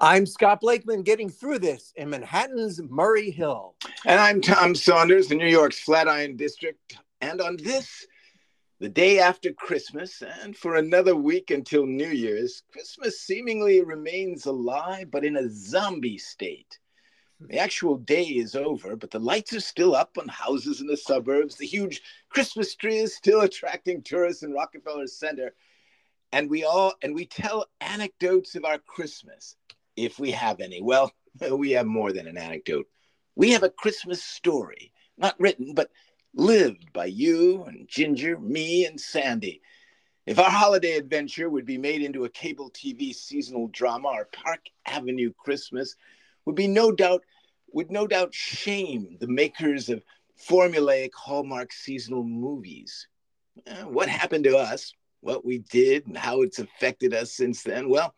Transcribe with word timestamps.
I'm 0.00 0.26
Scott 0.26 0.60
Blakeman 0.60 1.04
getting 1.04 1.30
through 1.30 1.60
this 1.60 1.94
in 1.96 2.10
Manhattan's 2.10 2.82
Murray 2.82 3.30
Hill. 3.30 3.76
And 4.04 4.20
I'm 4.20 4.42
Tom 4.42 4.74
Saunders, 4.74 5.30
in 5.30 5.38
New 5.38 5.46
York's 5.46 5.78
Flatiron 5.78 6.36
District. 6.36 6.98
And 7.22 7.40
on 7.40 7.56
this, 7.56 8.06
the 8.78 8.90
day 8.90 9.20
after 9.20 9.54
Christmas, 9.54 10.22
and 10.42 10.54
for 10.54 10.74
another 10.74 11.16
week 11.16 11.50
until 11.50 11.86
New 11.86 12.10
Year's, 12.10 12.62
Christmas 12.70 13.22
seemingly 13.22 13.82
remains 13.82 14.44
alive, 14.44 15.10
but 15.10 15.24
in 15.24 15.38
a 15.38 15.48
zombie 15.48 16.18
state. 16.18 16.78
The 17.40 17.58
actual 17.58 17.96
day 17.96 18.24
is 18.24 18.54
over, 18.54 18.96
but 18.96 19.10
the 19.10 19.18
lights 19.18 19.54
are 19.54 19.60
still 19.60 19.96
up 19.96 20.18
on 20.18 20.28
houses 20.28 20.82
in 20.82 20.88
the 20.88 20.98
suburbs. 20.98 21.56
The 21.56 21.64
huge 21.64 22.02
Christmas 22.28 22.74
tree 22.74 22.98
is 22.98 23.16
still 23.16 23.40
attracting 23.40 24.02
tourists 24.02 24.42
in 24.42 24.52
Rockefeller 24.52 25.06
Center. 25.06 25.54
And 26.32 26.50
we 26.50 26.64
all 26.64 26.92
and 27.02 27.14
we 27.14 27.24
tell 27.24 27.64
anecdotes 27.80 28.56
of 28.56 28.66
our 28.66 28.78
Christmas, 28.78 29.56
if 29.96 30.18
we 30.18 30.30
have 30.32 30.60
any. 30.60 30.80
Well, 30.82 31.12
we 31.50 31.72
have 31.72 31.86
more 31.86 32.12
than 32.12 32.26
an 32.26 32.36
anecdote. 32.36 32.86
We 33.34 33.50
have 33.50 33.62
a 33.62 33.70
Christmas 33.70 34.22
story, 34.22 34.92
not 35.18 35.38
written, 35.38 35.74
but 35.74 35.90
lived 36.34 36.92
by 36.92 37.06
you 37.06 37.64
and 37.64 37.88
Ginger, 37.88 38.38
me 38.38 38.86
and 38.86 39.00
Sandy. 39.00 39.60
If 40.26 40.38
our 40.38 40.50
holiday 40.50 40.92
adventure 40.96 41.48
would 41.48 41.64
be 41.66 41.78
made 41.78 42.02
into 42.02 42.24
a 42.24 42.30
cable 42.30 42.70
TV 42.70 43.14
seasonal 43.14 43.68
drama, 43.68 44.08
our 44.08 44.24
Park 44.26 44.60
Avenue 44.84 45.32
Christmas 45.38 45.94
would 46.44 46.56
be 46.56 46.66
no 46.66 46.92
doubt 46.92 47.22
would 47.72 47.90
no 47.90 48.06
doubt 48.06 48.32
shame 48.32 49.16
the 49.20 49.26
makers 49.26 49.88
of 49.88 50.02
formulaic 50.40 51.10
Hallmark 51.14 51.72
seasonal 51.72 52.22
movies. 52.22 53.06
Uh, 53.66 53.84
what 53.84 54.08
happened 54.08 54.44
to 54.44 54.56
us, 54.56 54.94
what 55.20 55.44
we 55.44 55.58
did, 55.58 56.06
and 56.06 56.16
how 56.16 56.42
it's 56.42 56.58
affected 56.58 57.12
us 57.12 57.32
since 57.32 57.62
then? 57.62 57.88
Well, 57.88 58.14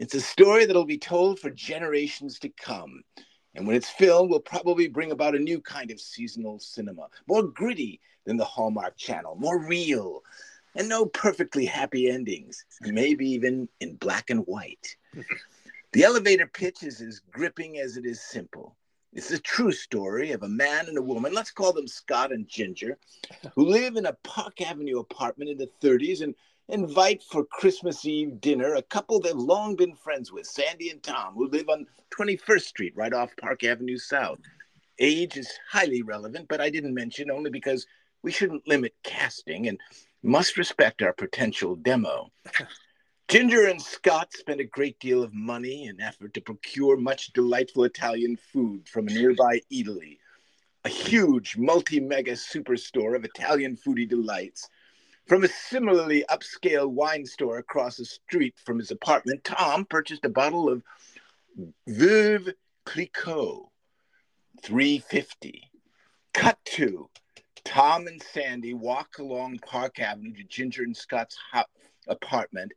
it's 0.00 0.14
a 0.14 0.20
story 0.20 0.64
that'll 0.64 0.86
be 0.86 0.96
told 0.96 1.38
for 1.38 1.50
generations 1.50 2.38
to 2.38 2.48
come. 2.48 3.02
And 3.54 3.66
when 3.66 3.76
it's 3.76 3.90
filmed, 3.90 4.30
will 4.30 4.40
probably 4.40 4.88
bring 4.88 5.12
about 5.12 5.34
a 5.34 5.38
new 5.38 5.60
kind 5.60 5.90
of 5.90 6.00
seasonal 6.00 6.58
cinema, 6.58 7.08
more 7.28 7.42
gritty 7.42 8.00
than 8.24 8.38
the 8.38 8.44
Hallmark 8.44 8.96
Channel, 8.96 9.36
more 9.38 9.58
real, 9.58 10.22
and 10.74 10.88
no 10.88 11.04
perfectly 11.04 11.66
happy 11.66 12.08
endings, 12.08 12.64
maybe 12.80 13.28
even 13.28 13.68
in 13.80 13.96
black 13.96 14.30
and 14.30 14.40
white. 14.46 14.96
The 15.92 16.04
elevator 16.04 16.46
pitch 16.46 16.84
is 16.84 17.00
as 17.00 17.18
gripping 17.32 17.78
as 17.80 17.96
it 17.96 18.06
is 18.06 18.22
simple. 18.22 18.76
It's 19.12 19.32
a 19.32 19.40
true 19.40 19.72
story 19.72 20.30
of 20.30 20.44
a 20.44 20.48
man 20.48 20.86
and 20.86 20.96
a 20.96 21.02
woman, 21.02 21.34
let's 21.34 21.50
call 21.50 21.72
them 21.72 21.88
Scott 21.88 22.30
and 22.30 22.46
Ginger, 22.46 22.96
who 23.56 23.66
live 23.66 23.96
in 23.96 24.06
a 24.06 24.12
Park 24.22 24.60
Avenue 24.60 25.00
apartment 25.00 25.50
in 25.50 25.58
the 25.58 25.68
30s 25.82 26.22
and 26.22 26.36
invite 26.70 27.22
for 27.22 27.44
Christmas 27.44 28.04
Eve 28.04 28.40
dinner 28.40 28.74
a 28.74 28.82
couple 28.82 29.20
they've 29.20 29.34
long 29.34 29.76
been 29.76 29.94
friends 29.94 30.32
with, 30.32 30.46
Sandy 30.46 30.90
and 30.90 31.02
Tom, 31.02 31.34
who 31.34 31.48
live 31.48 31.68
on 31.68 31.86
21st 32.16 32.62
Street, 32.62 32.92
right 32.96 33.12
off 33.12 33.36
Park 33.40 33.64
Avenue 33.64 33.98
South. 33.98 34.38
Age 34.98 35.36
is 35.36 35.50
highly 35.70 36.02
relevant, 36.02 36.46
but 36.48 36.60
I 36.60 36.70
didn't 36.70 36.94
mention 36.94 37.30
only 37.30 37.50
because 37.50 37.86
we 38.22 38.30
shouldn't 38.30 38.68
limit 38.68 38.94
casting 39.02 39.68
and 39.68 39.80
must 40.22 40.56
respect 40.56 41.02
our 41.02 41.12
potential 41.12 41.76
demo. 41.76 42.30
Ginger 43.28 43.66
and 43.66 43.80
Scott 43.80 44.32
spent 44.32 44.60
a 44.60 44.64
great 44.64 44.98
deal 44.98 45.22
of 45.22 45.32
money 45.32 45.86
and 45.86 46.00
effort 46.00 46.34
to 46.34 46.40
procure 46.40 46.96
much 46.96 47.32
delightful 47.32 47.84
Italian 47.84 48.36
food 48.36 48.88
from 48.88 49.06
a 49.06 49.12
nearby 49.12 49.60
eatery, 49.72 50.18
a 50.84 50.88
huge 50.88 51.56
multi 51.56 52.00
mega 52.00 52.32
superstore 52.32 53.14
of 53.14 53.24
Italian 53.24 53.76
foodie 53.76 54.08
delights. 54.08 54.68
From 55.30 55.44
a 55.44 55.48
similarly 55.48 56.24
upscale 56.28 56.90
wine 56.90 57.24
store 57.24 57.58
across 57.58 57.98
the 57.98 58.04
street 58.04 58.56
from 58.64 58.80
his 58.80 58.90
apartment, 58.90 59.44
Tom 59.44 59.84
purchased 59.84 60.24
a 60.24 60.28
bottle 60.28 60.68
of 60.68 60.82
Veuve 61.86 62.52
Clicquot, 62.84 63.70
350. 64.60 65.70
Cut 66.34 66.58
to 66.64 67.08
Tom 67.62 68.08
and 68.08 68.20
Sandy 68.20 68.74
walk 68.74 69.18
along 69.18 69.60
Park 69.60 70.00
Avenue 70.00 70.34
to 70.34 70.42
Ginger 70.42 70.82
and 70.82 70.96
Scott's 70.96 71.38
apartment 72.08 72.72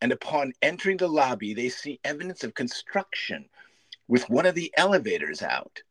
and 0.00 0.12
upon 0.12 0.52
entering 0.62 0.98
the 0.98 1.08
lobby, 1.08 1.52
they 1.52 1.68
see 1.68 1.98
evidence 2.04 2.44
of 2.44 2.54
construction 2.54 3.48
with 4.06 4.30
one 4.30 4.46
of 4.46 4.54
the 4.54 4.72
elevators 4.76 5.42
out. 5.42 5.82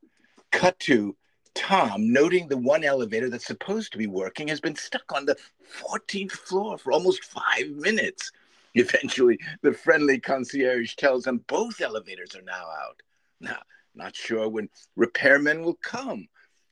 Cut 0.54 0.80
to 0.80 1.18
Tom 1.58 2.14
noting 2.14 2.48
the 2.48 2.58
one 2.58 2.84
elevator 2.84 3.30
that's 3.30 3.48
supposed 3.48 3.92
to 3.92 3.98
be 3.98 4.08
working 4.08 4.48
has 4.48 4.62
been 4.62 4.76
stuck 4.76 5.12
on 5.14 5.26
the 5.26 5.36
14th 5.82 6.32
floor 6.32 6.78
for 6.78 6.92
almost 6.92 7.26
five 7.26 7.68
minutes. 7.72 8.32
Eventually, 8.76 9.40
the 9.64 9.74
friendly 9.74 10.20
concierge 10.20 10.96
tells 10.96 11.24
them 11.24 11.44
both 11.48 11.82
elevators 11.82 12.36
are 12.36 12.44
now 12.44 12.68
out. 12.84 13.02
Now, 13.40 13.58
not 13.96 14.16
sure 14.16 14.48
when 14.48 14.70
repairmen 14.98 15.64
will 15.64 15.80
come. 15.82 16.28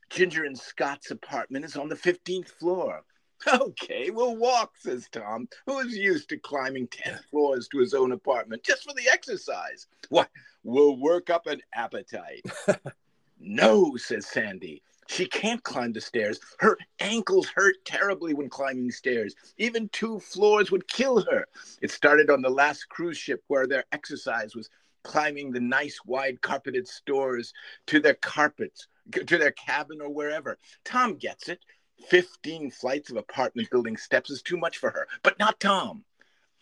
Ginger 0.08 0.44
and 0.44 0.56
Scott's 0.56 1.10
apartment 1.10 1.64
is 1.64 1.76
on 1.76 1.88
the 1.88 1.96
15th 1.96 2.48
floor. 2.48 3.02
Okay, 3.46 4.10
we'll 4.10 4.36
walk, 4.36 4.76
says 4.78 5.08
Tom, 5.10 5.48
who 5.66 5.80
is 5.80 5.94
used 5.96 6.28
to 6.30 6.38
climbing 6.38 6.86
10 6.86 7.18
floors 7.30 7.68
to 7.68 7.78
his 7.78 7.92
own 7.92 8.12
apartment 8.12 8.62
just 8.62 8.84
for 8.84 8.94
the 8.94 9.08
exercise. 9.12 9.88
What? 10.08 10.30
We'll 10.62 10.96
work 10.96 11.28
up 11.28 11.46
an 11.46 11.60
appetite. 11.74 12.46
no, 13.38 13.96
says 13.96 14.26
Sandy. 14.26 14.82
She 15.08 15.26
can't 15.26 15.62
climb 15.62 15.92
the 15.92 16.00
stairs. 16.00 16.40
Her 16.58 16.76
ankles 16.98 17.46
hurt 17.46 17.76
terribly 17.84 18.34
when 18.34 18.48
climbing 18.48 18.90
stairs. 18.90 19.34
Even 19.56 19.88
two 19.90 20.18
floors 20.18 20.70
would 20.70 20.88
kill 20.88 21.20
her. 21.22 21.46
It 21.80 21.90
started 21.90 22.28
on 22.28 22.42
the 22.42 22.50
last 22.50 22.88
cruise 22.88 23.16
ship 23.16 23.42
where 23.46 23.66
their 23.66 23.84
exercise 23.92 24.56
was 24.56 24.68
climbing 25.04 25.52
the 25.52 25.60
nice 25.60 26.00
wide 26.04 26.40
carpeted 26.42 26.88
stores 26.88 27.54
to 27.86 28.00
their 28.00 28.14
carpets, 28.14 28.88
to 29.12 29.38
their 29.38 29.52
cabin 29.52 30.00
or 30.00 30.08
wherever. 30.08 30.58
Tom 30.84 31.14
gets 31.14 31.48
it. 31.48 31.60
15 32.08 32.70
flights 32.70 33.10
of 33.10 33.16
apartment 33.16 33.70
building 33.70 33.96
steps 33.96 34.30
is 34.30 34.42
too 34.42 34.56
much 34.56 34.78
for 34.78 34.90
her, 34.90 35.06
but 35.22 35.38
not 35.38 35.60
Tom. 35.60 36.04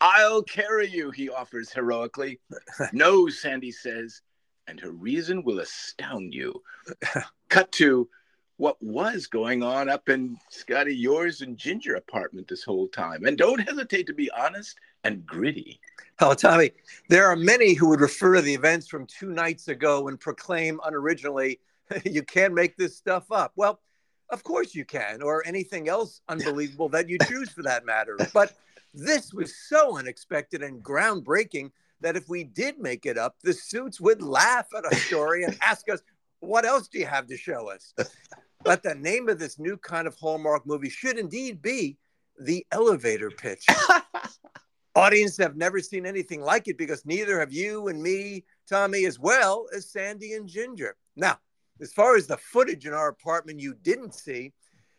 I'll 0.00 0.42
carry 0.42 0.88
you, 0.88 1.10
he 1.10 1.30
offers 1.30 1.72
heroically. 1.72 2.40
no, 2.92 3.28
Sandy 3.28 3.72
says, 3.72 4.20
and 4.66 4.80
her 4.80 4.90
reason 4.90 5.42
will 5.42 5.60
astound 5.60 6.34
you. 6.34 6.62
Cut 7.48 7.70
to 7.72 8.08
what 8.56 8.80
was 8.82 9.26
going 9.26 9.62
on 9.62 9.88
up 9.88 10.08
in 10.08 10.36
Scotty, 10.48 10.94
yours 10.94 11.40
and 11.40 11.56
Ginger 11.56 11.96
apartment 11.96 12.48
this 12.48 12.62
whole 12.62 12.88
time. 12.88 13.24
And 13.24 13.36
don't 13.36 13.58
hesitate 13.58 14.06
to 14.06 14.14
be 14.14 14.30
honest 14.30 14.76
and 15.02 15.26
gritty. 15.26 15.80
Oh, 16.20 16.34
Tommy, 16.34 16.70
there 17.08 17.26
are 17.26 17.36
many 17.36 17.74
who 17.74 17.88
would 17.88 18.00
refer 18.00 18.36
to 18.36 18.42
the 18.42 18.54
events 18.54 18.86
from 18.86 19.06
two 19.06 19.30
nights 19.30 19.68
ago 19.68 20.08
and 20.08 20.18
proclaim 20.18 20.78
unoriginally, 20.86 21.58
you 22.04 22.22
can't 22.22 22.54
make 22.54 22.76
this 22.76 22.96
stuff 22.96 23.30
up. 23.32 23.52
Well, 23.56 23.80
of 24.30 24.42
course 24.42 24.74
you 24.74 24.84
can, 24.84 25.22
or 25.22 25.46
anything 25.46 25.88
else 25.88 26.20
unbelievable 26.28 26.88
that 26.90 27.08
you 27.08 27.18
choose 27.26 27.50
for 27.50 27.62
that 27.62 27.84
matter. 27.84 28.16
But 28.32 28.56
this 28.94 29.32
was 29.34 29.54
so 29.68 29.98
unexpected 29.98 30.62
and 30.62 30.82
groundbreaking 30.82 31.72
that 32.04 32.16
if 32.16 32.28
we 32.28 32.44
did 32.44 32.78
make 32.78 33.06
it 33.06 33.16
up, 33.16 33.36
the 33.42 33.54
suits 33.54 33.98
would 33.98 34.20
laugh 34.20 34.66
at 34.76 34.84
our 34.84 34.94
story 34.94 35.44
and 35.44 35.56
ask 35.62 35.88
us, 35.88 36.02
what 36.40 36.66
else 36.66 36.86
do 36.86 36.98
you 36.98 37.06
have 37.06 37.26
to 37.28 37.36
show 37.36 37.70
us? 37.70 37.94
But 38.62 38.82
the 38.82 38.94
name 38.94 39.30
of 39.30 39.38
this 39.38 39.58
new 39.58 39.78
kind 39.78 40.06
of 40.06 40.14
Hallmark 40.14 40.66
movie 40.66 40.90
should 40.90 41.18
indeed 41.18 41.62
be 41.62 41.96
The 42.38 42.66
Elevator 42.72 43.30
Pitch. 43.30 43.64
Audience 44.94 45.38
have 45.38 45.56
never 45.56 45.80
seen 45.80 46.04
anything 46.04 46.42
like 46.42 46.68
it 46.68 46.76
because 46.76 47.06
neither 47.06 47.40
have 47.40 47.54
you 47.54 47.88
and 47.88 48.02
me, 48.02 48.44
Tommy, 48.68 49.06
as 49.06 49.18
well 49.18 49.66
as 49.74 49.90
Sandy 49.90 50.34
and 50.34 50.46
Ginger. 50.46 50.96
Now, 51.16 51.38
as 51.80 51.94
far 51.94 52.16
as 52.16 52.26
the 52.26 52.36
footage 52.36 52.86
in 52.86 52.92
our 52.92 53.08
apartment 53.08 53.60
you 53.60 53.74
didn't 53.82 54.12
see, 54.12 54.52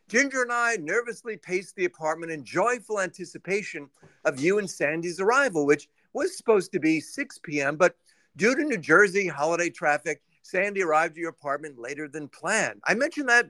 Ginger 0.10 0.42
and 0.42 0.52
I 0.52 0.78
nervously 0.78 1.38
paced 1.38 1.76
the 1.76 1.86
apartment 1.86 2.32
in 2.32 2.44
joyful 2.44 3.00
anticipation 3.00 3.90
of 4.24 4.40
you 4.40 4.58
and 4.58 4.70
Sandy's 4.70 5.20
arrival, 5.20 5.68
which 5.68 5.88
was 6.16 6.36
supposed 6.36 6.72
to 6.72 6.80
be 6.80 7.00
6 7.00 7.40
p.m. 7.44 7.76
But 7.76 7.96
due 8.38 8.56
to 8.56 8.64
New 8.64 8.78
Jersey 8.78 9.28
holiday 9.28 9.70
traffic, 9.70 10.22
Sandy 10.42 10.82
arrived 10.82 11.14
at 11.14 11.18
your 11.18 11.30
apartment 11.30 11.78
later 11.78 12.08
than 12.08 12.30
planned. 12.30 12.80
I 12.86 12.96
mention 12.96 13.26
that 13.26 13.48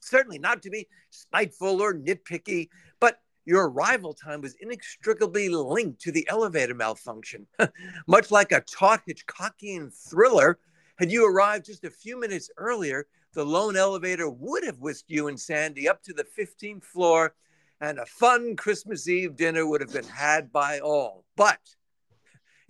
certainly 0.00 0.38
not 0.38 0.62
to 0.62 0.70
be 0.70 0.88
spiteful 1.10 1.80
or 1.80 1.94
nitpicky, 1.94 2.68
but 2.98 3.20
your 3.44 3.68
arrival 3.68 4.14
time 4.14 4.40
was 4.40 4.56
inextricably 4.60 5.48
linked 5.48 6.00
to 6.00 6.12
the 6.12 6.26
elevator 6.28 6.74
malfunction. 6.74 7.46
Much 8.06 8.30
like 8.30 8.52
a 8.52 8.62
taut 8.62 9.02
Hitchcockian 9.06 9.92
thriller, 9.92 10.58
had 10.96 11.10
you 11.10 11.28
arrived 11.28 11.66
just 11.66 11.84
a 11.84 11.90
few 11.90 12.18
minutes 12.18 12.50
earlier, 12.56 13.06
the 13.34 13.44
lone 13.44 13.76
elevator 13.76 14.28
would 14.28 14.64
have 14.64 14.78
whisked 14.78 15.10
you 15.10 15.28
and 15.28 15.40
Sandy 15.40 15.88
up 15.88 16.02
to 16.04 16.12
the 16.12 16.24
15th 16.38 16.84
floor, 16.84 17.34
and 17.80 17.98
a 17.98 18.06
fun 18.06 18.54
Christmas 18.56 19.08
Eve 19.08 19.34
dinner 19.34 19.66
would 19.66 19.80
have 19.80 19.92
been 19.92 20.04
had 20.04 20.52
by 20.52 20.78
all. 20.78 21.24
But 21.36 21.58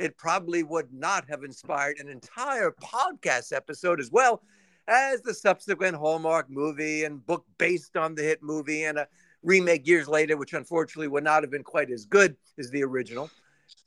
it 0.03 0.19
probably 0.19 0.65
would 0.65 0.93
not 0.93 1.29
have 1.29 1.45
inspired 1.45 1.99
an 1.99 2.09
entire 2.09 2.73
podcast 2.73 3.55
episode 3.55 4.01
as 4.01 4.11
well 4.11 4.43
as 4.89 5.23
the 5.23 5.33
subsequent 5.33 5.97
Hallmark 5.97 6.51
movie 6.51 7.05
and 7.05 7.25
book 7.25 7.45
based 7.57 7.97
on 7.97 8.15
the 8.17 8.23
hit 8.23 8.43
movie 8.43 8.83
and 8.85 8.99
a 8.99 9.07
remake 9.45 9.87
years 9.87 10.09
later, 10.09 10.37
which 10.37 10.55
unfortunately 10.55 11.07
would 11.07 11.23
not 11.23 11.45
have 11.45 11.51
been 11.51 11.63
quite 11.63 11.91
as 11.91 12.05
good 12.05 12.37
as 12.59 12.71
the 12.71 12.83
original. 12.83 13.31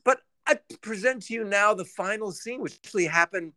But 0.05 0.21
I 0.47 0.57
present 0.81 1.23
to 1.23 1.33
you 1.33 1.43
now 1.43 1.73
the 1.73 1.85
final 1.85 2.31
scene, 2.31 2.61
which 2.61 2.79
actually 2.85 3.07
happened 3.07 3.51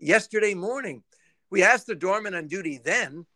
yesterday 0.00 0.54
morning. 0.54 1.02
We 1.50 1.62
asked 1.62 1.86
the 1.86 1.94
doorman 1.94 2.34
on 2.34 2.46
duty 2.46 2.80
then 2.82 3.26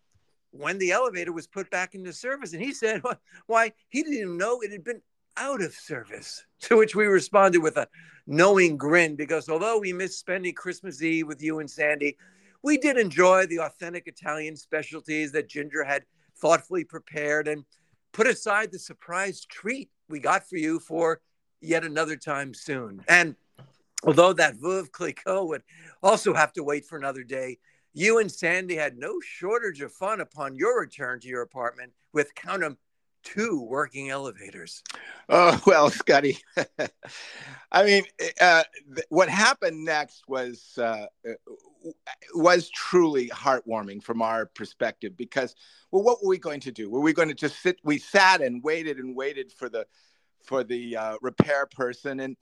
when 0.53 0.79
the 0.79 0.93
elevator 0.93 1.33
was 1.33 1.47
put 1.47 1.69
back 1.71 1.95
into 1.95 2.13
service, 2.13 2.53
and 2.53 2.63
he 2.63 2.73
said, 2.73 3.03
"Why 3.47 3.73
he 3.91 4.03
didn't 4.03 4.19
even 4.19 4.39
know 4.39 4.61
it 4.61 4.71
had 4.71 4.85
been 4.85 5.03
out 5.37 5.63
of 5.63 5.75
service." 5.75 6.45
To 6.65 6.79
which 6.79 6.95
we 6.95 7.05
responded 7.05 7.59
with 7.59 7.77
a 7.77 7.89
knowing 8.27 8.79
grin, 8.79 9.17
because 9.17 9.51
although 9.51 9.79
we 9.79 9.93
missed 9.93 10.19
spending 10.19 10.55
Christmas 10.55 11.03
Eve 11.03 11.27
with 11.27 11.43
you 11.43 11.59
and 11.59 11.71
Sandy, 11.71 12.17
we 12.63 12.79
did 12.79 12.97
enjoy 12.97 13.45
the 13.45 13.59
authentic 13.59 14.07
Italian 14.07 14.57
specialties 14.57 15.31
that 15.33 15.47
Ginger 15.47 15.85
had 15.85 16.07
thoughtfully 16.37 16.85
prepared, 16.85 17.49
and 17.49 17.65
put 18.13 18.27
aside 18.27 18.73
the 18.73 18.79
surprise 18.79 19.45
treat 19.45 19.91
we 20.09 20.21
got 20.21 20.49
for 20.49 20.57
you 20.57 20.79
for 20.79 21.21
yet 21.61 21.85
another 21.85 22.17
time 22.17 22.55
soon. 22.55 23.05
And 23.09 23.37
although 24.05 24.33
that 24.33 24.57
Veuve 24.57 24.91
Clicquot 24.91 25.47
would 25.47 25.63
also 26.03 26.35
have 26.35 26.53
to 26.55 26.63
wait 26.63 26.87
for 26.87 26.97
another 26.97 27.25
day, 27.25 27.59
you 27.93 28.19
and 28.19 28.31
Sandy 28.31 28.77
had 28.77 28.99
no 28.99 29.21
shortage 29.21 29.81
of 29.81 29.93
fun 29.93 30.21
upon 30.21 30.57
your 30.57 30.81
return 30.81 31.21
to 31.21 31.29
your 31.29 31.43
apartment 31.43 31.93
with 32.13 32.35
count 32.35 32.61
them 32.61 32.77
two 33.25 33.61
working 33.61 34.11
elevators. 34.11 34.83
Oh 35.29 35.61
well, 35.67 35.91
Scotty. 35.91 36.39
I 37.73 37.85
mean, 37.85 38.05
uh, 38.41 38.65
th- 38.95 39.07
what 39.09 39.29
happened 39.29 39.85
next 39.85 40.25
was 40.29 40.79
uh, 40.79 41.07
was 42.35 42.71
truly 42.71 43.29
heartwarming 43.29 44.03
from 44.03 44.23
our 44.23 44.47
perspective 44.47 45.17
because, 45.17 45.55
well, 45.91 46.03
what 46.03 46.23
were 46.23 46.29
we 46.29 46.39
going 46.39 46.61
to 46.61 46.73
do? 46.73 46.91
Were 46.91 47.01
we 47.01 47.13
going 47.13 47.29
to 47.29 47.35
just 47.35 47.61
sit? 47.61 47.79
We 47.83 47.99
sat 47.99 48.41
and 48.41 48.63
waited 48.63 48.99
and 48.99 49.17
waited 49.17 49.53
for 49.53 49.69
the 49.69 49.87
for 50.45 50.63
the 50.63 50.97
uh, 50.97 51.17
repair 51.21 51.67
person 51.67 52.21
and 52.21 52.37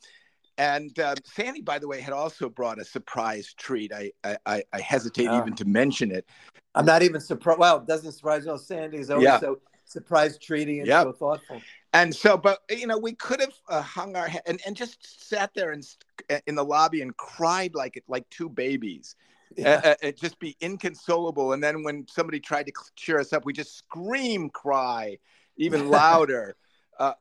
and 0.59 0.97
uh, 0.99 1.15
Sandy, 1.25 1.63
by 1.63 1.79
the 1.79 1.89
way, 1.89 2.01
had 2.01 2.13
also 2.13 2.49
brought 2.51 2.79
a 2.79 2.85
surprise 2.85 3.55
treat. 3.57 3.93
I 3.93 4.13
I, 4.45 4.63
I 4.73 4.81
hesitate 4.81 5.29
uh, 5.29 5.39
even 5.39 5.55
to 5.55 5.65
mention 5.65 6.11
it. 6.11 6.27
I'm 6.75 6.85
not 6.85 7.03
even 7.03 7.21
surprised. 7.21 7.59
Well, 7.59 7.79
it 7.79 7.87
doesn't 7.87 8.13
surprise 8.13 8.47
me. 8.47 8.57
Sandy's 8.59 9.11
always 9.11 9.25
yeah. 9.25 9.41
so 9.41 9.61
surprise 9.93 10.39
treaty 10.39 10.79
and 10.79 10.89
yep. 10.89 11.05
so 11.05 11.13
thoughtful. 11.13 11.61
And 11.93 12.15
so, 12.15 12.37
but 12.37 12.61
you 12.71 12.87
know, 12.87 12.99
we 12.99 13.13
could 13.13 13.41
have 13.41 13.55
uh, 13.69 13.83
hung 13.83 14.17
our 14.17 14.27
head 14.27 14.43
and, 14.47 14.61
and 14.67 14.75
just 14.75 15.29
sat 15.29 15.53
there 15.55 15.73
and 15.73 15.87
in 16.47 16.55
the 16.55 16.65
lobby 16.65 17.03
and 17.03 17.17
cried 17.17 17.75
like 17.75 17.97
it 17.97 18.05
like 18.09 18.29
two 18.31 18.49
babies. 18.49 19.15
Yeah. 19.57 19.81
Uh, 19.85 20.09
uh, 20.09 20.13
just 20.13 20.39
be 20.39 20.57
inconsolable. 20.61 21.53
And 21.53 21.63
then 21.63 21.83
when 21.83 22.07
somebody 22.09 22.41
tried 22.41 22.67
to 22.67 22.73
cheer 22.97 23.21
us 23.21 23.35
up, 23.35 23.45
we 23.45 23.53
just 23.53 23.77
scream, 23.77 24.49
cry 24.49 25.19
even 25.57 25.89
louder. 25.91 26.57
Uh, 26.99 27.13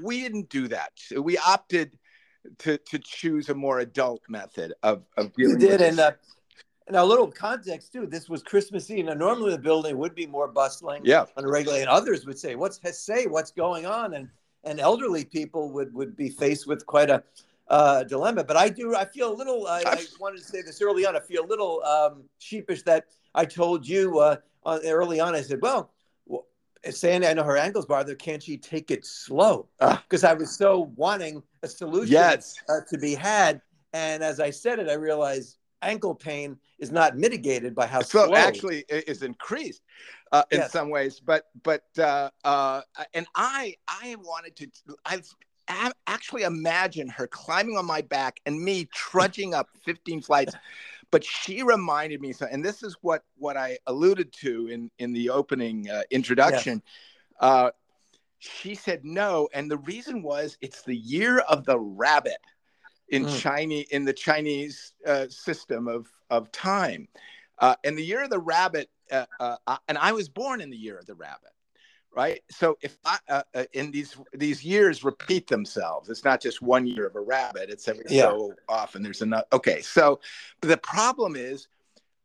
we 0.00 0.20
didn't 0.20 0.48
do 0.48 0.68
that. 0.68 0.92
We 1.16 1.38
opted 1.38 1.98
to 2.58 2.78
to 2.78 2.98
choose 2.98 3.48
a 3.48 3.54
more 3.54 3.80
adult 3.80 4.22
method 4.28 4.72
of 4.82 5.04
of 5.16 5.32
dealing. 5.34 5.58
We 5.58 5.66
did, 5.66 5.80
and 5.80 6.14
and 6.90 6.96
a 6.96 7.04
little 7.04 7.30
context 7.30 7.92
too. 7.92 8.04
This 8.04 8.28
was 8.28 8.42
Christmas 8.42 8.90
Eve. 8.90 9.04
Now, 9.04 9.14
normally 9.14 9.52
the 9.52 9.58
building 9.58 9.96
would 9.98 10.12
be 10.12 10.26
more 10.26 10.48
bustling, 10.48 11.02
yeah, 11.04 11.24
on 11.36 11.44
a 11.44 11.48
regular. 11.48 11.78
And 11.78 11.88
others 11.88 12.26
would 12.26 12.36
say, 12.36 12.56
"What's 12.56 12.80
say? 12.98 13.26
What's 13.28 13.52
going 13.52 13.86
on?" 13.86 14.14
And 14.14 14.28
and 14.64 14.80
elderly 14.80 15.24
people 15.24 15.70
would 15.70 15.94
would 15.94 16.16
be 16.16 16.28
faced 16.28 16.66
with 16.66 16.84
quite 16.86 17.08
a 17.08 17.22
uh, 17.68 18.02
dilemma. 18.02 18.42
But 18.42 18.56
I 18.56 18.70
do. 18.70 18.96
I 18.96 19.04
feel 19.04 19.32
a 19.32 19.36
little. 19.36 19.68
I, 19.68 19.84
I 19.86 20.04
wanted 20.18 20.38
to 20.38 20.44
say 20.44 20.62
this 20.62 20.82
early 20.82 21.06
on. 21.06 21.14
I 21.14 21.20
feel 21.20 21.44
a 21.44 21.46
little 21.46 21.80
um, 21.84 22.24
sheepish 22.38 22.82
that 22.82 23.06
I 23.36 23.44
told 23.44 23.86
you 23.86 24.18
uh, 24.18 24.38
early 24.66 25.20
on. 25.20 25.36
I 25.36 25.42
said, 25.42 25.62
"Well." 25.62 25.92
Sandy, 26.88 27.26
I 27.26 27.34
know 27.34 27.42
her 27.42 27.58
ankles 27.58 27.84
bother. 27.84 28.14
Can't 28.14 28.42
she 28.42 28.56
take 28.56 28.90
it 28.90 29.04
slow? 29.04 29.68
Because 29.78 30.24
uh, 30.24 30.30
I 30.30 30.32
was 30.32 30.56
so 30.56 30.90
wanting 30.96 31.42
a 31.62 31.68
solution 31.68 32.14
yes. 32.14 32.54
uh, 32.70 32.80
to 32.88 32.96
be 32.96 33.14
had. 33.14 33.60
And 33.92 34.22
as 34.22 34.40
I 34.40 34.48
said 34.48 34.78
it, 34.78 34.88
I 34.88 34.94
realized 34.94 35.58
ankle 35.82 36.14
pain 36.14 36.58
is 36.78 36.90
not 36.90 37.16
mitigated 37.16 37.74
by 37.74 37.86
how 37.86 38.00
so 38.00 38.26
slow. 38.26 38.34
actually 38.34 38.84
is 38.88 39.22
increased 39.22 39.82
uh, 40.32 40.42
in 40.50 40.60
yes. 40.60 40.72
some 40.72 40.90
ways. 40.90 41.20
But 41.20 41.44
but 41.62 41.84
uh, 41.98 42.30
uh, 42.44 42.82
and 43.14 43.26
I 43.34 43.76
I 43.88 44.16
wanted 44.22 44.56
to 44.56 44.96
I've 45.04 45.92
actually 46.06 46.42
imagine 46.42 47.08
her 47.08 47.26
climbing 47.26 47.76
on 47.76 47.86
my 47.86 48.02
back 48.02 48.40
and 48.46 48.60
me 48.60 48.88
trudging 48.92 49.54
up 49.54 49.68
15 49.84 50.20
flights 50.20 50.54
but 51.10 51.24
she 51.24 51.62
reminded 51.62 52.20
me 52.20 52.32
so 52.32 52.46
and 52.50 52.64
this 52.64 52.82
is 52.82 52.96
what 53.02 53.22
what 53.36 53.56
i 53.56 53.78
alluded 53.86 54.32
to 54.32 54.66
in 54.68 54.90
in 54.98 55.12
the 55.12 55.30
opening 55.30 55.88
uh, 55.88 56.02
introduction 56.10 56.82
yes. 56.84 56.92
uh, 57.40 57.70
she 58.38 58.74
said 58.74 59.04
no 59.04 59.48
and 59.54 59.70
the 59.70 59.78
reason 59.78 60.22
was 60.22 60.56
it's 60.60 60.82
the 60.82 60.96
year 60.96 61.38
of 61.40 61.64
the 61.64 61.78
rabbit 61.78 62.38
in 63.10 63.24
mm. 63.24 63.40
chinese 63.40 63.86
in 63.90 64.04
the 64.04 64.12
chinese 64.12 64.94
uh, 65.06 65.26
system 65.28 65.88
of 65.88 66.08
of 66.30 66.50
time 66.52 67.08
uh, 67.58 67.74
and 67.84 67.96
the 67.96 68.04
year 68.04 68.22
of 68.22 68.30
the 68.30 68.38
rabbit 68.38 68.88
uh, 69.10 69.26
uh, 69.38 69.76
and 69.88 69.98
i 69.98 70.12
was 70.12 70.28
born 70.28 70.60
in 70.60 70.70
the 70.70 70.76
year 70.76 70.98
of 70.98 71.06
the 71.06 71.14
rabbit 71.14 71.50
right 72.14 72.42
so 72.50 72.76
if 72.82 72.98
i 73.04 73.18
uh, 73.28 73.42
uh, 73.54 73.64
in 73.72 73.90
these 73.90 74.16
these 74.32 74.64
years 74.64 75.04
repeat 75.04 75.46
themselves 75.46 76.08
it's 76.08 76.24
not 76.24 76.40
just 76.40 76.62
one 76.62 76.86
year 76.86 77.06
of 77.06 77.14
a 77.14 77.20
rabbit 77.20 77.70
it's 77.70 77.86
every 77.88 78.04
yeah. 78.08 78.22
so 78.22 78.52
often 78.68 79.02
there's 79.02 79.22
another 79.22 79.46
okay 79.52 79.80
so 79.80 80.20
the 80.62 80.76
problem 80.78 81.36
is 81.36 81.68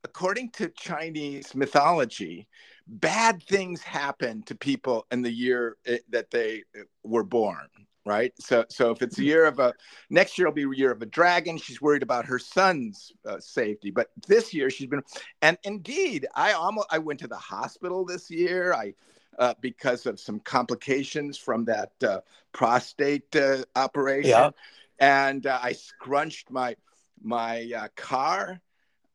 according 0.03 0.49
to 0.49 0.69
chinese 0.69 1.53
mythology 1.53 2.47
bad 2.87 3.41
things 3.43 3.81
happen 3.81 4.41
to 4.43 4.55
people 4.55 5.05
in 5.11 5.21
the 5.21 5.31
year 5.31 5.77
eh, 5.85 5.97
that 6.09 6.31
they 6.31 6.63
eh, 6.75 6.81
were 7.03 7.23
born 7.23 7.67
right 8.06 8.34
so 8.40 8.63
so 8.69 8.92
if 8.92 9.02
it's 9.02 9.18
a 9.18 9.24
year 9.24 9.46
of 9.46 9.60
a 9.60 9.74
next 10.10 10.38
year 10.38 10.48
will 10.48 10.54
be 10.54 10.63
a 10.63 10.78
year 10.78 10.92
of 10.92 11.02
a 11.02 11.06
dragon 11.07 11.57
she's 11.57 11.81
worried 11.81 12.04
about 12.04 12.25
her 12.25 12.40
son's 12.40 13.12
uh, 13.25 13.40
safety 13.40 13.90
but 13.90 14.10
this 14.28 14.54
year 14.54 14.69
she's 14.69 14.88
been 14.88 15.02
and 15.42 15.57
indeed 15.63 16.28
i 16.36 16.52
almost 16.52 16.88
i 16.92 16.98
went 16.98 17.19
to 17.19 17.28
the 17.28 17.36
hospital 17.36 18.06
this 18.06 18.30
year 18.30 18.74
i 18.74 18.94
uh, 19.40 19.54
because 19.62 20.06
of 20.06 20.19
some 20.19 20.40
complications 20.40 21.38
from 21.38 21.66
that 21.66 21.92
uh, 22.04 22.22
prostate 22.52 23.36
uh, 23.36 23.63
operation. 23.75 24.30
Yeah. 24.30 24.52
And 25.00 25.46
uh, 25.46 25.60
I 25.62 25.74
scrunched 25.74 26.52
my 26.52 26.75
my 27.22 27.69
uh, 27.75 27.88
car. 27.96 28.62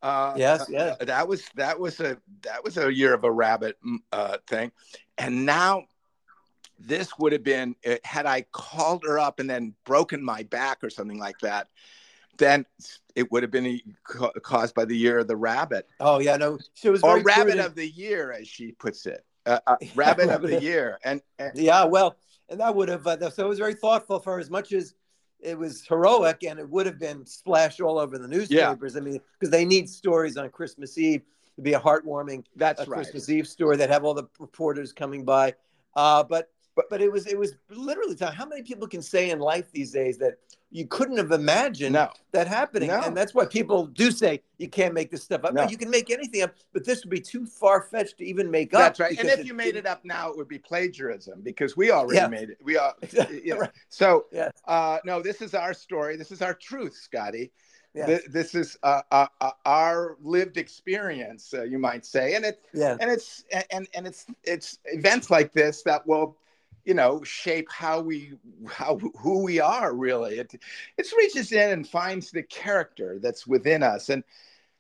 yes, 0.03 0.67
yes. 0.69 0.97
that 1.01 1.27
was 1.27 1.49
that 1.55 1.79
was 1.79 2.01
a 2.01 2.19
that 2.43 2.63
was 2.63 2.77
a 2.77 2.93
year 2.93 3.15
of 3.15 3.25
a 3.25 3.33
rabbit 3.33 3.79
mm, 3.83 4.47
thing, 4.47 4.73
and 5.17 5.47
now 5.47 5.85
this 6.81 7.19
would 7.19 7.33
have 7.33 7.45
been 7.45 7.77
had 8.05 8.27
I 8.27 8.43
called 8.53 9.05
her 9.05 9.19
up 9.19 9.39
and 9.39 9.49
then 9.49 9.75
broken 9.85 10.25
my 10.25 10.43
back 10.45 10.79
or 10.83 10.91
something 10.91 11.19
like 11.19 11.39
that 11.41 11.69
then 12.41 12.65
it 13.15 13.31
would 13.31 13.43
have 13.43 13.53
been 13.53 13.81
caused 14.43 14.75
by 14.75 14.85
the 14.85 14.97
year 14.97 15.19
of 15.19 15.29
the 15.29 15.37
rabbit. 15.37 15.87
Oh 16.01 16.19
yeah, 16.19 16.37
no, 16.37 16.59
she 16.75 16.89
was 16.89 17.03
or 17.03 17.21
rabbit 17.21 17.53
prudent. 17.53 17.67
of 17.67 17.75
the 17.77 17.89
year, 17.89 18.33
as 18.33 18.49
she 18.49 18.73
puts 18.73 19.07
it 19.07 19.25
uh, 19.47 19.61
uh, 19.67 19.77
rabbit 19.95 20.31
of 20.31 20.43
the 20.43 20.61
year. 20.61 20.99
And, 21.05 21.21
and, 21.39 21.53
yeah, 21.57 21.85
well, 21.85 22.17
and 22.49 22.59
that 22.61 22.75
would 22.75 22.89
have 22.89 23.07
uh, 23.07 23.31
so 23.31 23.45
it 23.45 23.49
was 23.49 23.59
very 23.59 23.75
thoughtful 23.75 24.19
for 24.19 24.41
as 24.41 24.51
much 24.51 24.73
as 24.73 24.95
it 25.39 25.57
was 25.57 25.87
heroic, 25.87 26.43
and 26.45 26.59
it 26.59 26.69
would 26.69 26.87
have 26.87 26.99
been 26.99 27.25
splashed 27.25 27.81
all 27.81 27.99
over 27.99 28.19
the 28.19 28.29
newspapers. 28.29 28.95
Yeah. 28.95 29.01
I 29.01 29.05
mean, 29.05 29.21
because 29.39 29.51
they 29.51 29.65
need 29.65 29.89
stories 29.89 30.37
on 30.37 30.49
Christmas 30.51 30.99
Eve 30.99 31.23
to 31.57 31.63
be 31.63 31.75
a 31.75 31.81
heartwarming 31.81 32.45
that's 32.57 32.81
uh, 32.81 32.85
right. 32.89 32.97
Christmas 32.97 33.29
Eve 33.29 33.47
story 33.47 33.77
that 33.77 33.91
have 33.91 34.05
all 34.05 34.15
the 34.15 34.29
reporters 34.39 34.93
coming 34.93 35.25
by. 35.25 35.55
Uh, 35.97 36.23
but 36.23 36.51
but 36.81 36.91
but 36.91 37.03
it 37.03 37.11
was 37.11 37.27
it 37.27 37.39
was 37.39 37.55
literally 37.69 38.17
how 38.33 38.47
many 38.47 38.63
people 38.63 38.87
can 38.87 39.03
say 39.03 39.31
in 39.31 39.39
life 39.39 39.71
these 39.73 39.93
days 39.93 40.19
that 40.19 40.39
you 40.73 40.87
couldn't 40.87 41.17
have 41.17 41.33
imagined 41.33 41.95
no. 41.95 42.11
that 42.31 42.47
happening. 42.47 42.89
No. 42.89 43.01
And 43.01 43.17
that's 43.17 43.35
why 43.35 43.45
people 43.45 43.87
do 43.87 44.13
say 44.13 44.41
you 44.59 44.69
can't 44.69 44.95
make 44.95 45.11
this 45.11 45.25
stuff 45.25 45.45
up. 45.45 45.53
No. 45.53 45.69
you 45.69 45.77
can 45.77 45.91
make 45.91 46.11
anything 46.11 46.43
up, 46.43 46.55
but 46.73 46.85
this 46.85 47.05
would 47.05 47.11
be 47.11 47.21
too 47.21 47.45
far 47.45 47.83
fetched 47.83 48.19
to 48.19 48.25
even 48.25 48.49
make 48.49 48.73
up. 48.73 48.81
That's 48.81 49.01
right. 49.01 49.19
And 49.19 49.29
if 49.29 49.45
you 49.45 49.53
made 49.53 49.75
it 49.75 49.85
up 49.85 50.05
now, 50.05 50.31
it 50.31 50.37
would 50.37 50.47
be 50.47 50.59
plagiarism 50.59 51.41
because 51.43 51.77
we 51.77 51.91
already 51.91 52.19
yeah. 52.19 52.29
made 52.29 52.51
it. 52.51 52.59
We 52.63 52.77
are, 52.77 52.95
you 53.31 53.55
know. 53.55 53.61
right. 53.63 53.71
So, 53.89 54.27
yes. 54.31 54.53
uh, 54.67 54.99
no, 55.05 55.21
this 55.21 55.43
is 55.43 55.55
our 55.55 55.75
story. 55.75 56.17
This 56.17 56.31
is 56.31 56.41
our 56.41 56.55
truth, 56.55 56.95
Scotty. 56.95 57.51
Yes. 57.93 58.23
This 58.29 58.55
is 58.55 58.79
uh, 58.85 59.03
uh, 59.11 59.27
uh, 59.41 59.51
our 59.67 60.17
lived 60.23 60.57
experience, 60.57 61.53
uh, 61.53 61.65
you 61.65 61.81
might 61.81 62.07
say, 62.07 62.37
and 62.37 62.45
it, 62.45 62.61
yeah. 62.73 62.97
and 63.01 63.11
it's, 63.11 63.45
and 63.73 63.89
and 63.95 64.07
it's, 64.07 64.27
it's 64.45 64.79
events 64.85 65.29
like 65.29 65.53
this 65.53 65.83
that 65.83 66.07
will 66.07 66.37
you 66.85 66.95
know 66.95 67.23
shape 67.23 67.69
how 67.71 68.01
we 68.01 68.33
how 68.69 68.99
who 69.19 69.43
we 69.43 69.61
are 69.61 69.95
really 69.95 70.39
it 70.39 70.55
it 70.97 71.13
reaches 71.17 71.53
in 71.53 71.71
and 71.71 71.89
finds 71.89 72.31
the 72.31 72.43
character 72.43 73.19
that's 73.21 73.47
within 73.47 73.83
us 73.83 74.09
and 74.09 74.25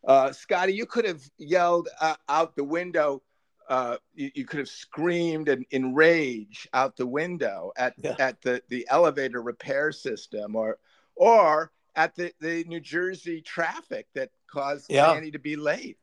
uh, 0.06 0.32
scotty 0.32 0.72
you 0.72 0.86
could 0.86 1.04
have 1.04 1.22
yelled 1.36 1.88
uh, 2.00 2.16
out 2.28 2.56
the 2.56 2.64
window 2.64 3.22
uh, 3.68 3.96
you, 4.14 4.30
you, 4.34 4.44
could 4.44 4.58
have 4.58 4.68
screamed 4.68 5.48
in, 5.48 5.64
in 5.70 5.94
rage 5.94 6.66
out 6.72 6.96
the 6.96 7.06
window 7.06 7.70
at 7.76 7.94
yeah. 7.98 8.16
at 8.18 8.40
the 8.42 8.60
the 8.68 8.84
elevator 8.90 9.42
repair 9.42 9.92
system 9.92 10.56
or 10.56 10.78
or 11.14 11.70
at 11.94 12.14
the, 12.16 12.32
the 12.40 12.64
New 12.64 12.80
Jersey 12.80 13.40
traffic 13.40 14.06
that 14.14 14.30
caused 14.50 14.86
yeah. 14.90 15.12
Annie 15.12 15.30
to 15.30 15.38
be 15.38 15.54
late. 15.54 15.98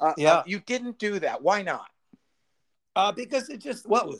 Uh, 0.00 0.06
uh 0.06 0.14
yeah, 0.16 0.42
you 0.46 0.60
didn't 0.60 0.98
do 0.98 1.20
that. 1.20 1.42
Why 1.42 1.62
not? 1.62 1.91
Uh, 2.94 3.10
because 3.10 3.48
it 3.48 3.58
just 3.58 3.86
well, 3.88 4.14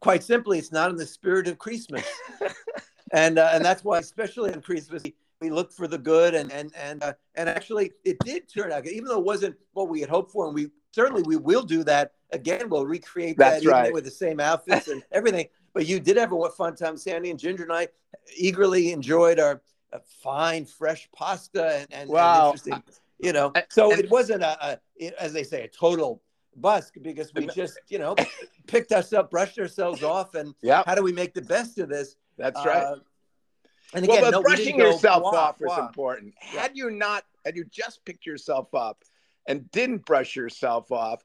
quite 0.00 0.22
simply, 0.22 0.58
it's 0.58 0.72
not 0.72 0.90
in 0.90 0.96
the 0.96 1.06
spirit 1.06 1.48
of 1.48 1.58
Christmas, 1.58 2.04
and 3.12 3.38
uh, 3.38 3.50
and 3.52 3.64
that's 3.64 3.82
why, 3.84 3.98
especially 3.98 4.52
on 4.52 4.60
Christmas, 4.60 5.02
we 5.40 5.50
look 5.50 5.72
for 5.72 5.86
the 5.88 5.96
good, 5.96 6.34
and 6.34 6.52
and 6.52 6.70
and 6.76 7.02
uh, 7.02 7.14
and 7.36 7.48
actually, 7.48 7.92
it 8.04 8.18
did 8.20 8.46
turn 8.52 8.70
out, 8.70 8.86
even 8.86 9.06
though 9.06 9.18
it 9.18 9.24
wasn't 9.24 9.56
what 9.72 9.88
we 9.88 10.00
had 10.00 10.10
hoped 10.10 10.30
for, 10.30 10.46
and 10.46 10.54
we 10.54 10.68
certainly 10.92 11.22
we 11.22 11.36
will 11.36 11.62
do 11.62 11.82
that 11.84 12.12
again. 12.32 12.68
We'll 12.68 12.86
recreate 12.86 13.38
That's 13.38 13.64
that 13.64 13.70
right. 13.70 13.92
with 13.92 14.04
the 14.04 14.10
same 14.10 14.40
outfits 14.40 14.88
and 14.88 15.02
everything. 15.12 15.48
But 15.72 15.86
you 15.86 15.98
did 15.98 16.18
have 16.18 16.32
a 16.32 16.36
what 16.36 16.54
fun 16.54 16.76
time, 16.76 16.98
Sandy 16.98 17.30
and 17.30 17.38
Ginger 17.38 17.62
and 17.62 17.72
I 17.72 17.88
eagerly 18.36 18.92
enjoyed 18.92 19.38
our 19.40 19.62
uh, 19.92 19.98
fine 20.22 20.66
fresh 20.66 21.08
pasta 21.14 21.78
and, 21.78 21.86
and, 21.92 22.10
Wow. 22.10 22.50
and 22.50 22.60
interesting, 22.60 22.82
you 23.18 23.32
know. 23.32 23.52
So 23.70 23.90
and- 23.92 24.00
it 24.00 24.10
wasn't 24.10 24.42
a, 24.42 24.78
a, 25.00 25.22
as 25.22 25.32
they 25.32 25.44
say, 25.44 25.62
a 25.62 25.68
total 25.68 26.20
busk 26.60 26.94
because 27.02 27.32
we 27.34 27.46
just, 27.46 27.78
you 27.88 27.98
know, 27.98 28.14
picked 28.66 28.92
us 28.92 29.12
up, 29.12 29.30
brushed 29.30 29.58
ourselves 29.58 30.02
off, 30.02 30.34
and 30.34 30.54
Yeah, 30.62 30.82
how 30.86 30.94
do 30.94 31.02
we 31.02 31.12
make 31.12 31.34
the 31.34 31.42
best 31.42 31.78
of 31.78 31.88
this? 31.88 32.16
that's 32.36 32.64
right. 32.64 32.82
Uh, 32.84 32.96
and 33.94 34.06
well, 34.06 34.18
again, 34.18 34.24
but 34.26 34.30
no, 34.32 34.42
brushing 34.42 34.78
yourself 34.78 35.22
"Wah, 35.22 35.30
off 35.30 35.60
is 35.60 35.66
wah." 35.68 35.86
important. 35.86 36.34
Yeah. 36.52 36.60
Had 36.62 36.76
you 36.76 36.90
not, 36.90 37.24
had 37.44 37.56
you 37.56 37.64
just 37.70 38.04
picked 38.04 38.26
yourself 38.26 38.74
up 38.74 39.02
and 39.46 39.70
didn't 39.70 40.04
brush 40.04 40.36
yourself 40.36 40.92
off, 40.92 41.24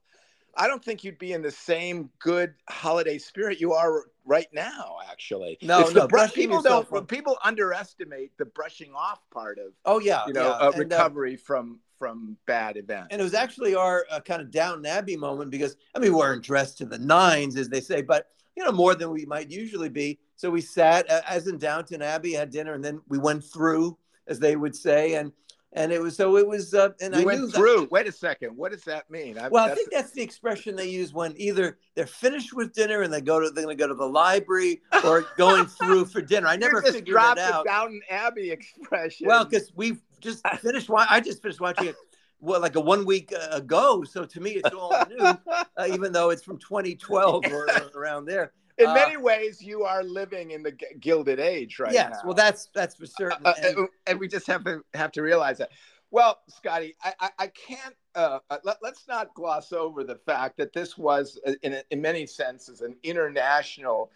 I 0.56 0.68
don't 0.68 0.84
think 0.84 1.04
you'd 1.04 1.18
be 1.20 1.34
in 1.34 1.42
the 1.42 1.52
same 1.52 2.10
good 2.20 2.54
holiday 2.70 3.18
spirit 3.18 3.60
you 3.60 3.74
are 3.74 4.06
right 4.24 4.48
now. 4.54 4.98
Actually, 5.10 5.58
No, 5.62 5.82
It's 5.82 5.94
no, 5.94 6.08
people 6.34 6.62
don't. 6.62 6.90
off. 6.92 7.08
People 7.08 7.38
underestimate 7.44 8.38
the 8.38 8.46
brushing 8.46 8.94
off 8.94 9.20
part 9.32 9.58
of 9.60 9.74
Oh 9.86 10.00
yeah, 10.00 10.26
you 10.28 10.34
know 10.34 10.44
yeah. 10.46 10.50
uh, 10.52 10.72
And, 10.74 10.76
uh, 10.76 10.78
recovery 10.78 11.36
from 11.36 11.80
from 12.04 12.36
bad 12.46 12.76
events. 12.76 13.08
and 13.12 13.22
it 13.22 13.24
was 13.24 13.34
actually 13.34 13.76
our 13.76 14.06
uh, 14.12 14.20
kind 14.20 14.42
of 14.42 14.52
Downton 14.52 14.86
Abbey 14.86 15.16
moment 15.16 15.50
because 15.52 15.78
I 15.96 16.00
mean 16.00 16.12
we 16.12 16.20
weren't 16.20 16.44
dressed 16.44 16.78
to 16.80 16.86
the 16.86 16.98
nines 17.00 17.56
as 17.56 17.70
they 17.70 17.80
say, 17.80 18.02
but 18.02 18.28
you 18.58 18.64
know 18.66 18.74
more 18.74 18.94
than 18.94 19.10
we 19.10 19.26
might 19.26 19.50
usually 19.50 19.88
be. 19.88 20.20
So 20.36 20.50
we 20.50 20.60
sat 20.60 21.10
uh, 21.10 21.22
as 21.30 21.48
in 21.48 21.58
Downton 21.58 22.02
Abbey, 22.02 22.34
had 22.34 22.50
dinner, 22.50 22.74
and 22.74 22.84
then 22.84 23.00
we 23.08 23.18
went 23.20 23.42
through, 23.46 23.98
as 24.28 24.38
they 24.38 24.58
would 24.58 24.76
say, 24.76 25.14
and 25.16 25.32
and 25.72 25.94
it 25.94 26.02
was 26.02 26.18
so 26.18 26.36
it 26.36 26.46
was. 26.46 26.74
Uh, 26.74 26.90
and 27.02 27.16
we 27.16 27.22
I 27.22 27.26
went 27.26 27.40
knew 27.40 27.48
that- 27.48 27.56
through. 27.56 27.88
Wait 27.90 28.06
a 28.06 28.12
second. 28.12 28.50
What 28.58 28.74
does 28.74 28.84
that 28.84 29.10
mean? 29.10 29.38
I, 29.40 29.48
well, 29.48 29.64
I 29.72 29.74
think 29.74 29.92
that's 29.94 30.12
the 30.12 30.22
expression 30.22 30.76
they 30.76 30.90
use 30.90 31.14
when 31.14 31.34
either 31.38 31.78
they're 31.96 32.06
finished 32.06 32.54
with 32.54 32.74
dinner 32.74 33.04
and 33.04 33.14
they 33.14 33.22
go 33.22 33.40
to 33.40 33.50
they're 33.50 33.64
going 33.64 33.78
to 33.78 33.82
go 33.82 33.88
to 33.88 33.96
the 33.96 34.06
library 34.06 34.82
or 35.06 35.26
going 35.38 35.68
through 35.68 36.04
for 36.06 36.22
dinner. 36.22 36.48
I 36.48 36.58
never 36.58 36.82
just 36.82 36.94
figured 36.96 37.06
dropped 37.08 37.40
it 37.40 37.44
out. 37.52 37.64
the 37.64 37.70
Downton 37.72 38.02
Abbey 38.10 38.52
expression. 38.58 39.26
Well, 39.26 39.46
because 39.46 39.72
we've 39.74 40.02
just 40.24 40.48
finished. 40.62 40.90
wa- 40.90 41.06
I 41.10 41.20
just 41.20 41.42
finished 41.42 41.62
watching 41.62 41.88
it. 41.88 41.96
Well, 42.40 42.60
like 42.60 42.76
a 42.76 42.82
one 42.82 43.06
week 43.06 43.32
uh, 43.34 43.56
ago. 43.56 44.04
So 44.04 44.26
to 44.26 44.42
me, 44.42 44.52
it's 44.52 44.74
all 44.74 44.92
new, 45.10 45.18
uh, 45.78 45.88
even 45.88 46.12
though 46.12 46.30
it's 46.30 46.44
from 46.44 46.58
2012 46.58 47.46
or, 47.46 47.70
or 47.70 47.92
around 47.96 48.26
there. 48.26 48.52
in 48.78 48.88
uh, 48.88 48.94
many 48.94 49.16
ways, 49.16 49.62
you 49.62 49.84
are 49.84 50.04
living 50.04 50.52
in 50.52 50.62
the 50.62 50.72
g- 50.74 50.88
gilded 51.00 51.40
age 51.40 51.80
right 51.80 51.94
yes. 51.94 52.12
now. 52.12 52.20
Well, 52.26 52.34
that's 52.34 52.68
that's 52.76 52.96
for 52.96 53.06
certain. 53.06 53.46
Uh, 53.46 53.54
And- 53.64 53.78
and, 53.78 53.88
and 54.08 54.20
we 54.20 54.28
just 54.28 54.48
have 54.48 54.64
to 54.66 54.82
have 54.94 55.12
to 55.14 55.22
realize 55.22 55.58
that. 55.60 55.70
Well, 56.12 56.42
Scotty, 56.48 56.96
I, 57.04 57.14
I, 57.20 57.30
I 57.40 57.48
can't. 57.48 57.96
Uh, 58.14 58.38
uh, 58.52 58.58
let, 58.64 58.78
us 58.84 59.04
not 59.08 59.34
gloss 59.34 59.74
over 59.74 60.04
the 60.04 60.18
fact 60.18 60.58
that 60.58 60.72
this 60.72 60.96
was, 60.96 61.40
uh, 61.48 61.54
in, 61.64 61.82
in 61.90 62.02
many 62.02 62.28
senses, 62.28 62.82
an 62.82 62.96
international 63.02 64.12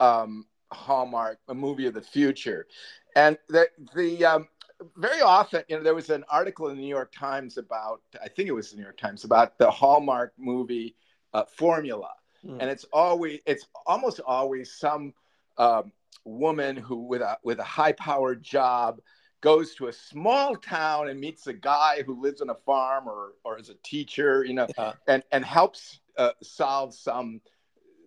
um, 0.00 0.46
hallmark, 0.72 1.38
a 1.46 1.54
movie 1.54 1.86
of 1.86 1.94
the 1.94 2.02
future, 2.02 2.66
and 3.14 3.38
the 3.48 3.68
the 3.94 4.24
um, 4.24 4.48
very 4.96 5.20
often, 5.20 5.62
you 5.68 5.76
know, 5.76 5.82
there 5.82 5.94
was 5.94 6.10
an 6.10 6.24
article 6.28 6.68
in 6.68 6.76
the 6.76 6.82
New 6.82 6.88
York 6.88 7.12
Times 7.12 7.58
about, 7.58 8.02
I 8.22 8.28
think 8.28 8.48
it 8.48 8.52
was 8.52 8.70
the 8.70 8.76
New 8.76 8.82
York 8.82 8.96
Times, 8.98 9.24
about 9.24 9.58
the 9.58 9.70
Hallmark 9.70 10.32
movie 10.38 10.96
uh, 11.32 11.44
formula, 11.44 12.10
Hmm. 12.42 12.60
and 12.60 12.70
it's 12.70 12.84
always, 12.92 13.40
it's 13.46 13.66
almost 13.86 14.20
always 14.20 14.74
some 14.74 15.14
um, 15.56 15.90
woman 16.24 16.76
who 16.76 16.96
with 16.96 17.22
a 17.22 17.38
with 17.42 17.58
a 17.58 17.64
high 17.64 17.92
powered 17.92 18.42
job 18.42 19.00
goes 19.40 19.74
to 19.76 19.86
a 19.86 19.92
small 19.92 20.56
town 20.56 21.08
and 21.08 21.20
meets 21.20 21.46
a 21.46 21.52
guy 21.52 22.02
who 22.02 22.20
lives 22.20 22.40
on 22.40 22.50
a 22.50 22.54
farm 22.54 23.08
or 23.08 23.32
or 23.44 23.58
is 23.58 23.70
a 23.70 23.74
teacher, 23.82 24.44
you 24.44 24.54
know, 24.54 24.66
and 25.06 25.22
and 25.32 25.44
helps 25.44 26.00
uh, 26.18 26.32
solve 26.42 26.94
some 26.94 27.40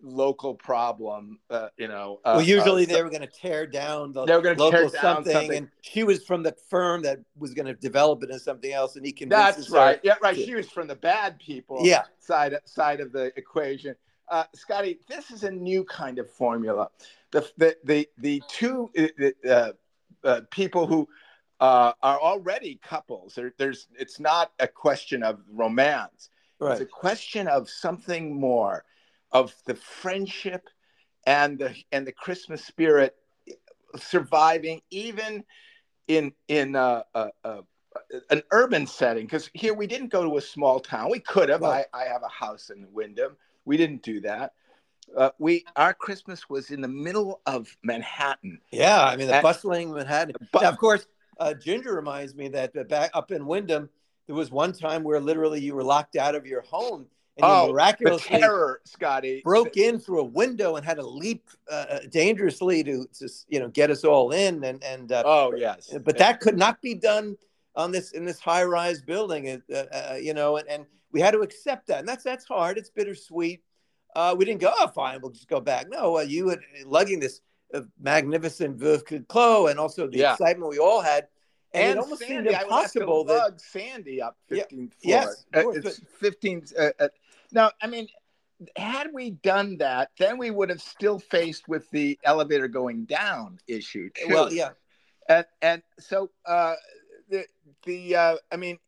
local 0.02 0.54
problem, 0.54 1.38
uh, 1.50 1.68
you 1.76 1.88
know. 1.88 2.20
Uh, 2.24 2.34
well, 2.36 2.42
usually 2.42 2.84
uh, 2.84 2.88
they 2.94 3.02
were 3.02 3.10
going 3.10 3.20
to 3.22 3.26
tear 3.26 3.66
down 3.66 4.12
the 4.12 4.24
They 4.24 4.36
were 4.36 4.42
local 4.56 4.70
tear 4.70 4.82
down 4.82 4.90
something, 5.00 5.32
something. 5.32 5.56
and 5.56 5.68
she 5.82 6.04
was 6.04 6.24
from 6.24 6.42
the 6.42 6.54
firm 6.68 7.02
that 7.02 7.18
was 7.38 7.54
going 7.54 7.66
to 7.66 7.74
develop 7.74 8.22
it 8.22 8.30
into 8.30 8.40
something 8.40 8.72
else, 8.72 8.96
and 8.96 9.04
he 9.04 9.12
convinces 9.12 9.56
That's 9.66 9.72
her- 9.72 9.78
right. 9.78 10.00
Yeah, 10.02 10.14
right. 10.22 10.34
to- 10.36 10.44
She 10.44 10.54
was 10.54 10.68
from 10.68 10.86
the 10.88 10.96
bad 10.96 11.38
people 11.38 11.80
Yeah. 11.82 12.04
side 12.18 12.56
side 12.64 13.00
of 13.00 13.12
the 13.12 13.32
equation. 13.36 13.94
Uh, 14.28 14.44
Scotty, 14.54 15.00
this 15.08 15.30
is 15.32 15.42
a 15.42 15.50
new 15.50 15.84
kind 15.84 16.18
of 16.18 16.30
formula. 16.30 16.90
The 17.32 17.48
the 17.56 17.76
the, 17.84 18.08
the 18.18 18.42
two 18.48 18.90
uh, 19.48 19.72
uh, 20.24 20.40
people 20.50 20.86
who 20.86 21.08
uh, 21.60 21.92
are 22.02 22.18
already 22.20 22.80
couples. 22.82 23.34
There, 23.34 23.52
there's 23.58 23.88
it's 23.98 24.18
not 24.20 24.52
a 24.60 24.68
question 24.68 25.22
of 25.22 25.40
romance. 25.52 26.30
Right. 26.58 26.72
It's 26.72 26.80
a 26.82 26.86
question 26.86 27.48
of 27.48 27.68
something 27.70 28.38
more, 28.38 28.84
of 29.32 29.54
the 29.66 29.74
friendship 29.74 30.68
and 31.26 31.58
the 31.58 31.74
and 31.92 32.06
the 32.06 32.12
Christmas 32.12 32.64
spirit 32.64 33.14
surviving 33.96 34.80
even 34.90 35.44
in 36.08 36.32
in 36.48 36.76
uh, 36.76 37.02
uh, 37.14 37.28
uh, 37.44 37.62
an 38.30 38.42
urban 38.50 38.86
setting. 38.86 39.26
Because 39.26 39.50
here 39.54 39.74
we 39.74 39.86
didn't 39.86 40.08
go 40.08 40.28
to 40.28 40.36
a 40.36 40.40
small 40.40 40.80
town. 40.80 41.10
We 41.10 41.20
could 41.20 41.48
have. 41.48 41.60
Well- 41.62 41.70
I, 41.70 41.84
I 41.94 42.04
have 42.04 42.22
a 42.22 42.28
house 42.28 42.70
in 42.70 42.86
Wyndham. 42.92 43.36
We 43.64 43.76
didn't 43.76 44.02
do 44.02 44.20
that. 44.22 44.52
Uh, 45.16 45.30
we 45.38 45.64
our 45.76 45.92
Christmas 45.92 46.48
was 46.48 46.70
in 46.70 46.80
the 46.80 46.88
middle 46.88 47.40
of 47.46 47.68
Manhattan. 47.82 48.60
Yeah, 48.70 49.04
I 49.04 49.16
mean 49.16 49.26
the 49.26 49.36
And- 49.36 49.42
bustling 49.42 49.92
Manhattan. 49.92 50.34
But- 50.52 50.62
now, 50.62 50.68
of 50.68 50.78
course, 50.78 51.06
uh, 51.38 51.54
Ginger 51.54 51.94
reminds 51.94 52.34
me 52.34 52.48
that 52.48 52.88
back 52.88 53.10
up 53.14 53.32
in 53.32 53.46
Wyndham, 53.46 53.88
there 54.26 54.36
was 54.36 54.50
one 54.50 54.72
time 54.72 55.02
where 55.02 55.20
literally 55.20 55.60
you 55.60 55.74
were 55.74 55.82
locked 55.82 56.16
out 56.16 56.34
of 56.34 56.46
your 56.46 56.60
home 56.62 57.06
and 57.42 57.50
Oh, 57.50 57.72
the 57.98 58.18
terror, 58.18 58.80
Scotty. 58.84 59.40
broke 59.44 59.76
in 59.76 59.98
through 59.98 60.20
a 60.20 60.24
window 60.24 60.76
and 60.76 60.84
had 60.84 60.96
to 60.98 61.06
leap 61.06 61.48
uh, 61.70 61.98
dangerously 62.10 62.82
to, 62.84 63.06
to 63.18 63.28
you 63.48 63.58
know 63.60 63.68
get 63.68 63.90
us 63.90 64.04
all 64.04 64.30
in. 64.32 64.62
And 64.64 64.82
and 64.84 65.10
uh, 65.12 65.22
Oh 65.26 65.54
yes, 65.56 65.94
but 66.04 66.18
that 66.18 66.40
could 66.40 66.56
not 66.58 66.80
be 66.80 66.94
done 66.94 67.36
on 67.76 67.92
this 67.92 68.12
in 68.12 68.24
this 68.24 68.40
high 68.40 68.64
rise 68.64 69.00
building 69.00 69.62
uh, 69.72 69.74
uh, 69.76 70.16
you 70.20 70.34
know 70.34 70.56
and, 70.56 70.68
and 70.68 70.86
we 71.12 71.20
had 71.20 71.32
to 71.32 71.40
accept 71.40 71.86
that. 71.88 72.00
And 72.00 72.08
that's 72.08 72.24
that's 72.24 72.44
hard. 72.44 72.78
It's 72.78 72.90
bittersweet. 72.90 73.62
Uh, 74.16 74.34
we 74.36 74.44
didn't 74.44 74.60
go 74.60 74.72
oh 74.78 74.88
fine 74.88 75.20
we'll 75.22 75.30
just 75.32 75.48
go 75.48 75.60
back. 75.60 75.86
No 75.88 76.18
uh, 76.18 76.22
you 76.22 76.48
had 76.48 76.60
lugging 76.84 77.20
this 77.20 77.40
uh, 77.74 77.82
magnificent 78.00 78.76
Veuve 78.78 79.04
Clicquot 79.04 79.68
and 79.70 79.78
also 79.78 80.06
the 80.08 80.18
Yeah. 80.18 80.32
excitement 80.32 80.70
we 80.70 80.78
all 80.78 81.00
had. 81.00 81.28
And, 81.72 81.84
and 81.84 81.92
it 81.92 82.02
almost 82.02 82.22
Sandy, 82.22 82.34
seemed 82.34 82.48
I 82.48 82.64
would 82.64 82.72
have 82.82 82.92
to 82.94 82.98
that 82.98 83.06
lug 83.08 83.60
Sandy 83.60 84.20
up 84.20 84.36
Yeah, 84.48 84.64
15th 84.64 84.94
floor. 84.94 84.94
yes, 85.04 85.44
Uh, 85.54 85.62
course, 85.62 85.76
it's 85.76 86.00
15th. 86.20 86.72
Uh, 86.76 86.90
uh, 86.98 87.08
now, 87.52 87.70
I 87.82 87.86
mean, 87.86 88.08
had 88.76 89.08
we 89.14 89.30
done 89.30 89.78
that, 89.78 90.10
then 90.18 90.38
we 90.38 90.50
would 90.50 90.68
have 90.68 90.82
still 90.82 91.18
faced 91.18 91.68
with 91.68 91.88
the 91.90 92.18
elevator 92.24 92.68
going 92.68 93.04
down 93.06 93.58
issue. 93.66 94.10
Too. 94.14 94.32
well 94.34 94.52
yeah 94.52 94.70
and 95.28 95.46
and 95.62 95.82
so 95.98 96.30
uh, 96.46 96.74
the 97.28 97.44
the 97.84 98.16
uh, 98.16 98.36
I 98.52 98.56
mean. 98.56 98.78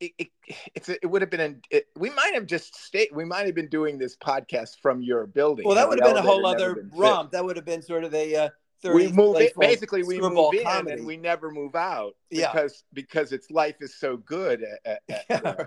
It, 0.00 0.12
it, 0.16 0.28
it's 0.74 0.88
it 0.88 1.04
would 1.04 1.20
have 1.20 1.30
been 1.30 1.40
an, 1.40 1.60
it, 1.70 1.84
we 1.94 2.08
might 2.08 2.32
have 2.32 2.46
just 2.46 2.74
stayed 2.74 3.08
we 3.12 3.26
might 3.26 3.44
have 3.44 3.54
been 3.54 3.68
doing 3.68 3.98
this 3.98 4.16
podcast 4.16 4.78
from 4.80 5.02
your 5.02 5.26
building 5.26 5.66
well 5.66 5.74
that 5.74 5.86
would 5.86 6.00
have 6.00 6.08
been 6.08 6.16
a 6.16 6.26
whole 6.26 6.46
other 6.46 6.88
romp 6.96 7.30
that 7.32 7.44
would 7.44 7.54
have 7.54 7.66
been 7.66 7.82
sort 7.82 8.02
of 8.04 8.14
a 8.14 8.34
uh, 8.34 8.48
30s 8.82 8.94
we 8.94 9.12
move 9.12 9.36
in, 9.36 9.50
basically 9.58 10.02
we 10.02 10.18
move 10.18 10.54
in 10.54 10.62
comedy. 10.62 10.92
and 10.92 11.06
we 11.06 11.18
never 11.18 11.50
move 11.50 11.74
out 11.74 12.14
Yeah. 12.30 12.50
because 12.50 12.82
because 12.94 13.32
its 13.32 13.50
life 13.50 13.76
is 13.82 13.94
so 13.94 14.16
good 14.16 14.64
at, 14.86 15.02
at- 15.06 15.24
at- 15.28 15.44
Yeah. 15.58 15.64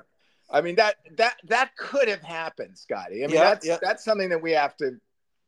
I 0.50 0.62
mean 0.62 0.76
that 0.76 0.98
that 1.18 1.36
that 1.46 1.76
could 1.78 2.08
have 2.08 2.22
happened, 2.22 2.78
Scotty. 2.78 3.24
I 3.24 3.28
mean 3.28 3.36
Yeah, 3.36 3.42
that's 3.50 3.66
yeah. 3.66 3.78
that's 3.82 4.04
something 4.04 4.30
that 4.30 4.42
we 4.42 4.52
have 4.52 4.76
to, 4.78 4.98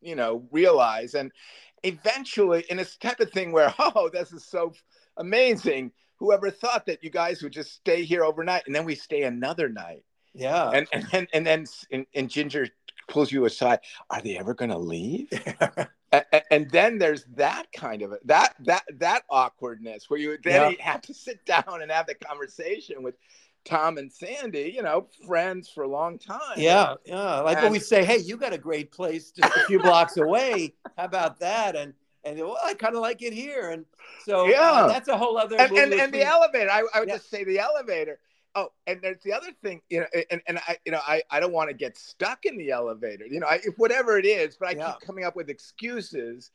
you 0.01 0.15
know, 0.15 0.47
realize. 0.51 1.13
And 1.15 1.31
eventually, 1.83 2.65
and 2.69 2.79
it's 2.79 2.97
type 2.97 3.19
of 3.19 3.31
thing 3.31 3.51
where, 3.51 3.73
oh, 3.79 4.09
this 4.11 4.31
is 4.31 4.43
so 4.45 4.73
amazing. 5.17 5.91
Whoever 6.17 6.49
thought 6.49 6.85
that 6.85 7.03
you 7.03 7.09
guys 7.09 7.43
would 7.43 7.51
just 7.53 7.73
stay 7.73 8.03
here 8.03 8.23
overnight, 8.23 8.63
and 8.65 8.75
then 8.75 8.85
we 8.85 8.95
stay 8.95 9.23
another 9.23 9.67
night, 9.69 10.03
yeah 10.33 10.69
and 10.71 10.87
and 10.93 11.05
then 11.11 11.27
and 11.33 11.45
then 11.45 11.65
and, 11.91 12.05
and 12.15 12.29
Ginger 12.29 12.69
pulls 13.09 13.31
you 13.31 13.45
aside. 13.45 13.79
Are 14.09 14.21
they 14.21 14.37
ever 14.37 14.53
going 14.53 14.71
to 14.71 14.77
leave? 14.77 15.29
A- 16.11 16.23
a- 16.31 16.53
and 16.53 16.69
then 16.71 16.97
there's 16.97 17.25
that 17.35 17.65
kind 17.73 18.01
of 18.01 18.13
that 18.23 18.53
that 18.63 18.83
that 18.99 19.23
awkwardness 19.29 20.09
where 20.09 20.19
you 20.19 20.37
then 20.43 20.75
Yeah. 20.79 20.83
have 20.91 21.01
to 21.01 21.13
sit 21.13 21.45
down 21.45 21.81
and 21.81 21.91
have 21.91 22.07
the 22.07 22.15
conversation 22.15 23.03
with 23.03 23.15
Tom 23.65 23.97
and 23.97 24.11
Sandy, 24.11 24.71
you 24.73 24.83
know, 24.83 25.07
friends 25.27 25.69
for 25.69 25.83
a 25.83 25.87
long 25.87 26.17
time. 26.17 26.39
Yeah, 26.57 26.93
yeah. 27.05 27.39
Like 27.41 27.61
when 27.61 27.71
we 27.71 27.79
say, 27.79 28.05
"Hey, 28.05 28.17
you 28.19 28.37
got 28.37 28.53
a 28.53 28.57
great 28.57 28.91
place 28.91 29.31
just 29.31 29.55
a 29.55 29.59
few 29.61 29.79
blocks 29.79 30.17
away. 30.17 30.75
How 30.97 31.05
about 31.05 31.39
that?" 31.39 31.75
And 31.75 31.93
and 32.23 32.39
well, 32.39 32.57
I 32.63 32.73
kind 32.75 32.95
of 32.95 33.01
like 33.01 33.21
it 33.21 33.33
here. 33.33 33.71
And 33.71 33.85
so 34.23 34.45
uh, 34.45 34.49
Yeah. 34.49 34.87
that's 34.87 35.09
a 35.09 35.17
whole 35.17 35.37
other. 35.37 35.57
and 35.57 35.71
and, 35.71 35.93
and 35.93 36.13
the 36.13 36.23
elevator. 36.23 36.69
I, 36.69 36.83
I 36.93 36.99
would 36.99 37.09
Yeah. 37.09 37.15
just 37.15 37.29
say 37.29 37.43
the 37.43 37.59
elevator. 37.59 38.19
Oh, 38.57 38.69
and 38.87 39.01
there's 39.01 39.21
the 39.23 39.33
other 39.33 39.49
thing, 39.61 39.81
you 39.89 39.99
know, 39.99 40.05
and, 40.31 40.41
and 40.47 40.57
I, 40.59 40.77
you 40.85 40.91
know, 40.93 41.01
I, 41.05 41.21
I 41.29 41.41
don't 41.41 41.51
want 41.51 41.69
to 41.69 41.75
get 41.75 41.97
stuck 41.97 42.45
in 42.45 42.57
the 42.57 42.71
elevator, 42.71 43.25
you 43.25 43.41
know, 43.41 43.47
I, 43.47 43.55
if 43.55 43.75
whatever 43.75 44.17
it 44.17 44.25
is, 44.25 44.55
but 44.55 44.69
I 44.69 44.75
Yeah. 44.75 44.91
keep 44.93 45.01
coming 45.01 45.25
up 45.25 45.35
with 45.35 45.49
excuses, 45.49 46.51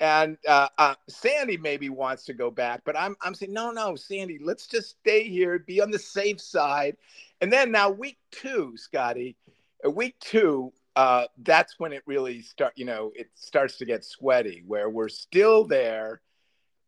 and 0.00 0.36
uh, 0.48 0.68
uh, 0.78 0.94
Sandy 1.08 1.56
maybe 1.56 1.88
wants 1.88 2.24
to 2.26 2.34
go 2.34 2.50
back, 2.50 2.82
but 2.84 2.98
I'm 2.98 3.16
I'm 3.22 3.34
saying 3.34 3.52
no, 3.52 3.70
no, 3.70 3.96
Sandy, 3.96 4.38
let's 4.42 4.66
just 4.66 4.96
stay 5.00 5.28
here, 5.28 5.58
be 5.58 5.80
on 5.80 5.90
the 5.90 5.98
safe 5.98 6.40
side. 6.40 6.96
And 7.40 7.52
then 7.52 7.72
now 7.72 7.90
week 7.90 8.18
two, 8.30 8.76
Scotty, 8.76 9.36
uh, 9.84 9.90
week 9.90 10.16
two, 10.20 10.72
uh, 10.96 11.26
that's 11.42 11.78
when 11.78 11.92
it 11.92 12.02
really 12.06 12.42
start. 12.42 12.72
You 12.76 12.86
know, 12.86 13.12
it 13.14 13.30
starts 13.34 13.76
to 13.78 13.84
get 13.84 14.04
sweaty, 14.04 14.62
where 14.66 14.88
we're 14.88 15.08
still 15.08 15.64
there. 15.64 16.20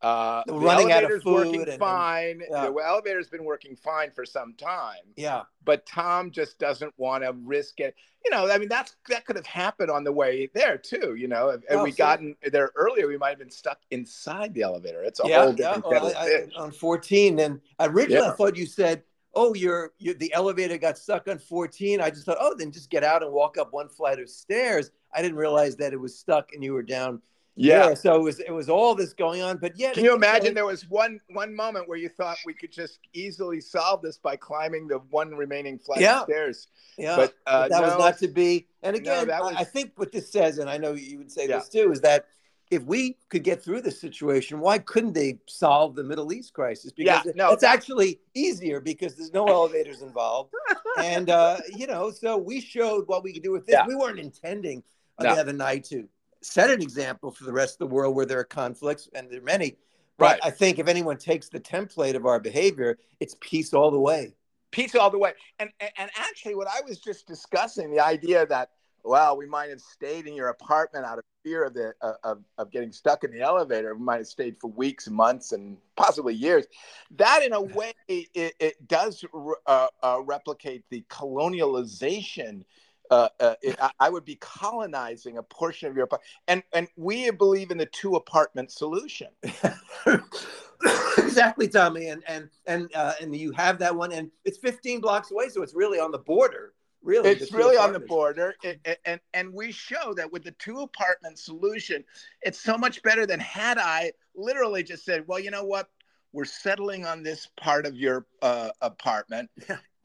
Uh, 0.03 0.43
the 0.47 0.53
running 0.53 0.93
out 0.93 1.05
of 1.11 1.23
food 1.23 1.33
working 1.33 1.63
and, 1.69 1.79
fine. 1.79 2.43
yeah. 2.51 2.69
The 2.69 2.75
elevator's 2.85 3.29
been 3.29 3.45
working 3.45 3.75
fine 3.77 4.11
for 4.11 4.27
some 4.27 4.53
time. 4.55 5.01
Yeah. 5.17 5.43
But 5.65 5.87
Tom 5.87 6.31
just 6.31 6.59
doesn't 6.59 6.93
want 6.99 7.25
to 7.25 7.33
risk 7.45 7.81
it. 7.81 7.95
You 8.25 8.31
know, 8.31 8.51
I 8.51 8.59
mean, 8.59 8.69
that's 8.69 8.97
that 9.09 9.25
could 9.25 9.37
have 9.37 9.47
happened 9.47 9.91
on 9.91 10.05
the 10.05 10.13
way 10.13 10.51
there 10.55 10.77
too. 10.77 11.15
You 11.15 11.29
know, 11.29 11.49
if, 11.51 11.63
if 11.65 11.71
Oh, 11.71 11.85
we 11.85 11.93
so- 11.93 11.97
gotten 11.97 12.37
there 12.53 12.73
earlier, 12.77 13.09
we 13.09 13.17
might 13.17 13.31
have 13.31 13.39
been 13.39 13.51
stuck 13.51 13.79
inside 13.91 14.53
the 14.53 14.63
elevator. 14.63 15.03
It's 15.03 15.21
a 15.21 15.29
yeah, 15.29 15.43
whole 15.43 15.51
yeah. 15.57 15.75
different 15.75 15.87
Well, 15.87 16.13
I- 16.17 16.47
I- 16.57 16.61
on 16.61 16.73
14, 16.73 17.39
and 17.41 17.61
originally 17.81 18.27
I 18.27 18.33
thought 18.33 18.57
you 18.57 18.67
said, 18.67 19.03
"Oh, 19.35 19.55
you're, 19.55 19.93
you 19.99 20.13
the 20.15 20.33
elevator 20.35 20.77
got 20.77 20.99
stuck 20.99 21.27
on 21.29 21.39
14." 21.39 22.01
I 22.01 22.11
just 22.11 22.27
thought, 22.27 22.39
"Oh, 22.41 22.55
then 22.59 22.71
just 22.73 22.91
get 22.91 23.03
out 23.05 23.23
and 23.23 23.33
walk 23.33 23.57
up 23.59 23.73
one 23.73 23.89
flight 23.89 24.19
of 24.19 24.29
stairs." 24.29 24.91
I 25.15 25.23
didn't 25.23 25.39
realize 25.39 25.77
that 25.77 25.93
it 25.95 26.01
was 26.01 26.19
stuck 26.19 26.53
and 26.53 26.63
you 26.63 26.75
were 26.75 26.83
down. 26.83 27.23
Yeah. 27.57 27.87
there. 27.87 27.97
So 27.97 28.15
it 28.17 28.23
was 28.23 28.39
it 28.41 28.51
was 28.51 28.69
all 28.69 28.95
this 28.95 29.13
going 29.13 29.43
on, 29.43 29.57
but 29.59 29.79
yeah. 29.79 29.93
Can 29.93 30.05
you 30.05 30.15
imagine 30.15 30.55
there 30.55 30.67
was 30.67 30.89
one 30.89 31.21
one 31.31 31.55
moment 31.55 31.89
where 31.89 31.99
you 31.99 32.09
thought 32.09 32.37
we 32.47 32.55
could 32.55 32.71
just 32.73 32.99
easily 33.13 33.61
solve 33.61 34.03
this 34.03 34.19
by 34.19 34.37
climbing 34.37 34.87
the 34.87 34.99
one 35.11 35.35
remaining 35.35 35.79
flight 35.79 36.01
Yeah. 36.01 36.19
of 36.21 36.25
stairs? 36.25 36.69
Yeah, 36.99 37.17
but, 37.17 37.35
but 37.45 37.51
uh, 37.51 37.69
that 37.69 37.83
was 37.83 37.99
not 37.99 38.19
to 38.19 38.29
be. 38.29 38.69
And 38.83 38.95
again, 38.97 39.31
I- 39.31 39.41
was- 39.41 39.55
I 39.57 39.65
think 39.65 39.93
what 39.97 40.13
this 40.13 40.31
says, 40.31 40.59
and 40.59 40.71
I 40.71 40.79
know 40.79 40.93
you 40.93 41.19
would 41.19 41.33
say 41.33 41.49
Yeah. 41.49 41.59
this 41.59 41.69
too, 41.69 41.91
is 41.93 42.01
that 42.03 42.27
if 42.71 42.83
we 42.83 43.17
could 43.29 43.45
get 43.45 43.63
through 43.63 43.81
this 43.81 44.01
situation, 44.01 44.59
why 44.59 44.77
couldn't 44.79 45.13
they 45.13 45.39
solve 45.47 45.95
the 45.95 46.03
Middle 46.03 46.33
East 46.33 46.53
crisis? 46.53 46.91
Because 46.93 47.25
Yeah, 47.25 47.33
no, 47.37 47.53
it's 47.53 47.63
actually 47.63 48.21
easier 48.35 48.81
because 48.81 49.15
there's 49.15 49.33
no 49.33 49.47
elevators 49.47 50.03
involved, 50.03 50.53
and 50.99 51.31
uh, 51.31 51.59
you 51.77 51.87
know, 51.87 52.11
so 52.11 52.37
we 52.37 52.61
showed 52.61 53.07
what 53.07 53.23
we 53.23 53.33
could 53.33 53.43
do 53.45 53.53
with 53.53 53.67
this. 53.67 53.75
Yeah. 53.75 53.87
We 53.87 53.95
weren't 53.95 54.19
intending 54.19 54.83
No. 55.21 55.35
the 55.35 55.41
other 55.41 55.53
night 55.53 55.85
to 55.85 56.09
set 56.47 56.71
an 56.71 56.83
example 56.83 57.31
for 57.31 57.45
the 57.45 57.53
rest 57.53 57.75
of 57.75 57.89
the 57.89 57.95
world 57.95 58.15
where 58.15 58.27
there 58.27 58.41
are 58.41 58.45
conflicts, 58.45 59.09
and 59.15 59.31
there 59.31 59.41
are 59.41 59.43
many. 59.43 59.77
But 60.19 60.25
Right. 60.25 60.41
I 60.45 60.51
think 60.51 60.79
if 60.79 60.89
anyone 60.89 61.19
takes 61.19 61.49
the 61.49 61.61
template 61.61 62.15
of 62.15 62.25
our 62.25 62.41
behavior, 62.41 62.99
it's 63.21 63.37
peace 63.41 63.75
all 63.75 63.91
the 63.91 64.01
way. 64.01 64.35
Peace 64.71 64.95
all 64.95 65.11
the 65.11 65.19
way. 65.19 65.35
And, 65.59 65.71
and 65.81 66.11
actually, 66.17 66.55
what 66.55 66.69
I 66.69 66.81
was 66.87 66.99
just 66.99 67.27
discussing, 67.27 67.91
the 67.91 68.01
idea 68.01 68.47
that 68.47 68.71
well, 69.07 69.37
we 69.37 69.47
might 69.47 69.71
have 69.71 69.81
stayed 69.81 70.27
in 70.27 70.35
your 70.35 70.49
apartment 70.49 71.07
out 71.07 71.19
of 71.19 71.25
fear 71.45 71.65
of 71.65 71.75
the 71.75 71.95
uh, 72.03 72.15
of, 72.25 72.43
of 72.59 72.71
getting 72.71 72.91
stuck 72.91 73.23
in 73.25 73.31
the 73.31 73.41
elevator. 73.41 73.95
We 73.95 74.05
might 74.05 74.17
have 74.17 74.27
stayed 74.27 74.57
for 74.61 74.69
weeks, 74.69 75.09
months, 75.09 75.53
and 75.53 75.77
possibly 75.97 76.35
years. 76.35 76.67
That, 77.13 77.43
in 77.45 77.53
a 77.53 77.61
way, 77.61 77.93
it, 78.09 78.55
it 78.59 78.89
does 78.89 79.25
uh, 79.67 79.87
uh, 80.03 80.19
replicate 80.25 80.85
the 80.91 81.05
colonialization. 81.09 82.65
Uh, 83.11 83.29
uh, 83.41 83.55
it, 83.63 83.77
I- 84.01 84.11
would 84.11 84.25
be 84.25 84.37
colonizing 84.37 85.39
a 85.39 85.43
portion 85.43 85.89
of 85.89 85.97
your 85.97 86.05
apartment, 86.05 86.29
and 86.49 86.63
and 86.73 86.89
we 86.97 87.31
believe 87.31 87.71
in 87.71 87.79
the 87.79 87.87
two 87.87 88.17
apartment 88.17 88.71
solution. 88.71 89.29
exactly, 91.19 91.69
Tommy, 91.69 92.09
and 92.09 92.23
and 92.27 92.49
and 92.67 92.91
uh, 92.95 93.13
and 93.21 93.35
you 93.35 93.53
have 93.53 93.79
that 93.79 93.95
one, 93.95 94.13
and 94.13 94.31
it's 94.45 94.59
15 94.59 95.01
blocks 95.01 95.31
away, 95.31 95.49
so 95.49 95.63
it's 95.63 95.75
really 95.75 95.99
on 95.99 96.11
the 96.11 96.19
border. 96.19 96.73
Really, 97.03 97.31
it's 97.31 97.53
really 97.53 97.77
on 97.77 97.93
the 97.93 98.01
border 98.01 98.55
It- 98.65 98.81
it- 98.85 98.99
and 99.05 99.21
and 99.33 99.53
we 99.53 99.71
show 99.71 100.13
that 100.15 100.33
with 100.33 100.43
the 100.43 100.51
two 100.53 100.81
apartment 100.81 101.39
solution 101.39 102.03
it's 102.43 102.59
so 102.59 102.77
much 102.77 103.01
better 103.05 103.27
than 103.27 103.39
had 103.39 103.79
i 103.79 104.11
literally 104.35 104.83
just 104.83 105.05
said 105.05 105.23
well 105.29 105.39
you 105.39 105.53
know 105.53 105.63
what 105.63 105.89
we're 106.33 106.45
settling 106.45 107.07
on 107.07 107.23
this 107.23 107.49
part 107.57 107.87
of 107.87 107.97
your 107.97 108.27
uh, 108.43 108.69
apartment. 108.83 109.49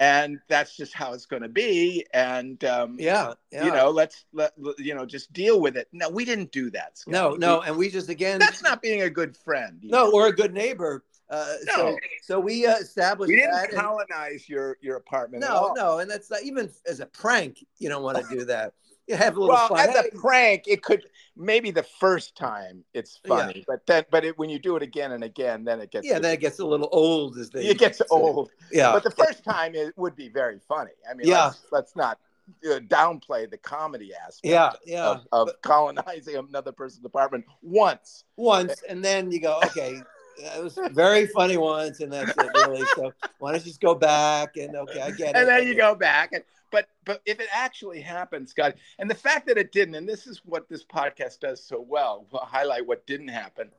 And 0.01 0.39
that's 0.47 0.75
just 0.75 0.93
how 0.95 1.13
it's 1.13 1.27
going 1.27 1.43
to 1.43 1.47
be 1.47 2.03
and 2.13 2.63
um, 2.65 2.97
Yeah, 2.99 3.33
yeah. 3.51 3.65
you 3.65 3.71
know 3.71 3.91
let's 3.91 4.25
let 4.33 4.51
you 4.79 4.95
know 4.95 5.05
just 5.05 5.31
deal 5.31 5.61
with 5.61 5.77
it 5.77 5.87
no 5.93 6.09
we 6.09 6.25
didn't 6.25 6.51
do 6.51 6.71
that 6.71 6.97
Scott. 6.97 7.11
no, 7.13 7.35
no, 7.35 7.59
We- 7.59 7.67
and 7.67 7.77
we 7.77 7.89
just 7.89 8.09
again, 8.09 8.39
that's 8.39 8.63
not 8.63 8.81
being 8.81 9.03
a 9.03 9.09
good 9.09 9.37
friend 9.37 9.79
no, 9.83 10.11
or 10.11 10.27
a 10.27 10.33
good 10.33 10.53
neighbor. 10.53 11.05
Uh, 11.29 11.53
No. 11.65 11.75
So, 11.75 11.97
so 12.23 12.39
we 12.41 12.65
uh, 12.65 12.75
established 12.75 13.29
we 13.29 13.35
didn't 13.37 13.51
that. 13.53 13.69
and- 13.71 13.79
colonize 13.79 14.49
your 14.49 14.77
your 14.81 14.97
apartment 14.97 15.43
no, 15.43 15.71
no, 15.77 15.99
and 15.99 16.09
that's 16.11 16.29
not, 16.31 16.41
even 16.43 16.69
as 16.87 16.99
a 16.99 17.05
prank. 17.05 17.63
You 17.77 17.87
don't 17.87 18.03
want 18.03 18.17
to 18.17 18.23
do 18.37 18.43
that. 18.45 18.73
You 19.11 19.17
have 19.17 19.35
a 19.35 19.39
little 19.41 19.55
well, 19.55 19.67
fun. 19.67 19.89
as 19.89 19.93
Hey, 19.93 20.09
a 20.13 20.17
prank, 20.17 20.63
it 20.67 20.83
could 20.83 21.03
maybe 21.35 21.69
the 21.69 21.83
first 21.83 22.37
time 22.37 22.85
it's 22.93 23.19
Yeah. 23.25 23.35
funny, 23.47 23.65
but 23.67 23.85
then 23.85 24.05
but 24.09 24.23
it, 24.23 24.37
when 24.37 24.49
you 24.49 24.57
do 24.57 24.77
it 24.77 24.83
again 24.83 25.11
and 25.11 25.21
again, 25.21 25.65
then 25.65 25.81
it 25.81 25.91
gets 25.91 26.07
yeah, 26.07 26.17
then 26.17 26.31
it 26.33 26.39
gets 26.39 26.59
a 26.59 26.65
little 26.65 26.87
old, 26.93 27.37
as 27.37 27.49
they 27.49 27.65
it 27.65 27.77
gets 27.77 27.97
say. 27.97 28.05
old. 28.09 28.51
Yeah, 28.71 28.93
But 28.93 29.03
the 29.03 29.11
first 29.11 29.43
time 29.43 29.75
it 29.75 29.97
would 29.97 30.15
be 30.15 30.29
very 30.29 30.59
funny. 30.65 30.91
I 31.09 31.13
mean, 31.13 31.27
Yeah. 31.27 31.47
let's, 31.47 31.65
let's 31.73 31.95
not 31.97 32.19
uh, 32.65 32.79
downplay 32.79 33.49
the 33.51 33.57
comedy 33.57 34.13
aspect 34.15 34.43
yeah, 34.45 34.71
yeah. 34.85 35.09
of, 35.09 35.27
of 35.33 35.61
colonizing 35.61 36.37
another 36.37 36.71
person's 36.71 37.03
apartment 37.03 37.43
once. 37.61 38.23
once, 38.37 38.81
and 38.87 39.03
then 39.03 39.29
you 39.29 39.41
go, 39.41 39.59
okay, 39.65 40.01
it 40.37 40.63
was 40.63 40.77
very 40.91 41.27
funny 41.27 41.57
once, 41.57 41.99
and 41.99 42.11
that's 42.11 42.31
it, 42.37 42.49
really. 42.53 42.83
So 42.95 43.11
why 43.39 43.51
don't 43.51 43.61
you 43.61 43.67
just 43.67 43.81
go 43.81 43.95
back 43.95 44.57
and 44.57 44.75
okay, 44.75 45.01
I 45.01 45.11
get 45.11 45.29
it. 45.29 45.35
and 45.35 45.47
then 45.47 45.67
you 45.67 45.75
go 45.75 45.95
back 45.95 46.33
and 46.33 46.43
but 46.71 46.87
but 47.05 47.21
if 47.25 47.39
it 47.39 47.47
actually 47.53 48.01
happened 48.01 48.49
scott 48.49 48.73
and 48.97 49.09
the 49.09 49.15
fact 49.15 49.45
that 49.45 49.57
it 49.57 49.71
didn't 49.71 49.95
and 49.95 50.07
this 50.07 50.25
is 50.25 50.41
what 50.45 50.67
this 50.69 50.83
podcast 50.83 51.39
does 51.39 51.61
so 51.63 51.85
well 51.87 52.25
we'll 52.31 52.41
highlight 52.41 52.85
what 52.87 53.05
didn't 53.05 53.27
happen 53.27 53.69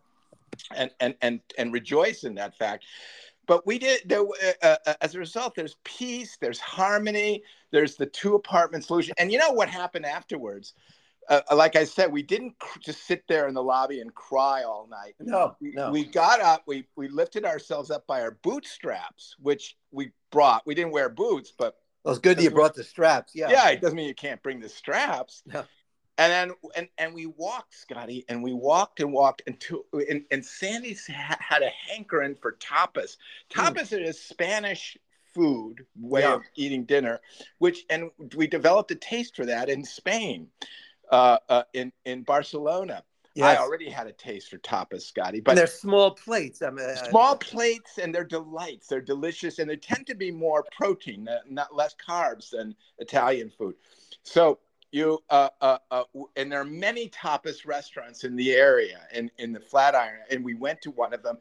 and 0.77 0.91
and 1.01 1.15
and 1.23 1.41
and 1.59 1.73
rejoice 1.73 2.25
in 2.25 2.35
that 2.35 2.57
fact 2.57 2.85
but 3.47 3.67
we 3.67 3.79
did 3.79 4.01
there 4.05 4.23
uh, 4.63 4.77
uh, 4.87 4.95
as 5.01 5.15
a 5.15 5.19
result 5.19 5.55
there's 5.55 5.77
peace 5.85 6.37
there's 6.41 6.61
harmony 6.61 7.43
there's 7.71 7.97
the 7.97 8.07
two 8.07 8.35
apartment 8.35 8.85
solution 8.85 9.15
and 9.19 9.33
you 9.33 9.39
know 9.39 9.51
what 9.51 9.69
happened 9.69 10.07
afterwards 10.07 10.75
uh, 11.29 11.41
like 11.55 11.77
i 11.77 11.85
said 11.85 12.11
we 12.11 12.23
didn't 12.23 12.59
cr- 12.59 12.79
just 12.81 13.07
sit 13.07 13.23
there 13.29 13.47
in 13.49 13.55
the 13.55 13.63
lobby 13.63 14.01
and 14.01 14.15
cry 14.15 14.63
all 14.65 14.89
night. 14.91 15.15
No, 15.21 15.57
we, 15.61 15.71
no. 15.73 15.91
we 15.91 16.05
got 16.05 16.41
up 16.41 16.63
we 16.67 16.87
we 16.97 17.09
lifted 17.09 17.45
ourselves 17.45 17.91
up 17.91 18.07
by 18.07 18.21
our 18.23 18.33
bootstraps 18.43 19.37
which 19.41 19.77
we 19.91 20.11
brought 20.31 20.67
we 20.67 20.75
didn't 20.75 20.93
wear 20.93 21.09
boots 21.09 21.53
but 21.57 21.77
well, 22.05 22.13
it's 22.15 22.21
good 22.21 22.37
that 22.39 22.43
you 22.43 22.51
brought 22.51 22.75
the 22.75 22.83
straps. 22.83 23.33
Yeah. 23.35 23.51
yeah. 23.51 23.71
it 23.71 23.81
doesn't 23.81 23.97
mean 23.97 24.09
you 24.09 24.15
can't 24.15 24.43
bring 24.43 24.59
the 24.61 24.69
straps 24.69 25.43
Yeah. 25.47 25.63
and 26.19 26.33
then 26.33 26.53
and 26.77 26.89
and 26.99 27.15
we 27.15 27.27
walked 27.27 27.75
scotty 27.75 28.25
and 28.29 28.43
we 28.43 28.53
walked 28.53 28.99
and 29.01 29.13
walked 29.13 29.43
until 29.47 29.85
and, 30.11 30.25
and 30.33 30.45
sandy's 30.45 31.07
ha- 31.07 31.39
had 31.39 31.63
a 31.63 31.71
hankering 31.89 32.35
for 32.43 32.57
tapas 32.59 33.17
tapas 33.49 33.93
is 33.93 34.09
a 34.09 34.13
spanish 34.13 34.97
food 35.35 35.87
way 35.99 36.23
Yeah. 36.23 36.35
of 36.35 36.43
eating 36.57 36.85
dinner 36.85 37.21
which 37.59 37.85
and 37.89 38.11
we 38.35 38.47
developed 38.47 38.91
a 38.91 38.97
taste 38.97 39.37
for 39.37 39.47
that 39.47 39.69
in 39.71 39.85
spain 39.85 40.49
uh, 41.13 41.39
uh, 41.49 41.63
in 41.75 41.93
in 42.05 42.23
barcelona. 42.23 43.05
Yes. 43.35 43.59
i 43.59 43.63
already 43.63 43.89
had 43.89 44.07
a 44.07 44.13
taste 44.13 44.51
for 44.51 44.59
tapas 44.59 45.03
scotty 45.03 45.39
and 45.39 45.45
but 45.45 45.57
they're 45.57 45.67
small 45.67 46.11
plates. 46.11 46.61
I 46.61 46.69
mean, 46.71 46.85
uh, 46.85 47.09
small 47.09 47.37
plates 47.37 47.97
and 47.97 48.15
they're 48.15 48.25
delights. 48.25 48.89
They're 48.89 49.01
delicious 49.01 49.59
and 49.59 49.71
they 49.71 49.77
tend 49.77 50.07
to 50.09 50.15
be 50.15 50.31
more 50.31 50.65
protein 50.77 51.29
not 51.49 51.75
less 51.75 51.95
carbs 51.95 52.51
than 52.51 52.75
italian 52.99 53.51
food. 53.51 53.75
So 54.23 54.59
you 54.91 55.23
uh, 55.31 55.49
uh, 55.61 55.79
uh, 55.91 56.05
and 56.37 56.53
there 56.53 56.61
are 56.61 56.65
many 56.65 57.09
tapas 57.09 57.67
restaurants 57.67 58.25
in 58.25 58.37
the 58.37 58.53
area 58.53 59.01
in, 59.15 59.31
in 59.39 59.53
the 59.53 59.61
flatiron 59.61 60.21
and 60.31 60.45
we 60.45 60.55
went 60.55 60.83
to 60.83 60.91
one 60.91 61.15
of 61.15 61.23
them. 61.23 61.39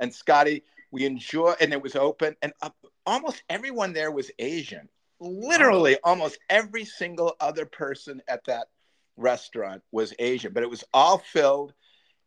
And 0.00 0.12
scotty 0.12 0.64
we 0.90 1.04
enjoy 1.04 1.54
and 1.60 1.72
it 1.72 1.82
was 1.82 1.94
open 1.94 2.36
and 2.40 2.52
uh, 2.62 2.70
almost 3.04 3.42
everyone 3.50 3.92
there 3.92 4.10
was 4.10 4.30
asian. 4.38 4.88
Literally 5.20 5.98
almost 6.02 6.38
every 6.48 6.84
single 6.84 7.36
other 7.40 7.66
person 7.66 8.22
at 8.28 8.44
that 8.46 8.68
restaurant 9.16 9.82
was 9.92 10.12
asian 10.18 10.52
but 10.52 10.62
it 10.62 10.70
was 10.70 10.84
all 10.92 11.18
filled 11.18 11.72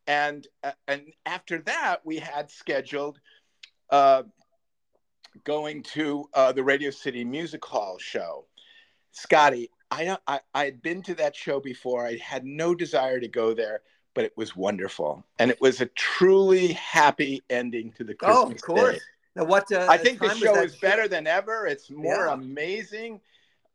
and 0.08 0.47
uh, 0.63 0.71
and 0.88 1.02
after 1.26 1.60
that 1.60 2.06
we 2.06 2.17
had 2.17 2.50
scheduled 2.50 3.19
uh, 3.89 4.23
going 5.43 5.84
to 5.84 6.28
uh, 6.34 6.52
the 6.52 6.63
radio 6.63 6.89
city 6.89 7.23
music 7.23 7.63
hall 7.63 7.97
show 8.00 8.45
scotty 9.12 9.69
I, 9.91 10.06
don't- 10.06 10.21
I 10.28 10.39
i 10.54 10.65
had 10.65 10.82
been 10.82 11.02
to 11.04 11.15
that 11.15 11.36
show 11.36 11.60
before 11.60 12.06
i 12.06 12.17
had 12.17 12.45
no 12.45 12.73
desire 12.76 13.19
to 13.19 13.28
go 13.28 13.54
there 13.54 13.82
but 14.13 14.26
it 14.26 14.34
was 14.36 14.56
wonderful 14.56 15.23
and 15.39 15.52
it 15.52 15.60
was 15.62 15.82
a 15.82 15.86
truly 15.88 16.73
happy 16.73 17.41
ending 17.50 17.91
to 17.93 18.04
the 18.04 18.13
christmas 18.15 18.43
Oh, 18.47 18.52
of 18.52 18.62
course. 18.62 18.93
day. 18.95 19.00
Now, 19.36 19.43
what? 19.45 19.71
Uh, 19.71 19.88
i 19.89 19.97
think 19.97 20.19
the 20.19 20.34
show 20.34 20.62
is 20.62 20.76
better 20.78 21.08
than 21.08 21.28
ever 21.28 21.67
it's 21.67 21.89
more 21.91 22.26
Yeah. 22.28 22.34
amazing 22.34 23.21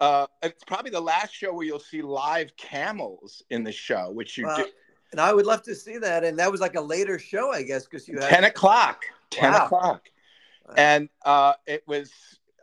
uh, 0.02 0.26
it's 0.42 0.64
probably 0.64 0.90
the 0.90 1.00
last 1.00 1.32
show 1.32 1.54
where 1.54 1.64
you'll 1.64 1.78
see 1.78 2.02
live 2.02 2.54
camels 2.56 3.40
in 3.50 3.62
the 3.62 3.70
show 3.70 4.10
which 4.10 4.36
you 4.36 4.46
Wow. 4.46 4.56
do 4.56 4.64
And 5.12 5.20
I 5.20 5.32
would 5.32 5.46
love 5.46 5.62
to 5.62 5.74
see 5.76 5.96
that. 5.98 6.24
And 6.24 6.38
that 6.40 6.50
was 6.50 6.60
like 6.60 6.74
a 6.74 6.80
later 6.80 7.18
show, 7.20 7.52
I 7.52 7.62
guess, 7.62 7.84
because 7.84 8.08
you 8.08 8.18
had 8.18 8.28
10 8.30 8.44
o'clock 8.44 9.04
10 9.30 9.52
Wow. 9.52 9.64
o'clock 9.66 10.10
Wow. 10.66 10.74
and 10.76 11.08
uh, 11.24 11.52
it 11.66 11.84
was 11.86 12.10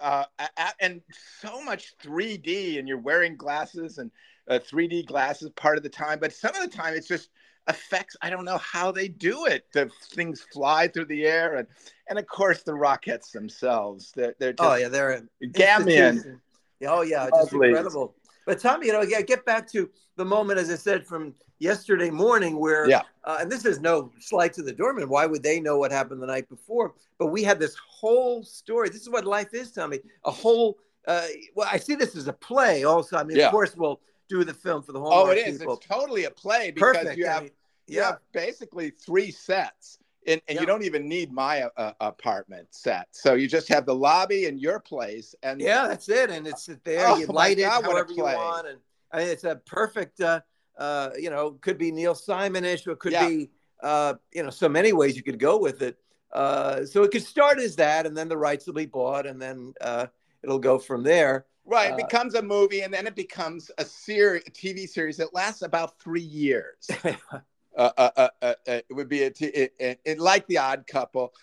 uh, 0.02 0.26
a- 0.38 0.50
a- 0.58 0.74
and 0.82 1.02
so 1.40 1.64
much 1.64 1.98
3d 2.04 2.78
and 2.78 2.88
you're 2.90 2.98
wearing 2.98 3.38
glasses 3.38 4.00
and 4.00 4.12
uh, 4.50 4.60
3d 4.60 5.06
glasses 5.06 5.50
part 5.52 5.78
of 5.78 5.84
the 5.84 5.90
time 5.90 6.20
but 6.20 6.34
some 6.34 6.54
of 6.56 6.62
the 6.62 6.76
time 6.78 6.94
it's 6.94 7.08
just 7.08 7.30
effects. 7.70 8.18
I 8.22 8.30
don't 8.30 8.46
know 8.46 8.58
how 8.58 8.92
they 8.92 9.08
do 9.08 9.46
it. 9.46 9.68
The 9.74 9.90
things 10.12 10.42
fly 10.52 10.88
through 10.88 11.06
the 11.06 11.26
air, 11.26 11.56
and 11.56 11.68
and 12.10 12.18
of 12.18 12.26
course 12.28 12.64
the 12.64 12.72
Rockettes 12.72 13.32
themselves. 13.32 14.12
They're, 14.16 14.36
they're 14.40 14.54
just 14.54 14.70
oh 14.70 14.76
yeah, 14.76 14.88
they're 14.88 15.22
Gamian. 15.44 16.40
Oh 16.88 17.02
yeah, 17.02 17.30
just 17.36 17.54
Lovely. 17.54 17.70
incredible. 17.70 18.16
But 18.46 18.60
Tommy, 18.60 18.88
you 18.88 18.94
know, 18.94 19.02
yeah, 19.02 19.22
get 19.22 19.46
back 19.46 19.70
to 19.72 19.90
the 20.16 20.26
moment, 20.26 20.60
as 20.60 20.70
I 20.72 20.76
said, 20.76 21.06
from 21.06 21.36
yesterday 21.60 22.10
morning, 22.10 22.58
where 22.60 22.90
Yeah. 22.90 23.02
uh, 23.26 23.38
and 23.42 23.52
this 23.52 23.66
is 23.66 23.80
no 23.80 24.12
slight 24.20 24.54
to 24.54 24.64
the 24.64 24.72
doorman. 24.72 25.08
Why 25.10 25.26
would 25.26 25.44
they 25.44 25.60
know 25.60 25.78
what 25.78 25.92
happened 25.92 26.22
the 26.22 26.28
night 26.28 26.50
before? 26.50 26.94
But 27.18 27.28
we 27.28 27.44
had 27.44 27.60
this 27.60 27.76
whole 27.76 28.44
story. 28.44 28.90
This 28.90 29.02
is 29.02 29.10
what 29.10 29.26
life 29.26 29.54
is, 29.54 29.72
Tommy. 29.72 30.00
A 30.26 30.32
whole. 30.32 30.78
Uh, 31.08 31.28
well, 31.56 31.68
I 31.72 31.78
see 31.78 31.96
this 31.96 32.16
as 32.16 32.28
a 32.28 32.34
play. 32.34 32.84
Also, 32.86 33.18
I 33.18 33.24
mean, 33.24 33.38
Yeah. 33.38 33.48
of 33.48 33.52
course, 33.52 33.76
we'll 33.76 34.00
do 34.30 34.44
the 34.44 34.54
film 34.54 34.84
for 34.84 34.94
the 34.94 35.00
whole. 35.00 35.12
Oh, 35.14 35.30
it 35.30 35.38
is. 35.38 35.60
People. 35.60 35.76
It's 35.78 35.86
totally 35.86 36.26
a 36.26 36.32
play 36.32 36.72
because 36.72 36.98
Perfect. 36.98 37.18
you 37.18 37.28
I 37.28 37.30
have 37.30 37.44
mean, 37.44 37.52
you 37.88 37.98
yeah. 37.98 38.06
have 38.12 38.20
basically 38.32 38.92
three 38.92 39.32
sets, 39.32 40.00
and, 40.30 40.42
and 40.48 40.56
Yeah. 40.56 40.62
you 40.62 40.68
don't 40.68 40.84
even 40.84 41.08
need 41.08 41.32
my 41.32 41.64
uh, 41.76 41.94
apartment 42.00 42.68
set. 42.72 43.08
So 43.12 43.34
you 43.34 43.48
just 43.48 43.68
have 43.70 43.86
the 43.86 43.96
lobby 43.96 44.46
in 44.46 44.58
your 44.58 44.80
place, 44.80 45.36
and 45.44 45.60
Yeah, 45.60 45.88
that's 45.88 46.08
it. 46.10 46.30
And 46.30 46.48
it's 46.48 46.66
there. 46.84 47.08
Oh, 47.10 47.18
you 47.18 47.26
light 47.28 47.60
it 47.60 47.64
God, 47.64 47.82
a 47.82 47.84
however 47.84 48.14
you 48.14 48.24
want, 48.24 48.68
and 48.68 48.80
I 49.12 49.20
mean, 49.20 49.28
it's 49.28 49.44
a 49.44 49.56
perfect. 49.66 50.22
Uh, 50.22 50.42
uh, 50.78 51.10
you 51.20 51.30
know, 51.30 51.52
could 51.60 51.78
be 51.78 51.92
Neil 51.92 52.16
Simonish, 52.16 52.88
or 52.88 52.96
could 52.96 53.12
Yeah. 53.12 53.28
be 53.28 53.50
uh, 53.82 54.14
you 54.34 54.44
know, 54.44 54.50
so 54.50 54.70
many 54.70 54.94
ways 54.94 55.16
you 55.16 55.24
could 55.24 55.40
go 55.40 55.58
with 55.58 55.82
it. 55.82 55.98
Uh, 56.32 56.86
so 56.86 57.04
it 57.04 57.12
could 57.12 57.24
start 57.24 57.60
as 57.60 57.76
that, 57.78 58.06
and 58.06 58.16
then 58.16 58.28
the 58.28 58.38
rights 58.38 58.66
will 58.68 58.74
be 58.74 58.86
bought, 58.86 59.26
and 59.26 59.42
then 59.42 59.74
uh, 59.82 60.06
it'll 60.44 60.60
go 60.60 60.78
from 60.78 61.04
there. 61.04 61.46
right, 61.66 61.92
Uh, 61.92 61.96
it 61.96 61.98
becomes 61.98 62.36
a 62.36 62.42
movie, 62.42 62.82
and 62.82 62.94
then 62.94 63.08
it 63.08 63.16
becomes 63.16 63.72
a 63.78 63.86
series, 63.86 64.44
a 64.48 64.52
TV 64.52 64.88
series 64.88 65.18
that 65.18 65.34
lasts 65.34 65.62
about 65.64 66.00
three 66.00 66.22
years. 66.22 66.90
uh, 67.78 67.92
uh, 67.98 68.10
uh, 68.18 68.28
uh, 68.42 68.46
uh, 68.46 68.54
it 68.68 68.86
would 68.94 69.10
be 69.10 69.24
a 69.24 69.30
t- 69.30 69.46
it, 69.46 69.74
it, 69.80 70.00
it- 70.06 70.20
like 70.20 70.46
the 70.48 70.58
Odd 70.58 70.86
Couple, 70.88 71.34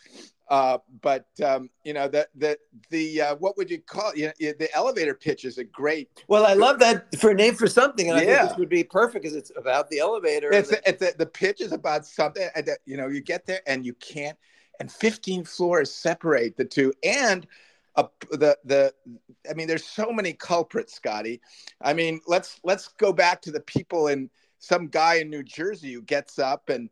uh, 0.49 0.79
but 1.03 1.27
um, 1.45 1.71
you 1.85 1.93
know 1.93 2.09
the 2.09 2.29
the 2.35 2.59
the 2.91 3.21
uh, 3.23 3.35
what 3.37 3.57
would 3.57 3.71
you 3.71 3.81
call 3.81 4.15
you 4.15 4.27
know, 4.27 4.33
the 4.59 4.69
elevator 4.75 5.15
pitch 5.15 5.45
is 5.45 5.59
a 5.59 5.65
great. 5.65 6.09
well, 6.29 6.45
I 6.47 6.55
love 6.55 6.79
that 6.81 7.15
for 7.19 7.31
a 7.31 7.35
name 7.35 7.55
for 7.55 7.67
something, 7.67 8.09
and 8.09 8.19
I 8.19 8.25
think 8.25 8.49
this 8.49 8.59
would 8.59 8.69
be 8.69 8.85
perfect 8.85 9.23
because 9.23 9.37
it's 9.37 9.53
about 9.57 9.89
the 9.89 9.99
elevator. 9.99 10.53
It's, 10.53 10.71
the- 10.71 10.89
it's 10.89 11.17
the 11.17 11.27
pitch 11.27 11.61
is 11.61 11.73
about 11.73 12.07
something 12.07 12.49
that 12.55 12.79
you 12.85 12.97
know 12.97 13.09
you 13.09 13.21
get 13.21 13.47
there 13.47 13.61
and 13.67 13.85
you 13.85 13.95
can't 13.95 14.37
and 14.79 14.93
15 14.93 15.45
floors 15.45 15.91
separate 15.91 16.57
the 16.57 16.65
two 16.65 16.93
and 17.03 17.47
uh, 17.97 18.05
the 18.33 18.59
the 18.65 18.93
I 19.49 19.55
mean 19.55 19.67
there's 19.69 19.87
so 19.87 20.12
many 20.12 20.35
culprits 20.35 20.95
Scotty 20.95 21.41
I 21.81 21.95
mean 21.95 22.21
let's 22.27 22.61
let's 22.62 22.89
go 22.89 23.11
back 23.12 23.41
to 23.43 23.51
the 23.51 23.61
people 23.61 24.09
in 24.09 24.29
some 24.59 24.88
guy 24.88 25.16
in 25.16 25.31
New 25.31 25.42
Jersey 25.42 25.92
who 25.92 26.03
gets 26.03 26.38
up 26.38 26.69
and 26.69 26.88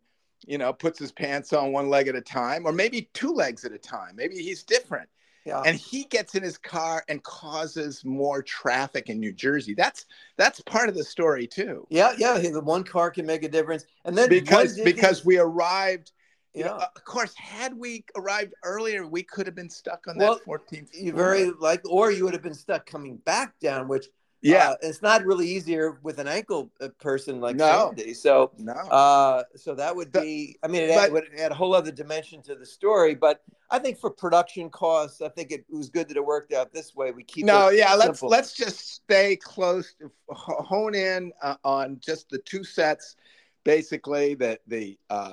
you 0.46 0.58
know 0.58 0.72
puts 0.72 0.98
his 0.98 1.12
pants 1.12 1.52
on 1.52 1.72
one 1.72 1.88
leg 1.88 2.08
at 2.08 2.14
a 2.14 2.20
time 2.20 2.66
or 2.66 2.72
maybe 2.72 3.08
two 3.14 3.32
legs 3.32 3.64
at 3.64 3.72
a 3.72 3.78
time 3.78 4.14
maybe 4.14 4.36
he's 4.36 4.62
different 4.62 5.08
yeah. 5.46 5.62
and 5.64 5.76
he 5.76 6.04
gets 6.04 6.34
in 6.34 6.42
his 6.42 6.58
car 6.58 7.04
and 7.08 7.22
causes 7.22 8.04
more 8.04 8.42
traffic 8.42 9.08
in 9.08 9.18
New 9.18 9.32
Jersey 9.32 9.74
that's 9.74 10.06
that's 10.36 10.60
part 10.60 10.88
of 10.88 10.94
the 10.94 11.04
story 11.04 11.46
too 11.46 11.86
yeah, 11.90 12.14
yeah. 12.18 12.36
The 12.38 12.60
one 12.60 12.84
car 12.84 13.10
can 13.10 13.26
make 13.26 13.42
a 13.42 13.48
difference, 13.48 13.86
and 14.04 14.16
then 14.16 14.28
because 14.28 14.78
because 14.78 15.18
these- 15.18 15.24
we 15.24 15.38
arrived 15.38 16.12
you 16.52 16.60
yeah. 16.60 16.68
know, 16.68 16.84
of 16.94 17.04
course 17.04 17.34
had 17.34 17.76
we 17.76 18.04
arrived 18.16 18.54
earlier 18.62 19.06
we 19.06 19.22
could 19.22 19.46
have 19.46 19.56
been 19.56 19.70
stuck 19.70 20.06
on 20.06 20.16
Well, 20.18 20.34
that 20.34 20.46
14th 20.46 20.90
you 20.94 21.12
very 21.12 21.50
like, 21.58 21.80
or 21.88 22.12
you 22.12 22.24
would 22.24 22.32
have 22.32 22.42
been 22.42 22.54
stuck 22.54 22.86
coming 22.86 23.16
back 23.16 23.58
down, 23.58 23.88
which 23.88 24.06
yeah 24.44 24.70
uh, 24.70 24.76
it's 24.82 25.02
not 25.02 25.24
really 25.24 25.48
easier 25.48 25.98
with 26.02 26.18
an 26.18 26.28
ankle 26.28 26.70
uh, 26.80 26.88
person 27.00 27.40
like 27.40 27.56
No. 27.56 27.92
Sandy. 27.96 28.14
So, 28.14 28.52
no 28.58 28.72
uh, 28.72 29.42
so 29.56 29.74
that 29.74 29.94
would 29.96 30.12
be. 30.12 30.56
I 30.62 30.68
mean, 30.68 30.82
it 30.82 30.94
but- 30.94 31.06
add, 31.06 31.12
would 31.12 31.24
add 31.38 31.50
a 31.50 31.54
whole 31.54 31.74
other 31.74 31.90
dimension 31.90 32.42
to 32.42 32.54
the 32.54 32.66
story. 32.66 33.14
But 33.14 33.42
I 33.70 33.78
think 33.78 33.98
for 33.98 34.10
production 34.10 34.70
costs, 34.70 35.20
I 35.20 35.28
think 35.28 35.50
it 35.50 35.64
was 35.68 35.88
good 35.88 36.08
that 36.08 36.16
it 36.16 36.24
worked 36.24 36.52
out 36.52 36.72
this 36.72 36.94
way. 36.94 37.10
We 37.10 37.24
keep 37.24 37.44
no 37.46 37.70
yeah 37.70 37.94
let's 37.94 38.22
let's 38.22 38.52
just 38.52 38.94
stay 38.94 39.36
close 39.36 39.94
to 39.94 40.10
hone 40.28 40.94
in 40.94 41.32
uh, 41.42 41.56
on 41.64 41.98
just 42.00 42.28
the 42.30 42.38
two 42.38 42.62
sets 42.62 43.16
basically 43.64 44.34
the 44.34 44.58
the 44.66 44.98
uh 45.10 45.32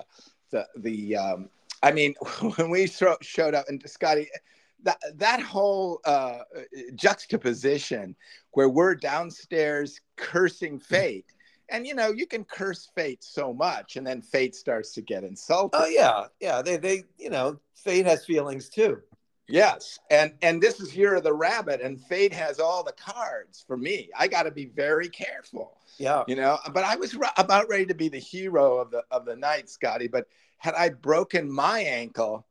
the 0.51 0.65
the 0.77 1.15
um 1.15 1.49
i 1.83 1.91
mean 1.91 2.13
when 2.55 2.69
we 2.69 2.87
throw, 2.87 3.15
showed 3.21 3.53
up 3.53 3.65
and 3.67 3.83
scotty 3.87 4.27
that 4.83 4.97
that 5.15 5.41
whole 5.41 5.99
uh 6.05 6.39
juxtaposition 6.95 8.15
where 8.51 8.69
we're 8.69 8.95
downstairs 8.95 9.99
cursing 10.17 10.79
fate 10.79 11.25
and 11.69 11.87
you 11.87 11.95
know 11.95 12.09
you 12.11 12.25
can 12.27 12.43
curse 12.43 12.89
fate 12.95 13.23
so 13.23 13.53
much 13.53 13.95
and 13.95 14.05
then 14.05 14.21
fate 14.21 14.55
starts 14.55 14.91
to 14.93 15.01
get 15.01 15.23
insulted 15.23 15.77
Oh 15.81 15.87
yeah, 15.87 16.25
yeah. 16.39 16.61
They 16.61 16.77
they 16.77 17.03
you 17.17 17.29
know, 17.29 17.59
fate 17.75 18.05
has 18.05 18.25
feelings 18.25 18.69
too. 18.69 19.01
Yes, 19.47 19.99
and 20.09 20.33
and 20.41 20.61
this 20.61 20.79
is 20.79 20.89
Hero 20.91 21.19
the 21.19 21.33
Rabbit, 21.33 21.81
and 21.81 21.99
Fate 22.05 22.31
has 22.31 22.57
all 22.59 22.83
the 22.83 22.93
cards 22.93 23.61
for 23.67 23.75
me. 23.75 24.09
I 24.17 24.29
got 24.29 24.43
to 24.43 24.51
be 24.51 24.67
very 24.67 25.09
careful, 25.09 25.77
Yeah. 25.97 26.23
you 26.25 26.35
know. 26.37 26.57
But 26.71 26.85
I 26.85 26.95
was 26.95 27.17
about 27.35 27.67
ready 27.67 27.85
to 27.87 27.93
be 27.93 28.07
the 28.07 28.19
hero 28.19 28.77
of 28.77 28.91
the 28.91 29.03
of 29.11 29.25
the 29.25 29.35
night, 29.35 29.69
Scotty. 29.69 30.07
But 30.07 30.27
had 30.57 30.73
I 30.75 30.89
broken 30.89 31.51
my 31.51 31.79
ankle, 31.81 32.45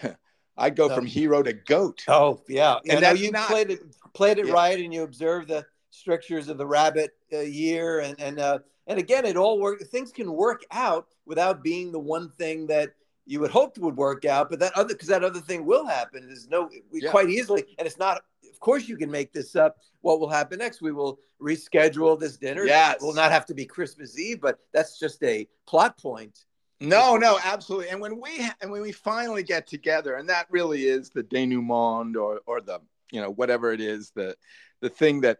I'd 0.60 0.76
go 0.76 0.88
No. 0.88 0.94
from 0.94 1.06
hero 1.06 1.42
to 1.42 1.52
goat. 1.52 2.04
Oh 2.08 2.40
yeah. 2.48 2.76
And 2.84 2.92
And 2.94 3.02
that's 3.02 3.20
you 3.20 3.30
not- 3.32 3.48
played 3.48 3.70
it 3.70 3.80
played 4.12 4.38
it 4.38 4.46
Yeah. 4.46 4.52
right, 4.52 4.78
and 4.78 4.92
you 4.92 5.02
observe 5.02 5.46
the 5.48 5.64
strictures 5.90 6.48
of 6.48 6.58
the 6.58 6.66
rabbit 6.66 7.16
uh, 7.32 7.38
year, 7.40 8.00
and 8.00 8.20
and 8.20 8.38
uh, 8.38 8.58
and 8.86 8.98
again, 8.98 9.24
it 9.24 9.36
all 9.36 9.58
work. 9.58 9.80
Things 9.82 10.12
can 10.12 10.32
work 10.32 10.64
out 10.70 11.06
without 11.26 11.62
being 11.62 11.92
the 11.92 11.98
one 11.98 12.30
thing 12.30 12.66
that 12.68 12.90
you 13.26 13.38
would 13.40 13.50
hope 13.50 13.78
would 13.78 13.96
work 13.96 14.24
out, 14.24 14.50
but 14.50 14.58
that 14.60 14.72
other 14.76 14.94
because 14.94 15.08
that 15.08 15.22
other 15.24 15.40
thing 15.40 15.64
will 15.64 15.86
happen. 15.86 16.26
There's 16.26 16.48
no 16.48 16.68
we 16.90 17.02
Yeah. 17.02 17.10
quite 17.10 17.30
easily, 17.30 17.64
and 17.78 17.86
it's 17.86 17.98
not. 17.98 18.22
Of 18.52 18.58
course, 18.60 18.88
you 18.88 18.96
can 18.98 19.10
make 19.10 19.32
this 19.32 19.56
up. 19.56 19.76
What 20.02 20.20
will 20.20 20.28
happen 20.28 20.58
next? 20.58 20.82
We 20.82 20.92
will 20.92 21.18
reschedule 21.40 22.18
this 22.18 22.36
dinner. 22.36 22.64
Yeah, 22.66 22.92
it 22.92 23.00
will 23.00 23.14
not 23.14 23.30
have 23.30 23.46
to 23.46 23.54
be 23.54 23.64
Christmas 23.64 24.18
Eve, 24.18 24.40
but 24.40 24.58
that's 24.72 24.98
just 24.98 25.22
a 25.22 25.48
plot 25.66 25.96
point. 25.98 26.44
No, 26.80 27.16
no, 27.16 27.38
absolutely. 27.44 27.90
And 27.90 28.00
when 28.00 28.18
we 28.20 28.38
ha- 28.38 28.56
and 28.62 28.70
when 28.70 28.80
we 28.80 28.92
finally 28.92 29.42
get 29.42 29.66
together, 29.66 30.14
and 30.14 30.28
that 30.30 30.46
really 30.50 30.84
is 30.84 31.10
the 31.10 31.22
denouement, 31.22 32.16
or 32.16 32.40
or 32.46 32.60
the 32.60 32.80
you 33.12 33.20
know 33.20 33.30
whatever 33.30 33.72
it 33.72 33.80
is, 33.80 34.10
the 34.14 34.34
the 34.80 34.88
thing 34.88 35.20
that 35.20 35.38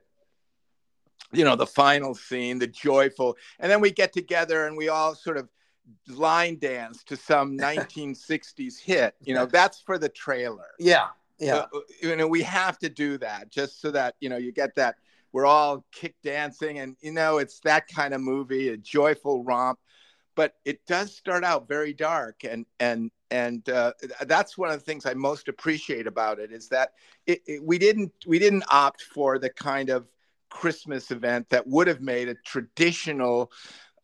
you 1.32 1.44
know 1.44 1.56
the 1.56 1.66
final 1.66 2.14
scene, 2.14 2.58
the 2.58 2.66
joyful, 2.66 3.38
and 3.58 3.72
then 3.72 3.80
we 3.80 3.90
get 3.90 4.12
together 4.12 4.66
and 4.66 4.76
we 4.76 4.90
all 4.90 5.14
sort 5.14 5.38
of 5.38 5.48
line 6.08 6.58
dance 6.58 7.02
to 7.04 7.16
some 7.16 7.56
1960s 7.58 8.78
hit. 8.78 9.14
You 9.24 9.34
know, 9.34 9.46
that's 9.46 9.80
for 9.80 9.96
the 9.98 10.10
trailer. 10.10 10.68
Yeah, 10.78 11.08
yeah. 11.38 11.66
Uh, 11.72 11.80
you 12.02 12.16
know, 12.16 12.28
we 12.28 12.42
have 12.42 12.78
to 12.80 12.90
do 12.90 13.16
that 13.18 13.50
just 13.50 13.80
so 13.80 13.90
that 13.92 14.16
you 14.20 14.28
know 14.28 14.36
you 14.36 14.52
get 14.52 14.74
that. 14.74 14.96
We're 15.32 15.46
all 15.46 15.86
kick 15.90 16.16
dancing, 16.22 16.80
and 16.80 16.96
you 17.00 17.12
know, 17.12 17.38
it's 17.38 17.60
that 17.60 17.86
kind 17.88 18.12
of 18.12 18.20
movie, 18.20 18.68
a 18.70 18.76
joyful 18.76 19.42
romp 19.42 19.78
but 20.34 20.54
it 20.64 20.84
does 20.86 21.14
start 21.14 21.44
out 21.44 21.68
very 21.68 21.92
dark 21.92 22.44
and 22.44 22.66
and 22.78 23.10
and 23.30 23.68
uh, 23.68 23.92
that's 24.26 24.58
one 24.58 24.70
of 24.70 24.78
the 24.78 24.84
things 24.84 25.06
i 25.06 25.14
most 25.14 25.48
appreciate 25.48 26.06
about 26.06 26.38
it 26.38 26.52
is 26.52 26.68
that 26.68 26.92
it, 27.26 27.40
it, 27.46 27.62
we 27.62 27.78
didn't 27.78 28.12
we 28.26 28.38
didn't 28.38 28.64
opt 28.70 29.02
for 29.02 29.38
the 29.38 29.50
kind 29.50 29.90
of 29.90 30.08
christmas 30.48 31.10
event 31.10 31.48
that 31.48 31.66
would 31.66 31.86
have 31.86 32.00
made 32.00 32.28
a 32.28 32.34
traditional 32.44 33.50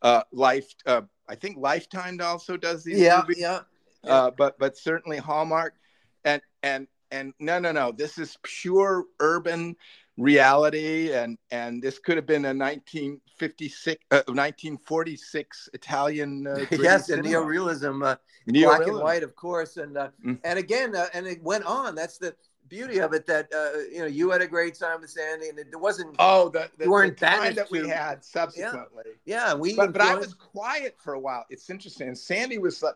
uh, 0.01 0.23
life 0.31 0.73
uh, 0.85 1.01
i 1.27 1.35
think 1.35 1.57
lifetime 1.57 2.19
also 2.21 2.57
does 2.57 2.83
these 2.83 2.99
yeah, 2.99 3.21
movies 3.21 3.39
yeah. 3.39 3.61
uh, 4.05 4.31
but 4.31 4.57
but 4.59 4.77
certainly 4.77 5.17
hallmark 5.17 5.75
and 6.23 6.41
and 6.63 6.87
and 7.11 7.33
no 7.39 7.59
no 7.59 7.71
no 7.71 7.91
this 7.91 8.17
is 8.17 8.37
pure 8.43 9.05
urban 9.19 9.75
reality 10.17 11.13
and 11.13 11.37
and 11.51 11.81
this 11.81 11.99
could 11.99 12.17
have 12.17 12.25
been 12.25 12.45
a 12.45 12.53
1956 12.53 14.03
uh, 14.11 14.15
1946 14.27 15.69
italian 15.73 16.47
uh, 16.47 16.65
yes, 16.71 17.09
and 17.09 17.23
neorealism, 17.23 18.03
uh, 18.05 18.15
Neorealism. 18.49 18.63
black 18.63 18.87
and 18.87 18.97
white, 18.99 19.23
of 19.23 19.35
course, 19.35 19.77
and 19.77 19.97
uh, 19.97 20.09
Mm. 20.25 20.39
and 20.43 20.57
again, 20.57 20.95
uh, 20.95 21.07
and 21.13 21.27
it 21.27 21.43
went 21.43 21.65
on. 21.65 21.93
That's 21.93 22.17
the 22.17 22.33
beauty 22.69 22.99
of 22.99 23.13
it. 23.13 23.25
That 23.25 23.47
uh, 23.53 23.79
you 23.91 23.99
know, 23.99 24.05
you 24.05 24.29
had 24.31 24.41
a 24.41 24.47
great 24.47 24.75
time 24.75 25.01
with 25.01 25.09
Sandy, 25.09 25.49
and 25.49 25.59
it 25.59 25.75
wasn't. 25.79 26.15
oh 26.19 26.49
the, 26.49 26.69
the, 26.77 26.85
You 26.85 26.91
weren't 26.91 27.17
the 27.17 27.25
time 27.25 27.55
that 27.55 27.69
we 27.71 27.81
to- 27.81 27.87
had 27.89 28.23
subsequently 28.23 29.03
yeah, 29.25 29.53
we. 29.53 29.75
but, 29.75 29.93
but 29.93 30.01
I 30.01 30.15
was 30.15 30.33
quiet 30.33 30.95
for 30.97 31.13
a 31.13 31.19
while. 31.19 31.45
It's 31.49 31.69
interesting. 31.69 32.07
And 32.07 32.17
Sandy 32.17 32.57
was 32.57 32.81
like, 32.81 32.95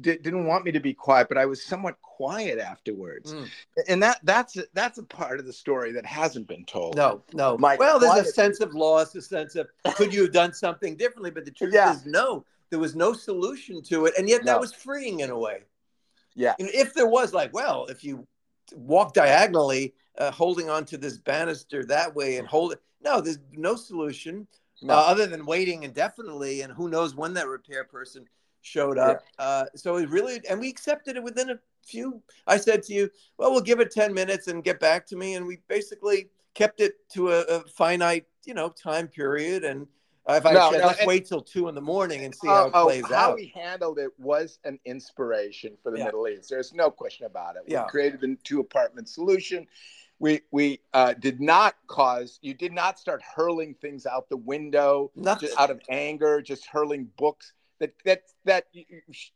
di- 0.00 0.18
didn't 0.18 0.46
want 0.46 0.64
me 0.64 0.72
to 0.72 0.80
be 0.80 0.94
quiet, 0.94 1.28
but 1.28 1.38
I 1.38 1.46
was 1.46 1.64
somewhat 1.64 2.00
quiet 2.02 2.58
afterwards. 2.58 3.34
Mm. 3.34 3.48
And 3.88 4.02
that 4.02 4.20
that's 4.22 4.56
that's 4.72 4.98
a 4.98 5.02
part 5.02 5.40
of 5.40 5.46
the 5.46 5.52
story 5.52 5.92
that 5.92 6.06
hasn't 6.06 6.46
been 6.46 6.64
told. 6.64 6.96
No, 6.96 7.22
no. 7.32 7.56
My 7.58 7.76
well, 7.76 7.98
there's 7.98 8.28
a 8.28 8.32
sense 8.32 8.60
of 8.60 8.74
loss, 8.74 9.14
a 9.14 9.22
sense 9.22 9.56
of 9.56 9.68
could 9.96 10.12
you 10.14 10.22
have 10.22 10.32
done 10.32 10.52
something 10.52 10.96
differently? 10.96 11.30
But 11.30 11.44
the 11.44 11.50
truth 11.50 11.74
Yeah. 11.74 11.92
is, 11.92 12.06
no. 12.06 12.44
There 12.70 12.78
was 12.78 12.96
no 12.96 13.12
solution 13.12 13.82
to 13.84 14.06
it, 14.06 14.14
and 14.18 14.28
yet 14.28 14.44
that 14.44 14.54
No. 14.54 14.58
was 14.58 14.72
freeing 14.72 15.20
in 15.20 15.30
a 15.30 15.38
way. 15.38 15.60
Yeah. 16.34 16.54
And 16.58 16.68
if 16.70 16.92
there 16.94 17.06
was, 17.06 17.32
like, 17.32 17.52
well, 17.52 17.86
if 17.86 18.02
you 18.02 18.26
walk 18.74 19.14
diagonally, 19.14 19.94
uh, 20.18 20.30
holding 20.30 20.70
onto 20.70 20.96
this 20.96 21.18
banister 21.18 21.84
that 21.86 22.14
way 22.14 22.38
and 22.38 22.46
hold 22.46 22.72
it, 22.72 22.80
no, 23.02 23.20
there's 23.20 23.38
no 23.52 23.76
solution. 23.76 24.46
no. 24.82 24.94
uh, 24.94 24.96
other 24.96 25.26
than 25.26 25.44
waiting 25.46 25.82
indefinitely, 25.82 26.62
and 26.62 26.72
who 26.72 26.88
knows 26.88 27.14
when 27.14 27.34
that 27.34 27.48
repair 27.48 27.84
person 27.84 28.26
showed 28.62 28.98
up. 28.98 29.22
Yeah. 29.38 29.44
Uh, 29.44 29.64
so 29.76 29.96
it 29.96 30.08
really, 30.08 30.40
and 30.48 30.58
we 30.58 30.68
accepted 30.68 31.16
it 31.16 31.22
within 31.22 31.50
a 31.50 31.58
few. 31.84 32.22
I 32.46 32.56
said 32.56 32.82
to 32.84 32.94
you, 32.94 33.10
"Well, 33.38 33.52
we'll 33.52 33.60
give 33.60 33.80
it 33.80 33.90
ten 33.90 34.12
minutes 34.14 34.48
and 34.48 34.64
get 34.64 34.80
back 34.80 35.06
to 35.08 35.16
me," 35.16 35.34
and 35.34 35.46
we 35.46 35.58
basically 35.68 36.28
kept 36.54 36.80
it 36.80 36.94
to 37.10 37.32
a, 37.32 37.40
a 37.42 37.60
finite, 37.64 38.26
you 38.44 38.54
know, 38.54 38.70
time 38.70 39.08
period. 39.08 39.64
And 39.64 39.86
if 40.28 40.46
I 40.46 40.52
no, 40.52 40.70
said, 40.70 40.80
no, 40.80 40.86
let's 40.86 41.00
and, 41.00 41.08
wait 41.08 41.26
till 41.26 41.42
two 41.42 41.68
in 41.68 41.74
the 41.74 41.80
morning 41.80 42.24
and 42.24 42.34
see 42.34 42.48
how 42.48 42.66
it 42.66 42.72
oh, 42.74 42.84
plays 42.84 43.04
how 43.06 43.14
out. 43.14 43.30
How 43.30 43.34
we 43.34 43.52
handled 43.54 43.98
it 43.98 44.10
was 44.18 44.58
an 44.64 44.78
inspiration 44.84 45.76
for 45.82 45.92
the 45.92 45.98
yeah. 45.98 46.04
Middle 46.06 46.28
East. 46.28 46.48
There's 46.48 46.72
no 46.72 46.90
question 46.90 47.26
about 47.26 47.56
it. 47.56 47.62
We 47.66 47.72
yeah. 47.74 47.84
created 47.84 48.20
the 48.20 48.36
two 48.42 48.60
apartment 48.60 49.08
solution. 49.08 49.66
We 50.18 50.40
we 50.50 50.80
uh, 50.92 51.14
did 51.14 51.40
not 51.40 51.74
cause 51.88 52.38
you 52.40 52.54
did 52.54 52.72
not 52.72 52.98
start 52.98 53.20
hurling 53.22 53.74
things 53.74 54.06
out 54.06 54.28
the 54.28 54.36
window 54.36 55.10
just 55.40 55.58
out 55.58 55.70
of 55.70 55.80
anger, 55.90 56.40
just 56.40 56.66
hurling 56.66 57.10
books 57.18 57.52
that 57.80 57.92
that 58.04 58.22
that 58.44 58.66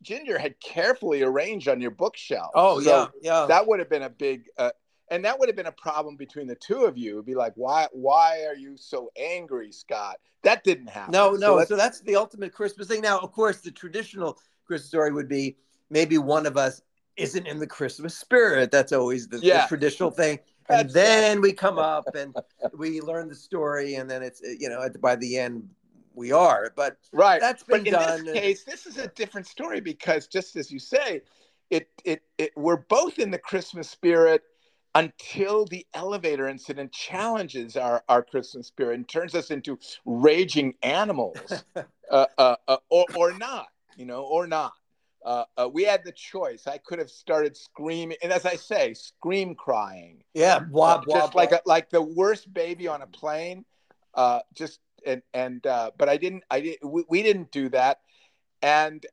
Ginger 0.02 0.38
had 0.38 0.58
carefully 0.60 1.22
arranged 1.22 1.68
on 1.68 1.80
your 1.80 1.90
bookshelf. 1.90 2.52
Oh 2.54 2.80
so 2.80 3.10
yeah, 3.20 3.40
yeah. 3.40 3.46
That 3.46 3.66
would 3.66 3.80
have 3.80 3.90
been 3.90 4.04
a 4.04 4.10
big. 4.10 4.44
Uh, 4.56 4.70
and 5.10 5.24
that 5.24 5.38
would 5.38 5.48
have 5.48 5.56
been 5.56 5.66
a 5.66 5.72
problem 5.72 6.16
between 6.16 6.46
the 6.46 6.54
two 6.54 6.84
of 6.84 6.96
you. 6.96 7.14
It'd 7.14 7.26
be 7.26 7.34
like, 7.34 7.52
why, 7.56 7.86
why 7.92 8.44
are 8.44 8.54
you 8.54 8.76
so 8.76 9.10
angry, 9.16 9.72
Scott? 9.72 10.16
That 10.42 10.64
didn't 10.64 10.88
happen. 10.88 11.12
No, 11.12 11.32
no. 11.32 11.38
So 11.38 11.56
that's, 11.56 11.68
so 11.68 11.76
that's 11.76 12.00
the 12.02 12.16
ultimate 12.16 12.52
Christmas 12.52 12.88
thing. 12.88 13.00
Now, 13.00 13.18
of 13.18 13.32
course, 13.32 13.60
the 13.60 13.70
traditional 13.70 14.38
Christmas 14.64 14.88
story 14.88 15.12
would 15.12 15.28
be 15.28 15.56
maybe 15.90 16.18
one 16.18 16.46
of 16.46 16.56
us 16.56 16.82
isn't 17.16 17.46
in 17.46 17.58
the 17.58 17.66
Christmas 17.66 18.16
spirit. 18.16 18.70
That's 18.70 18.92
always 18.92 19.28
the, 19.28 19.38
yeah. 19.40 19.62
the 19.62 19.68
traditional 19.68 20.10
thing. 20.10 20.38
And 20.70 20.90
then 20.90 21.40
we 21.40 21.54
come 21.54 21.78
up 21.78 22.14
and 22.14 22.36
we 22.76 23.00
learn 23.00 23.30
the 23.30 23.34
story, 23.34 23.94
and 23.94 24.10
then 24.10 24.22
it's 24.22 24.42
you 24.42 24.68
know 24.68 24.86
by 25.00 25.16
the 25.16 25.38
end 25.38 25.66
we 26.12 26.30
are. 26.30 26.70
But 26.76 26.98
right, 27.10 27.40
that's 27.40 27.62
been 27.62 27.84
but 27.84 27.86
in 27.86 27.92
done. 27.94 28.24
this 28.26 28.34
case, 28.34 28.64
this 28.64 28.84
is 28.84 28.98
a 28.98 29.08
different 29.08 29.46
story 29.46 29.80
because 29.80 30.26
just 30.26 30.56
as 30.56 30.70
you 30.70 30.78
say, 30.78 31.22
it 31.70 31.88
it, 32.04 32.20
it 32.36 32.50
we're 32.54 32.76
both 32.76 33.18
in 33.18 33.30
the 33.30 33.38
Christmas 33.38 33.88
spirit 33.88 34.42
until 34.98 35.64
the 35.64 35.86
elevator 35.94 36.48
incident 36.48 36.90
challenges 36.90 37.76
our, 37.76 38.02
our 38.08 38.22
Christmas 38.22 38.66
spirit 38.66 38.96
and 38.96 39.08
turns 39.08 39.34
us 39.34 39.52
into 39.52 39.78
raging 40.04 40.74
animals, 40.82 41.36
uh, 42.10 42.26
uh, 42.36 42.56
uh, 42.66 42.76
or, 42.90 43.04
or 43.14 43.38
not, 43.38 43.68
you 43.96 44.04
know, 44.04 44.22
or 44.22 44.48
not. 44.48 44.72
Uh, 45.24 45.44
uh, 45.56 45.68
we 45.72 45.84
had 45.84 46.04
the 46.04 46.12
choice. 46.12 46.66
I 46.66 46.78
could 46.78 46.98
have 46.98 47.10
started 47.10 47.56
screaming, 47.56 48.16
and 48.22 48.32
as 48.32 48.44
I 48.44 48.56
say, 48.56 48.94
scream 48.94 49.54
crying. 49.54 50.24
Yeah, 50.34 50.58
blah, 50.58 50.98
blah, 50.98 51.20
just 51.20 51.32
blah. 51.32 51.42
like 51.42 51.52
a, 51.52 51.60
like 51.64 51.90
the 51.90 52.02
worst 52.02 52.52
baby 52.52 52.88
on 52.88 53.02
a 53.02 53.06
plane. 53.06 53.64
Uh, 54.14 54.40
just 54.54 54.80
and 55.06 55.22
and 55.34 55.60
but 55.62 56.08
I 56.08 56.16
didn't. 56.16 56.44
I 56.50 56.60
did. 56.60 56.78
We, 56.82 57.04
we 57.08 57.22
didn't 57.22 57.52
do 57.52 57.68
that. 57.70 58.00
And 58.62 59.04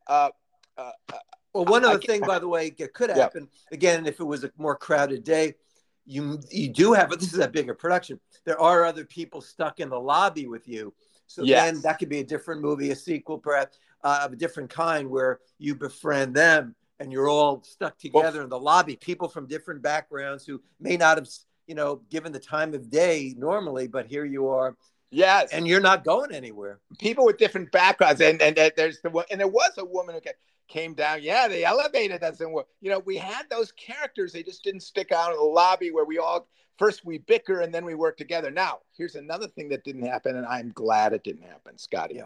well, 0.78 1.66
one 1.66 1.86
other 1.86 2.00
thing, 2.00 2.22
by 2.22 2.40
the 2.40 2.48
way, 2.48 2.74
it 2.78 2.94
could 2.94 3.10
happen 3.10 3.50
yeah. 3.52 3.76
again 3.76 4.06
if 4.06 4.20
it 4.20 4.26
was 4.26 4.44
a 4.44 4.52
more 4.58 4.76
crowded 4.76 5.24
day 5.24 5.56
you 6.06 6.40
you 6.52 6.70
do 6.70 6.94
have 6.94 7.10
but 7.10 7.20
this 7.22 7.34
is 7.34 7.40
a 7.40 7.48
bigger 7.48 7.74
production. 7.74 8.20
There 8.46 8.60
are 8.60 8.86
other 8.86 9.06
people 9.06 9.42
stuck 9.42 9.80
in 9.80 9.90
the 9.90 10.00
lobby 10.00 10.48
with 10.48 10.68
you. 10.68 10.94
So 11.28 11.44
yes. 11.44 11.72
then 11.72 11.82
that 11.82 12.00
could 12.00 12.10
be 12.10 12.20
a 12.20 12.24
different 12.24 12.62
movie 12.62 12.92
a 12.92 12.96
sequel 12.96 13.40
perhaps 13.40 13.80
uh, 14.04 14.22
of 14.24 14.34
a 14.34 14.36
different 14.36 14.70
kind 14.70 15.10
where 15.10 15.40
you 15.58 15.76
befriend 15.76 16.36
them 16.36 16.76
and 17.00 17.12
you're 17.12 17.28
all 17.28 17.64
stuck 17.64 17.98
together 17.98 18.38
well, 18.38 18.44
in 18.44 18.50
the 18.50 18.60
lobby. 18.60 18.96
People 18.96 19.28
from 19.28 19.48
different 19.48 19.82
backgrounds 19.82 20.46
who 20.46 20.62
may 20.80 20.98
not 20.98 21.18
have 21.18 21.28
you 21.68 21.76
know 21.76 22.02
given 22.10 22.32
the 22.32 22.40
time 22.40 22.74
of 22.74 22.90
day 22.90 23.34
normally 23.38 23.88
but 23.88 24.06
here 24.06 24.26
you 24.26 24.48
are 24.48 24.76
Yes, 25.16 25.54
and 25.54 25.66
you're 25.66 25.80
not 25.80 26.04
going 26.04 26.34
anywhere. 26.34 26.80
People 27.00 27.26
with 27.26 27.38
different 27.38 27.72
backgrounds, 27.72 28.20
and 28.20 28.42
and, 28.42 28.58
and 28.58 28.74
there's 28.76 29.00
the 29.00 29.10
one, 29.10 29.24
and 29.32 29.40
there 29.40 29.48
was 29.48 29.72
a 29.78 29.86
woman 29.86 30.14
who 30.14 30.22
came 30.68 30.94
down. 30.94 31.24
Yeah, 31.24 31.48
the 31.48 31.64
elevator 31.64 32.18
doesn't 32.18 32.52
work. 32.52 32.68
You 32.82 32.92
know, 32.92 33.00
we 33.00 33.16
had 33.16 33.44
those 33.50 33.72
characters. 33.72 34.34
They 34.34 34.44
just 34.44 34.62
didn't 34.62 34.82
stick 34.82 35.14
out 35.14 35.32
in 35.32 35.38
the 35.38 35.44
lobby 35.44 35.92
where 35.92 36.04
we 36.04 36.18
all 36.18 36.50
first 36.78 37.06
we 37.06 37.20
bicker 37.20 37.62
and 37.62 37.74
then 37.74 37.86
we 37.86 37.96
work 37.96 38.18
together. 38.18 38.52
Now, 38.52 38.80
here's 38.98 39.16
another 39.16 39.48
thing 39.48 39.70
that 39.70 39.86
didn't 39.86 40.06
happen, 40.06 40.36
and 40.36 40.46
I'm 40.46 40.74
glad 40.74 41.14
it 41.14 41.24
didn't 41.24 41.44
happen, 41.44 41.78
Scotty. 41.78 42.16
Yeah. 42.16 42.26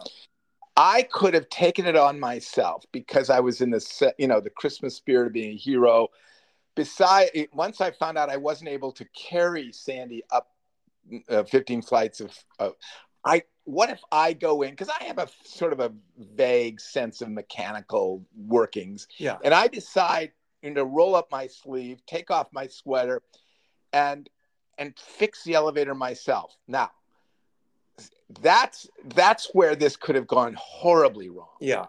I 0.76 1.04
could 1.04 1.36
have 1.36 1.48
taken 1.50 1.86
it 1.86 1.96
on 1.96 2.20
myself 2.20 2.86
because 2.92 3.30
I 3.30 3.40
was 3.40 3.62
in 3.62 3.70
the 3.70 4.14
you 4.18 4.28
know 4.28 4.40
the 4.40 4.50
Christmas 4.50 4.96
spirit 4.96 5.28
of 5.28 5.34
being 5.34 5.52
a 5.52 5.58
hero. 5.58 6.08
Beside, 6.74 7.30
once 7.54 7.82
I 7.82 7.92
found 7.92 8.18
out 8.18 8.32
I 8.32 8.38
wasn't 8.38 8.70
able 8.70 8.92
to 8.94 9.06
carry 9.14 9.72
Sandy 9.74 10.24
up 10.32 10.48
uh, 11.30 11.44
15 11.44 11.82
flights 11.82 12.22
of, 12.22 12.32
of 12.60 12.74
I 13.26 13.44
what 13.66 13.90
if 13.90 14.02
I 14.12 14.34
go 14.34 14.62
in 14.62 14.72
because 14.72 14.90
I 14.90 15.04
have 15.06 15.18
a 15.18 15.28
sort 15.44 15.74
of 15.74 15.80
a 15.80 15.92
vague 16.36 16.80
sense 16.80 17.22
of 17.22 17.30
mechanical 17.30 18.26
workings. 18.36 19.08
Yeah. 19.18 19.38
And 19.44 19.54
I 19.54 19.68
decide 19.68 20.32
you 20.64 20.72
know, 20.72 20.82
to 20.82 20.86
roll 20.86 21.16
up 21.16 21.30
my 21.32 21.48
sleeve, 21.48 22.06
take 22.06 22.32
off 22.32 22.48
my 22.52 22.68
sweater, 22.68 23.22
and 23.94 24.30
and 24.78 24.98
fix 24.98 25.44
the 25.44 25.56
elevator 25.56 25.94
myself. 25.94 26.56
Now, 26.68 26.92
that's 28.42 28.88
that's 29.14 29.50
where 29.54 29.76
this 29.76 29.98
could 29.98 30.16
have 30.16 30.28
gone 30.28 30.56
horribly 30.58 31.30
wrong. 31.30 31.50
Yeah 31.60 31.86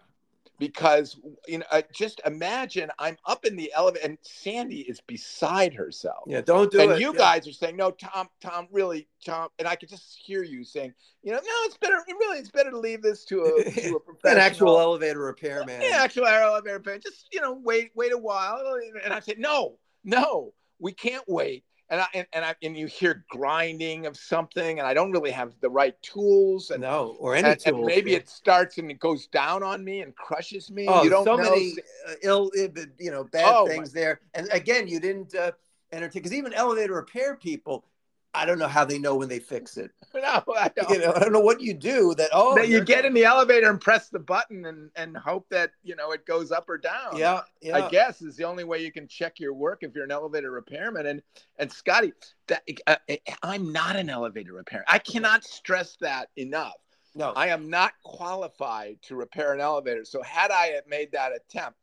because 0.61 1.19
you 1.47 1.57
know 1.57 1.65
just 1.91 2.21
imagine 2.23 2.91
i'm 2.99 3.17
up 3.25 3.45
in 3.45 3.55
the 3.55 3.73
elevator 3.75 4.05
and 4.05 4.17
sandy 4.21 4.81
is 4.81 5.01
beside 5.01 5.73
herself. 5.73 6.19
Yeah 6.27 6.41
don't 6.41 6.71
do 6.71 6.79
and 6.79 6.91
it. 6.91 6.93
and 6.93 7.01
you 7.01 7.13
yeah. 7.13 7.17
guys 7.17 7.47
are 7.47 7.51
saying 7.51 7.75
no 7.75 7.89
tom 7.89 8.29
tom 8.41 8.67
really 8.71 9.07
tom 9.25 9.49
and 9.57 9.67
i 9.67 9.75
could 9.75 9.89
just 9.89 10.19
hear 10.23 10.43
you 10.43 10.63
saying 10.63 10.93
you 11.23 11.31
know 11.31 11.39
no 11.39 11.51
it's 11.65 11.77
better 11.77 11.97
really 12.07 12.37
it's 12.37 12.51
better 12.51 12.69
to 12.69 12.77
leave 12.77 13.01
this 13.01 13.25
to 13.25 13.41
a, 13.41 13.63
to 13.71 13.95
a 13.95 13.99
professional. 13.99 14.17
an 14.25 14.37
actual 14.37 14.79
elevator 14.79 15.21
repairman 15.21 15.81
yeah 15.81 15.97
actual 16.03 16.27
elevator 16.27 16.77
repair. 16.77 16.99
Just 16.99 17.27
you 17.31 17.41
know 17.41 17.59
wait 17.63 17.89
wait 17.95 18.13
a 18.13 18.17
while. 18.17 18.61
And 19.03 19.11
i 19.11 19.19
said 19.19 19.39
no 19.39 19.79
no 20.03 20.53
we 20.77 20.91
can't 20.91 21.25
wait 21.27 21.63
and 21.91 21.99
I 22.01 22.05
and, 22.13 22.27
and 22.31 22.45
I 22.45 22.55
and 22.63 22.75
you 22.75 22.87
hear 22.87 23.25
grinding 23.29 24.05
of 24.05 24.15
something, 24.15 24.79
and 24.79 24.87
I 24.87 24.93
don't 24.93 25.11
really 25.11 25.29
have 25.31 25.53
the 25.59 25.69
right 25.69 26.01
tools. 26.01 26.71
And, 26.71 26.81
no, 26.81 27.17
or 27.19 27.35
any 27.35 27.49
and, 27.49 27.59
tools. 27.59 27.75
And 27.75 27.85
maybe 27.85 28.15
it 28.15 28.29
starts 28.29 28.77
and 28.77 28.89
it 28.89 28.99
goes 28.99 29.27
down 29.27 29.61
on 29.61 29.83
me 29.83 30.01
and 30.01 30.15
crushes 30.15 30.71
me. 30.71 30.85
Oh, 30.87 31.03
you 31.03 31.09
don't 31.09 31.25
so 31.25 31.35
know. 31.35 31.43
many 31.43 31.73
uh, 32.07 32.13
ill, 32.23 32.49
you 32.97 33.11
know, 33.11 33.25
bad 33.25 33.53
oh, 33.53 33.67
things 33.67 33.93
my. 33.93 34.01
there. 34.01 34.21
And 34.33 34.47
again, 34.53 34.87
you 34.87 35.01
didn't 35.01 35.35
uh, 35.35 35.51
entertain 35.91 36.21
because 36.21 36.33
even 36.33 36.53
elevator 36.53 36.93
repair 36.93 37.35
people 37.35 37.85
I 38.33 38.45
don't 38.45 38.59
know 38.59 38.67
how 38.67 38.85
they 38.85 38.97
know 38.97 39.15
when 39.15 39.29
they 39.29 39.39
fix 39.39 39.77
it. 39.77 39.91
No, 40.13 40.43
I 40.57 40.69
don't. 40.75 40.89
You 40.89 40.99
know, 40.99 41.13
I 41.15 41.19
don't 41.19 41.31
know 41.31 41.39
what 41.39 41.61
you 41.61 41.73
do 41.73 42.13
that. 42.15 42.29
Oh, 42.33 42.53
that 42.55 42.67
you 42.67 42.83
get 42.83 43.05
in 43.05 43.13
the 43.13 43.23
elevator 43.23 43.69
and 43.69 43.79
press 43.79 44.09
the 44.09 44.19
button 44.19 44.65
and 44.65 44.89
and 44.97 45.15
hope 45.15 45.47
that 45.49 45.71
you 45.83 45.95
know 45.95 46.11
it 46.11 46.25
goes 46.25 46.51
up 46.51 46.67
or 46.67 46.77
down. 46.77 47.15
Yeah, 47.15 47.41
yeah. 47.61 47.77
I 47.77 47.89
guess 47.89 48.21
is 48.21 48.35
the 48.35 48.43
only 48.43 48.65
way 48.65 48.83
you 48.83 48.91
can 48.91 49.07
check 49.07 49.39
your 49.39 49.53
work 49.53 49.83
if 49.83 49.95
you're 49.95 50.03
an 50.03 50.11
elevator 50.11 50.51
repairman. 50.51 51.05
And 51.05 51.21
and 51.59 51.71
Scotty, 51.71 52.11
that 52.47 52.63
uh, 52.87 52.97
I'm 53.41 53.71
not 53.71 53.95
an 53.95 54.09
elevator 54.09 54.53
repairman. 54.53 54.85
I 54.89 54.99
cannot 54.99 55.45
stress 55.45 55.95
that 56.01 56.27
enough. 56.35 56.75
No, 57.15 57.31
I 57.31 57.47
am 57.47 57.69
not 57.69 57.93
qualified 58.03 59.01
to 59.03 59.15
repair 59.15 59.53
an 59.53 59.61
elevator. 59.61 60.03
So 60.03 60.21
had 60.21 60.51
I 60.51 60.73
made 60.87 61.13
that 61.13 61.31
attempt, 61.33 61.77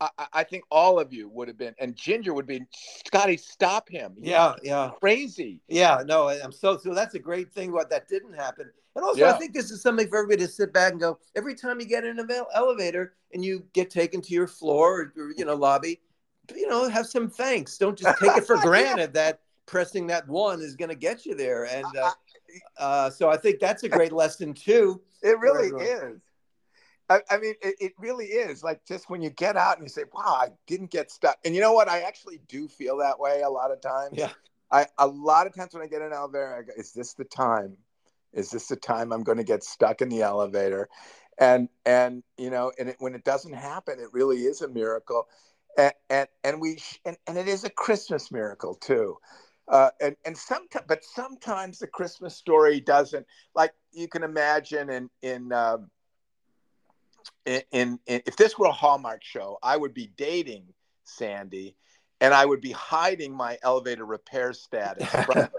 I, 0.00 0.26
I, 0.32 0.44
think 0.44 0.64
all 0.70 0.98
of 0.98 1.12
you 1.12 1.28
would 1.28 1.48
have 1.48 1.56
been, 1.56 1.74
and 1.78 1.94
Ginger 1.94 2.34
would 2.34 2.46
be, 2.46 2.66
Scotty, 3.06 3.36
stop 3.36 3.88
him. 3.88 4.14
Yeah, 4.18 4.54
yeah, 4.62 4.90
crazy. 5.00 5.60
Yeah, 5.68 6.02
no, 6.04 6.28
I'm 6.28 6.52
so 6.52 6.76
so. 6.76 6.94
That's 6.94 7.14
a 7.14 7.18
great 7.18 7.52
thing. 7.52 7.72
What 7.72 7.90
that 7.90 8.08
didn't 8.08 8.34
happen, 8.34 8.70
and 8.96 9.04
also 9.04 9.20
yeah. 9.20 9.32
I 9.32 9.38
think 9.38 9.54
this 9.54 9.70
is 9.70 9.80
something 9.82 10.08
for 10.08 10.18
everybody 10.18 10.46
to 10.46 10.52
sit 10.52 10.72
back 10.72 10.92
and 10.92 11.00
go. 11.00 11.18
Every 11.36 11.54
time 11.54 11.80
you 11.80 11.86
get 11.86 12.04
in 12.04 12.18
an 12.18 12.28
elevator 12.54 13.14
and 13.32 13.44
you 13.44 13.64
get 13.72 13.90
taken 13.90 14.20
to 14.22 14.34
your 14.34 14.48
floor 14.48 15.12
or, 15.16 15.32
you 15.36 15.44
know 15.44 15.54
lobby, 15.54 16.00
you 16.54 16.68
know, 16.68 16.88
have 16.88 17.06
some 17.06 17.30
thanks. 17.30 17.78
Don't 17.78 17.98
just 17.98 18.18
take 18.18 18.36
it 18.36 18.46
for 18.46 18.56
granted 18.62 19.14
that 19.14 19.40
pressing 19.66 20.06
that 20.08 20.28
one 20.28 20.60
is 20.60 20.76
going 20.76 20.90
to 20.90 20.94
get 20.94 21.24
you 21.24 21.34
there. 21.34 21.64
And 21.64 21.86
uh, 21.96 22.10
uh, 22.78 23.10
so 23.10 23.28
I 23.30 23.36
think 23.36 23.60
that's 23.60 23.82
a 23.84 23.88
great 23.88 24.12
lesson 24.12 24.54
too. 24.54 25.00
It 25.22 25.38
really 25.38 25.68
is. 25.82 26.20
I, 27.10 27.20
I 27.30 27.38
mean, 27.38 27.54
it, 27.62 27.74
it, 27.80 27.92
really 27.98 28.26
is 28.26 28.64
like 28.64 28.84
just 28.86 29.10
when 29.10 29.20
you 29.20 29.30
get 29.30 29.56
out 29.56 29.76
and 29.76 29.84
you 29.84 29.90
say, 29.90 30.04
"Wow, 30.12 30.38
I 30.40 30.48
didn't 30.66 30.90
get 30.90 31.10
stuck." 31.10 31.38
And 31.44 31.54
you 31.54 31.60
know 31.60 31.72
what? 31.72 31.88
I 31.88 32.00
actually 32.00 32.40
do 32.48 32.66
feel 32.66 32.96
that 32.98 33.20
way 33.20 33.42
a 33.42 33.50
lot 33.50 33.70
of 33.70 33.80
times. 33.80 34.16
Yeah. 34.16 34.30
I 34.70 34.86
a 34.98 35.06
lot 35.06 35.46
of 35.46 35.54
times 35.54 35.74
when 35.74 35.82
I 35.82 35.86
get 35.86 36.00
in 36.00 36.08
an 36.08 36.12
elevator, 36.14 36.56
I 36.56 36.62
go, 36.62 36.72
"Is 36.76 36.92
this 36.92 37.12
the 37.14 37.24
time? 37.24 37.76
Is 38.32 38.50
this 38.50 38.68
the 38.68 38.76
time 38.76 39.12
I'm 39.12 39.22
going 39.22 39.38
to 39.38 39.44
get 39.44 39.62
stuck 39.62 40.00
in 40.00 40.08
the 40.08 40.22
elevator?" 40.22 40.88
And 41.38 41.68
and 41.84 42.22
you 42.38 42.50
know, 42.50 42.72
and 42.78 42.90
it, 42.90 42.96
when 43.00 43.14
it 43.14 43.24
doesn't 43.24 43.52
happen, 43.52 44.00
it 44.00 44.08
really 44.12 44.38
is 44.44 44.62
a 44.62 44.68
miracle. 44.68 45.28
And 45.76 45.92
and, 46.08 46.28
and 46.42 46.60
we 46.60 46.78
and, 47.04 47.16
and 47.26 47.36
it 47.36 47.48
is 47.48 47.64
a 47.64 47.70
Christmas 47.70 48.32
miracle 48.32 48.76
too. 48.76 49.18
Uh, 49.68 49.90
and 50.00 50.16
and 50.24 50.36
sometimes, 50.36 50.84
but 50.88 51.04
sometimes 51.04 51.78
the 51.78 51.86
Christmas 51.86 52.34
story 52.34 52.80
doesn't. 52.80 53.26
Like 53.54 53.72
you 53.92 54.08
can 54.08 54.22
imagine 54.22 54.88
in 54.90 55.10
in 55.22 55.52
um, 55.52 55.90
in, 57.46 57.62
in, 57.72 57.98
in, 58.06 58.22
if 58.26 58.36
this 58.36 58.58
were 58.58 58.66
a 58.66 58.72
Hallmark 58.72 59.22
show, 59.24 59.58
I 59.62 59.76
would 59.76 59.94
be 59.94 60.10
dating 60.16 60.64
Sandy 61.04 61.76
and 62.20 62.32
I 62.32 62.44
would 62.44 62.60
be 62.60 62.72
hiding 62.72 63.34
my 63.34 63.58
elevator 63.62 64.06
repair 64.06 64.52
status 64.52 65.08
from 65.08 65.34
her 65.34 65.50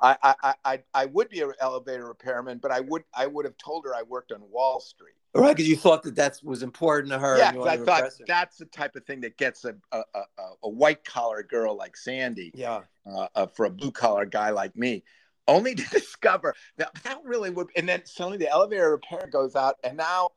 I, 0.00 0.16
I, 0.22 0.54
I, 0.64 0.82
I 0.94 1.06
would 1.06 1.28
be 1.28 1.40
an 1.40 1.52
elevator 1.60 2.06
repairman, 2.06 2.58
but 2.58 2.70
I 2.70 2.80
would 2.80 3.04
I 3.14 3.26
would 3.26 3.44
have 3.44 3.56
told 3.58 3.84
her 3.84 3.94
I 3.94 4.02
worked 4.02 4.32
on 4.32 4.40
Wall 4.50 4.80
Street. 4.80 5.14
Right, 5.34 5.54
because 5.54 5.68
you 5.68 5.76
thought 5.76 6.02
that 6.04 6.16
that 6.16 6.40
was 6.42 6.62
important 6.62 7.12
to 7.12 7.18
her. 7.18 7.36
Yeah, 7.38 7.52
I 7.62 7.76
thought 7.76 8.10
that's 8.26 8.56
the 8.56 8.64
type 8.64 8.96
of 8.96 9.04
thing 9.04 9.20
that 9.20 9.36
gets 9.36 9.64
a 9.64 9.74
a, 9.92 10.02
a, 10.14 10.22
a 10.64 10.68
white 10.68 11.04
collar 11.04 11.42
girl 11.42 11.76
like 11.76 11.96
Sandy. 11.96 12.52
Yeah. 12.54 12.80
Uh, 13.06 13.26
uh, 13.34 13.46
for 13.46 13.66
a 13.66 13.70
blue 13.70 13.90
collar 13.90 14.26
guy 14.26 14.50
like 14.50 14.76
me, 14.76 15.02
only 15.46 15.74
to 15.74 15.82
discover 15.90 16.54
that 16.76 16.92
that 17.04 17.18
really 17.24 17.50
would. 17.50 17.68
And 17.76 17.88
then 17.88 18.04
suddenly 18.04 18.38
the 18.38 18.50
elevator 18.50 18.90
repair 18.90 19.28
goes 19.30 19.56
out, 19.56 19.76
and 19.84 19.96
now 19.96 20.30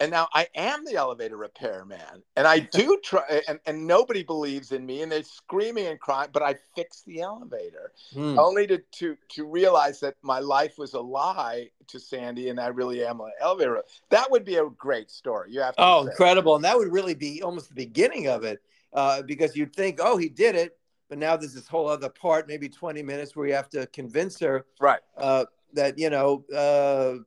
and 0.00 0.10
now 0.10 0.28
I 0.32 0.48
am 0.54 0.84
the 0.84 0.94
elevator 0.94 1.36
repairman, 1.36 2.22
and 2.34 2.46
I 2.46 2.58
do 2.72 2.98
try, 3.04 3.42
and, 3.46 3.60
and 3.66 3.86
nobody 3.86 4.22
believes 4.22 4.72
in 4.72 4.84
me, 4.84 5.02
and 5.02 5.12
they're 5.12 5.22
screaming 5.22 5.86
and 5.86 6.00
crying, 6.00 6.30
but 6.32 6.42
I 6.42 6.56
fix 6.74 7.02
the 7.02 7.20
elevator, 7.20 7.92
hmm. 8.12 8.38
only 8.38 8.66
to 8.66 8.78
to 8.78 9.16
to 9.30 9.44
realize 9.44 10.00
that 10.00 10.16
my 10.22 10.40
life 10.40 10.78
was 10.78 10.94
a 10.94 11.00
lie 11.00 11.68
to 11.88 12.00
Sandy, 12.00 12.48
and 12.48 12.58
I 12.58 12.68
really 12.68 13.04
am 13.04 13.20
an 13.20 13.30
elevator. 13.40 13.82
That 14.08 14.30
would 14.30 14.44
be 14.44 14.56
a 14.56 14.68
great 14.70 15.10
story. 15.10 15.52
You 15.52 15.60
have 15.60 15.76
to. 15.76 15.82
Oh, 15.84 16.04
say. 16.04 16.10
incredible! 16.10 16.56
And 16.56 16.64
that 16.64 16.76
would 16.76 16.90
really 16.90 17.14
be 17.14 17.42
almost 17.42 17.68
the 17.68 17.74
beginning 17.74 18.28
of 18.28 18.42
it, 18.42 18.62
uh, 18.94 19.22
because 19.22 19.54
you'd 19.54 19.76
think, 19.76 20.00
oh, 20.02 20.16
he 20.16 20.30
did 20.30 20.54
it, 20.54 20.78
but 21.10 21.18
now 21.18 21.36
there's 21.36 21.54
this 21.54 21.68
whole 21.68 21.88
other 21.88 22.08
part, 22.08 22.48
maybe 22.48 22.68
20 22.68 23.02
minutes, 23.02 23.36
where 23.36 23.46
you 23.46 23.54
have 23.54 23.68
to 23.70 23.86
convince 23.88 24.38
her, 24.40 24.64
right, 24.80 25.00
uh, 25.18 25.44
that 25.74 25.98
you 25.98 26.08
know. 26.08 26.44
Uh, 26.54 27.22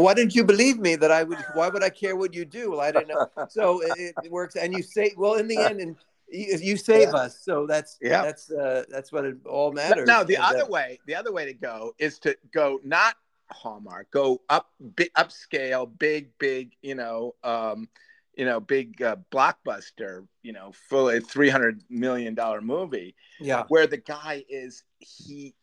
why 0.00 0.14
didn't 0.14 0.34
you 0.34 0.44
believe 0.44 0.78
me 0.78 0.96
that 0.96 1.10
I 1.10 1.22
would? 1.22 1.38
Why 1.54 1.68
would 1.68 1.82
I 1.82 1.90
care 1.90 2.16
what 2.16 2.34
you 2.34 2.44
do? 2.44 2.72
Well, 2.72 2.80
I 2.80 2.92
didn't 2.92 3.08
know. 3.08 3.26
So 3.48 3.80
it, 3.82 4.14
it 4.24 4.30
works, 4.30 4.56
and 4.56 4.72
you 4.72 4.82
say, 4.82 5.12
well, 5.16 5.34
in 5.34 5.48
the 5.48 5.58
end, 5.58 5.80
and 5.80 5.96
you, 6.30 6.58
you 6.60 6.76
save 6.76 7.08
yeah. 7.08 7.20
us. 7.20 7.38
So 7.42 7.66
that's 7.66 7.98
yeah, 8.00 8.22
that's 8.22 8.50
uh, 8.50 8.84
that's 8.88 9.12
what 9.12 9.24
it 9.24 9.36
all 9.46 9.72
matters. 9.72 10.06
Now 10.06 10.22
the 10.22 10.36
and, 10.36 10.44
other 10.44 10.64
uh, 10.64 10.68
way, 10.68 10.98
the 11.06 11.14
other 11.14 11.32
way 11.32 11.44
to 11.44 11.54
go 11.54 11.94
is 11.98 12.18
to 12.20 12.36
go 12.52 12.80
not 12.84 13.16
Hallmark, 13.50 14.10
go 14.10 14.40
up, 14.48 14.70
bi- 14.80 15.10
upscale, 15.16 15.90
big, 15.98 16.30
big, 16.38 16.72
you 16.82 16.94
know, 16.94 17.34
um, 17.44 17.88
you 18.34 18.44
know, 18.44 18.60
big 18.60 19.02
uh, 19.02 19.16
blockbuster, 19.30 20.26
you 20.42 20.52
know, 20.52 20.72
fully 20.88 21.20
three 21.20 21.50
hundred 21.50 21.82
million 21.90 22.34
dollar 22.34 22.60
movie. 22.60 23.14
Yeah, 23.40 23.64
where 23.68 23.86
the 23.86 23.98
guy 23.98 24.44
is 24.48 24.84
he 24.98 25.54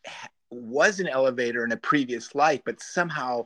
was 0.52 1.00
an 1.00 1.08
elevator 1.08 1.64
in 1.64 1.72
a 1.72 1.78
previous 1.78 2.36
life, 2.36 2.62
but 2.66 2.82
somehow 2.82 3.46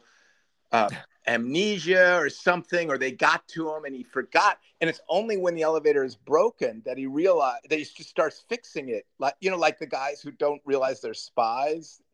uh, 0.74 0.90
amnesia 1.28 2.18
or 2.18 2.30
something, 2.30 2.90
or 2.90 2.98
they 2.98 3.12
got 3.12 3.48
to 3.50 3.74
him 3.74 3.86
and 3.86 3.96
he 3.96 4.04
forgot. 4.04 4.60
And 4.82 4.90
it's 4.90 5.00
only 5.08 5.38
when 5.38 5.56
the 5.56 5.62
elevator 5.62 6.04
is 6.04 6.16
broken 6.16 6.82
that 6.86 6.98
he 6.98 7.06
realized 7.06 7.70
that 7.70 7.80
he 7.80 7.86
just 7.86 8.10
starts 8.10 8.44
fixing 8.50 8.90
it. 8.90 9.06
Like 9.20 9.36
you 9.40 9.50
know, 9.50 9.58
like 9.58 9.80
the 9.80 9.88
guys 9.88 10.22
who 10.22 10.32
don't 10.32 10.62
realize 10.66 11.00
they're 11.00 11.14
spies. 11.14 12.02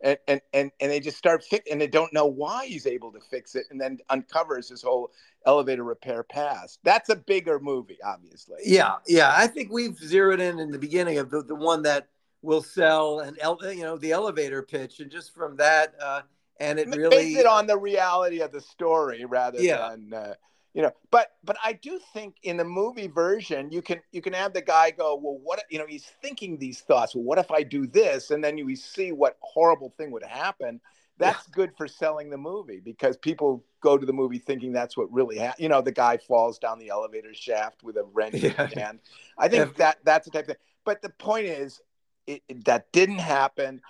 and, 0.00 0.18
and 0.28 0.40
and 0.52 0.70
and 0.80 0.90
they 0.90 1.00
just 1.00 1.16
start 1.16 1.42
fix 1.42 1.68
and 1.70 1.80
they 1.80 1.86
don't 1.86 2.12
know 2.12 2.26
why 2.26 2.66
he's 2.66 2.86
able 2.86 3.12
to 3.12 3.20
fix 3.20 3.54
it 3.54 3.66
and 3.70 3.80
then 3.80 3.98
uncovers 4.10 4.68
his 4.68 4.82
whole 4.82 5.10
elevator 5.46 5.82
repair 5.82 6.22
past 6.22 6.78
that's 6.84 7.08
a 7.08 7.16
bigger 7.16 7.58
movie 7.58 7.98
obviously 8.04 8.58
yeah 8.64 8.96
yeah 9.06 9.32
i 9.36 9.46
think 9.46 9.72
we've 9.72 9.98
zeroed 9.98 10.40
in 10.40 10.58
in 10.58 10.70
the 10.70 10.78
beginning 10.78 11.18
of 11.18 11.30
the, 11.30 11.42
the 11.42 11.54
one 11.54 11.82
that 11.82 12.08
will 12.42 12.62
sell 12.62 13.20
and 13.20 13.36
you 13.74 13.82
know 13.82 13.96
the 13.96 14.12
elevator 14.12 14.62
pitch 14.62 15.00
and 15.00 15.10
just 15.10 15.34
from 15.34 15.56
that 15.56 15.94
uh 16.00 16.20
and 16.60 16.78
it 16.78 16.88
really 16.88 17.08
base 17.08 17.38
it 17.38 17.46
on 17.46 17.66
the 17.66 17.78
reality 17.78 18.40
of 18.40 18.52
the 18.52 18.60
story 18.60 19.24
rather 19.24 19.60
yeah. 19.60 19.90
than 19.90 20.12
uh, 20.12 20.34
you 20.74 20.82
know 20.82 20.92
but 21.10 21.32
but 21.44 21.56
i 21.64 21.72
do 21.72 21.98
think 22.12 22.36
in 22.42 22.56
the 22.56 22.64
movie 22.64 23.08
version 23.08 23.70
you 23.70 23.82
can 23.82 24.00
you 24.12 24.20
can 24.22 24.32
have 24.32 24.52
the 24.52 24.62
guy 24.62 24.90
go 24.90 25.16
well 25.16 25.38
what 25.42 25.62
you 25.70 25.78
know 25.78 25.86
he's 25.86 26.04
thinking 26.22 26.58
these 26.58 26.80
thoughts 26.80 27.14
well 27.14 27.24
what 27.24 27.38
if 27.38 27.50
i 27.50 27.62
do 27.62 27.86
this 27.86 28.30
and 28.30 28.42
then 28.42 28.58
you 28.58 28.76
see 28.76 29.12
what 29.12 29.36
horrible 29.40 29.92
thing 29.96 30.10
would 30.10 30.24
happen 30.24 30.80
that's 31.18 31.48
yeah. 31.48 31.52
good 31.54 31.72
for 31.76 31.88
selling 31.88 32.30
the 32.30 32.36
movie 32.36 32.80
because 32.80 33.16
people 33.16 33.64
go 33.80 33.98
to 33.98 34.06
the 34.06 34.12
movie 34.12 34.38
thinking 34.38 34.72
that's 34.72 34.96
what 34.96 35.12
really 35.12 35.38
happened 35.38 35.62
you 35.62 35.68
know 35.68 35.80
the 35.80 35.92
guy 35.92 36.16
falls 36.16 36.58
down 36.58 36.78
the 36.78 36.90
elevator 36.90 37.34
shaft 37.34 37.82
with 37.82 37.96
a 37.96 38.04
wrench 38.12 38.34
yeah. 38.34 38.50
in 38.50 38.68
his 38.68 38.72
hand 38.74 39.00
i 39.36 39.48
think 39.48 39.66
yeah. 39.66 39.72
that 39.76 39.98
that's 40.04 40.26
the 40.26 40.30
type 40.30 40.42
of 40.42 40.48
thing 40.48 40.56
but 40.84 41.02
the 41.02 41.10
point 41.10 41.46
is 41.46 41.80
it, 42.26 42.42
it, 42.48 42.64
that 42.66 42.92
didn't 42.92 43.18
happen 43.18 43.80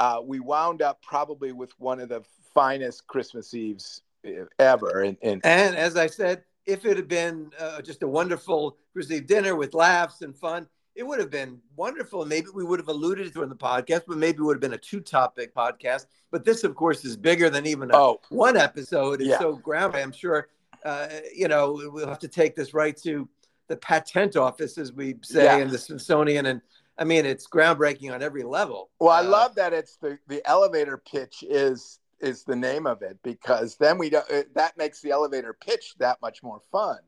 uh, 0.00 0.20
we 0.24 0.40
wound 0.40 0.82
up 0.82 1.02
probably 1.02 1.52
with 1.52 1.72
one 1.78 2.00
of 2.00 2.08
the 2.08 2.22
finest 2.54 3.06
Christmas 3.06 3.54
Eves 3.54 4.02
uh, 4.26 4.44
ever. 4.58 5.02
And, 5.02 5.16
and, 5.22 5.44
and 5.44 5.76
as 5.76 5.96
I 5.96 6.06
said, 6.06 6.44
if 6.66 6.84
it 6.84 6.96
had 6.96 7.08
been 7.08 7.50
uh, 7.58 7.80
just 7.80 8.02
a 8.02 8.08
wonderful 8.08 8.76
Christmas 8.92 9.18
Eve 9.18 9.26
dinner 9.26 9.54
with 9.54 9.74
laughs 9.74 10.22
and 10.22 10.36
fun, 10.36 10.66
it 10.94 11.06
would 11.06 11.18
have 11.18 11.30
been 11.30 11.60
wonderful. 11.76 12.24
Maybe 12.24 12.48
we 12.54 12.64
would 12.64 12.80
have 12.80 12.88
alluded 12.88 13.32
to 13.32 13.40
it 13.40 13.44
in 13.44 13.48
the 13.50 13.54
podcast, 13.54 14.02
but 14.08 14.16
maybe 14.16 14.38
it 14.38 14.42
would 14.42 14.56
have 14.56 14.62
been 14.62 14.72
a 14.72 14.78
two 14.78 15.00
topic 15.00 15.54
podcast. 15.54 16.06
But 16.30 16.44
this, 16.44 16.64
of 16.64 16.74
course, 16.74 17.04
is 17.04 17.16
bigger 17.16 17.50
than 17.50 17.66
even 17.66 17.90
a 17.90 17.96
oh. 17.96 18.20
one 18.30 18.56
episode. 18.56 19.20
It's 19.20 19.30
yeah. 19.30 19.38
so 19.38 19.58
groundbreaking. 19.58 20.02
I'm 20.02 20.12
sure, 20.12 20.48
uh, 20.84 21.08
you 21.34 21.48
know, 21.48 21.78
we'll 21.92 22.08
have 22.08 22.18
to 22.20 22.28
take 22.28 22.56
this 22.56 22.72
right 22.72 22.96
to 23.02 23.28
the 23.68 23.76
patent 23.76 24.36
office, 24.36 24.78
as 24.78 24.92
we 24.92 25.16
say, 25.22 25.44
yeah. 25.44 25.58
in 25.58 25.68
the 25.68 25.78
Smithsonian 25.78 26.46
and 26.46 26.62
I 26.98 27.04
mean, 27.04 27.26
it's 27.26 27.46
groundbreaking 27.46 28.12
on 28.12 28.22
every 28.22 28.42
level. 28.42 28.90
Well, 28.98 29.10
I 29.10 29.20
uh, 29.20 29.28
love 29.28 29.54
that 29.56 29.72
it's 29.72 29.96
the 29.96 30.18
the 30.28 30.46
elevator 30.46 30.96
pitch 30.96 31.44
is 31.46 31.98
is 32.20 32.44
the 32.44 32.56
name 32.56 32.86
of 32.86 33.02
it 33.02 33.18
because 33.22 33.76
then 33.76 33.98
we 33.98 34.10
don't 34.10 34.26
that 34.54 34.76
makes 34.78 35.00
the 35.00 35.10
elevator 35.10 35.52
pitch 35.52 35.94
that 35.98 36.20
much 36.22 36.42
more 36.42 36.60
fun. 36.72 36.98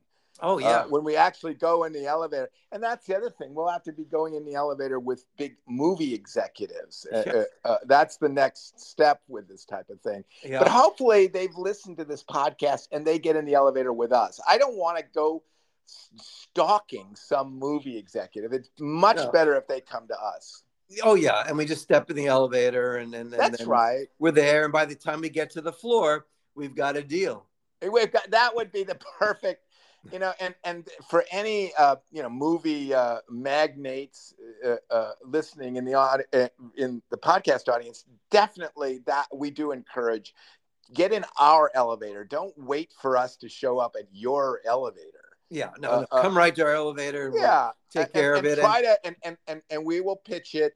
Oh 0.40 0.58
yeah, 0.58 0.68
uh, 0.68 0.84
when 0.84 1.02
we 1.02 1.16
actually 1.16 1.54
go 1.54 1.84
in 1.84 1.92
the 1.92 2.06
elevator, 2.06 2.48
and 2.70 2.82
that's 2.82 3.06
the 3.06 3.16
other 3.16 3.30
thing. 3.30 3.54
We'll 3.54 3.68
have 3.68 3.82
to 3.84 3.92
be 3.92 4.04
going 4.04 4.34
in 4.34 4.44
the 4.44 4.54
elevator 4.54 5.00
with 5.00 5.24
big 5.36 5.56
movie 5.66 6.14
executives. 6.14 7.06
Uh, 7.12 7.22
yeah. 7.26 7.32
Uh, 7.32 7.68
uh, 7.68 7.76
that's 7.86 8.18
the 8.18 8.28
next 8.28 8.78
step 8.78 9.20
with 9.26 9.48
this 9.48 9.64
type 9.64 9.90
of 9.90 10.00
thing. 10.00 10.24
Yeah. 10.44 10.60
But 10.60 10.68
hopefully, 10.68 11.26
they've 11.26 11.54
listened 11.56 11.96
to 11.98 12.04
this 12.04 12.22
podcast 12.22 12.88
and 12.92 13.04
they 13.04 13.18
get 13.18 13.34
in 13.34 13.46
the 13.46 13.54
elevator 13.54 13.92
with 13.92 14.12
us. 14.12 14.38
I 14.46 14.58
don't 14.58 14.76
want 14.76 14.98
to 14.98 15.04
go 15.12 15.42
stalking 15.88 17.14
some 17.14 17.58
movie 17.58 17.96
executive. 17.96 18.52
It's 18.52 18.70
much 18.78 19.16
no. 19.16 19.30
better 19.30 19.56
if 19.56 19.66
they 19.66 19.80
come 19.80 20.06
to 20.08 20.20
us. 20.20 20.62
Oh 21.02 21.14
yeah, 21.14 21.44
and 21.46 21.56
we 21.56 21.66
just 21.66 21.82
step 21.82 22.08
in 22.08 22.16
the 22.16 22.26
elevator, 22.26 22.96
and 22.96 23.14
and, 23.14 23.32
and 23.32 23.54
that's 23.54 23.64
right. 23.64 24.06
We're 24.18 24.32
there, 24.32 24.64
and 24.64 24.72
by 24.72 24.86
the 24.86 24.94
time 24.94 25.20
we 25.20 25.28
get 25.28 25.50
to 25.50 25.60
the 25.60 25.72
floor, 25.72 26.26
we've 26.54 26.74
got 26.74 26.96
a 26.96 27.02
deal. 27.02 27.44
We've 27.82 28.10
got 28.10 28.30
that 28.30 28.54
would 28.54 28.72
be 28.72 28.84
the 28.84 28.94
perfect, 29.18 29.66
you 30.10 30.18
know, 30.18 30.32
and 30.40 30.54
and 30.64 30.88
for 31.10 31.24
any 31.30 31.72
uh, 31.78 31.96
you 32.10 32.22
know 32.22 32.30
movie 32.30 32.94
uh, 32.94 33.18
magnates 33.30 34.34
uh, 34.66 34.76
uh, 34.90 35.12
listening 35.24 35.76
in 35.76 35.84
the 35.84 35.94
uh, 35.94 36.48
in 36.76 37.02
the 37.10 37.18
podcast 37.18 37.68
audience, 37.68 38.04
definitely 38.30 39.00
that 39.06 39.26
we 39.34 39.50
do 39.50 39.72
encourage. 39.72 40.34
Get 40.94 41.12
in 41.12 41.22
our 41.38 41.70
elevator. 41.74 42.24
Don't 42.24 42.54
wait 42.56 42.94
for 42.98 43.18
us 43.18 43.36
to 43.36 43.48
show 43.50 43.78
up 43.78 43.94
at 43.98 44.06
your 44.10 44.60
elevator 44.64 45.17
yeah, 45.50 45.70
no, 45.78 45.90
uh, 45.90 46.06
no. 46.12 46.22
come 46.22 46.36
uh, 46.36 46.40
right 46.40 46.54
to 46.54 46.62
our 46.62 46.74
elevator. 46.74 47.32
yeah, 47.34 47.64
we'll 47.64 47.72
take 47.90 48.04
and, 48.04 48.12
care 48.12 48.34
and, 48.34 48.46
of 48.46 48.52
it. 48.52 48.60
Try 48.60 48.78
and... 48.78 48.84
to 48.84 49.06
and, 49.06 49.16
and 49.24 49.36
and 49.46 49.62
and 49.70 49.84
we 49.84 50.00
will 50.00 50.16
pitch 50.16 50.54
it 50.54 50.74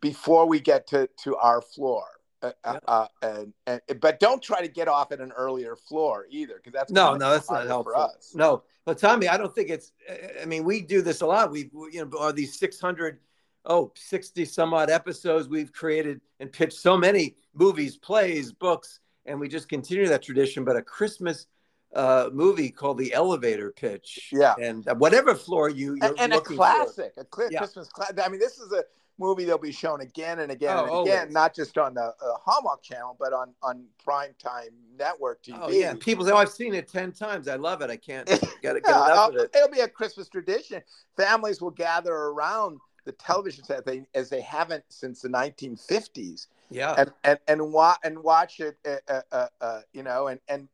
before 0.00 0.46
we 0.46 0.60
get 0.60 0.86
to 0.88 1.08
to 1.24 1.36
our 1.36 1.60
floor. 1.60 2.04
Uh, 2.42 2.52
uh 2.64 2.72
yeah. 2.72 2.78
uh, 2.88 3.06
and, 3.22 3.52
and 3.66 4.00
but 4.00 4.18
don't 4.18 4.42
try 4.42 4.62
to 4.62 4.68
get 4.68 4.88
off 4.88 5.12
at 5.12 5.20
an 5.20 5.30
earlier 5.32 5.76
floor 5.76 6.26
either 6.30 6.54
because 6.56 6.72
that's 6.72 6.90
no 6.90 7.14
no 7.14 7.32
that's 7.32 7.50
not 7.50 7.66
helpful 7.66 7.92
for 7.92 7.98
us. 7.98 8.32
no 8.34 8.62
but 8.86 8.96
tommy 8.96 9.28
i 9.28 9.36
don't 9.36 9.54
think 9.54 9.68
it's 9.68 9.92
i 10.40 10.46
mean 10.46 10.64
we 10.64 10.80
do 10.80 11.02
this 11.02 11.20
a 11.20 11.26
lot 11.26 11.50
we 11.50 11.70
you 11.92 12.02
know 12.02 12.18
are 12.18 12.32
these 12.32 12.58
600 12.58 13.18
oh 13.66 13.92
60 13.94 14.46
some 14.46 14.72
odd 14.72 14.88
episodes 14.88 15.48
we've 15.48 15.70
created 15.70 16.22
and 16.40 16.50
pitched 16.50 16.78
so 16.78 16.96
many 16.96 17.36
movies 17.52 17.98
plays 17.98 18.52
books 18.52 19.00
and 19.26 19.38
we 19.38 19.46
just 19.46 19.68
continue 19.68 20.08
that 20.08 20.22
tradition 20.22 20.64
but 20.64 20.76
a 20.76 20.82
christmas 20.82 21.46
uh, 21.94 22.30
movie 22.32 22.70
called 22.70 22.98
The 22.98 23.12
Elevator 23.12 23.72
Pitch. 23.72 24.30
Yeah, 24.32 24.54
and 24.60 24.84
whatever 24.98 25.34
floor 25.34 25.68
you 25.68 25.98
and, 26.02 26.18
and 26.18 26.32
a 26.32 26.40
classic, 26.40 27.14
for. 27.14 27.46
a 27.46 27.50
yeah. 27.50 27.58
Christmas 27.58 27.88
classic. 27.88 28.18
I 28.24 28.28
mean, 28.28 28.40
this 28.40 28.58
is 28.58 28.72
a 28.72 28.84
movie 29.18 29.44
that'll 29.44 29.58
be 29.58 29.70
shown 29.70 30.00
again 30.00 30.40
and 30.40 30.50
again 30.50 30.76
oh, 30.76 30.82
and 30.82 30.90
always. 30.90 31.12
again, 31.12 31.32
not 31.32 31.54
just 31.54 31.76
on 31.78 31.94
the 31.94 32.02
uh, 32.02 32.12
Hallmark 32.42 32.82
Channel, 32.82 33.16
but 33.18 33.32
on 33.32 33.52
on 33.62 33.84
primetime 34.04 34.70
network 34.98 35.42
TV. 35.42 35.58
Oh 35.60 35.70
yeah, 35.70 35.94
people 35.94 36.24
say, 36.24 36.32
"Oh, 36.32 36.36
I've 36.36 36.50
seen 36.50 36.74
it 36.74 36.88
ten 36.88 37.12
times. 37.12 37.46
I 37.46 37.56
love 37.56 37.82
it. 37.82 37.90
I 37.90 37.96
can't 37.96 38.26
get, 38.62 38.62
get 38.62 38.76
enough 38.76 39.30
of 39.30 39.36
it." 39.36 39.54
It'll 39.54 39.68
be 39.68 39.80
a 39.80 39.88
Christmas 39.88 40.28
tradition. 40.28 40.82
Families 41.16 41.60
will 41.60 41.70
gather 41.70 42.12
around 42.14 42.78
the 43.04 43.12
television 43.12 43.64
set 43.64 43.84
they, 43.84 44.04
as 44.14 44.28
they 44.28 44.40
haven't 44.40 44.84
since 44.88 45.22
the 45.22 45.28
1950s. 45.28 46.46
Yeah, 46.70 46.94
and 46.96 47.12
and 47.24 47.38
and, 47.48 47.72
wa- 47.72 47.96
and 48.04 48.18
watch 48.20 48.60
it, 48.60 48.78
uh, 48.86 48.96
uh, 49.08 49.20
uh, 49.32 49.46
uh 49.60 49.80
you 49.92 50.02
know, 50.02 50.28
and 50.28 50.40
and 50.48 50.68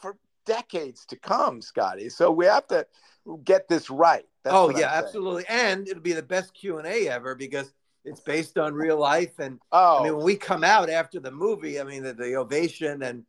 for 0.00 0.16
decades 0.48 1.04
to 1.06 1.16
come, 1.16 1.60
Scotty. 1.62 2.08
So 2.08 2.30
we 2.32 2.46
have 2.46 2.66
to 2.68 2.86
get 3.44 3.68
this 3.68 3.90
right. 3.90 4.24
That's 4.42 4.56
oh 4.56 4.70
yeah, 4.70 4.90
absolutely. 4.92 5.44
And 5.48 5.86
it'll 5.88 6.02
be 6.02 6.14
the 6.14 6.22
best 6.22 6.54
Q 6.54 6.78
and 6.78 6.86
A 6.86 7.08
ever 7.08 7.34
because 7.34 7.72
it's 8.04 8.20
based 8.20 8.56
on 8.58 8.74
real 8.74 8.98
life. 8.98 9.38
And 9.38 9.60
oh. 9.70 10.00
I 10.00 10.04
mean, 10.04 10.16
when 10.16 10.24
we 10.24 10.36
come 10.36 10.64
out 10.64 10.88
after 10.88 11.20
the 11.20 11.30
movie, 11.30 11.78
I 11.80 11.84
mean, 11.84 12.02
the, 12.02 12.14
the 12.14 12.36
ovation 12.36 13.02
and 13.02 13.24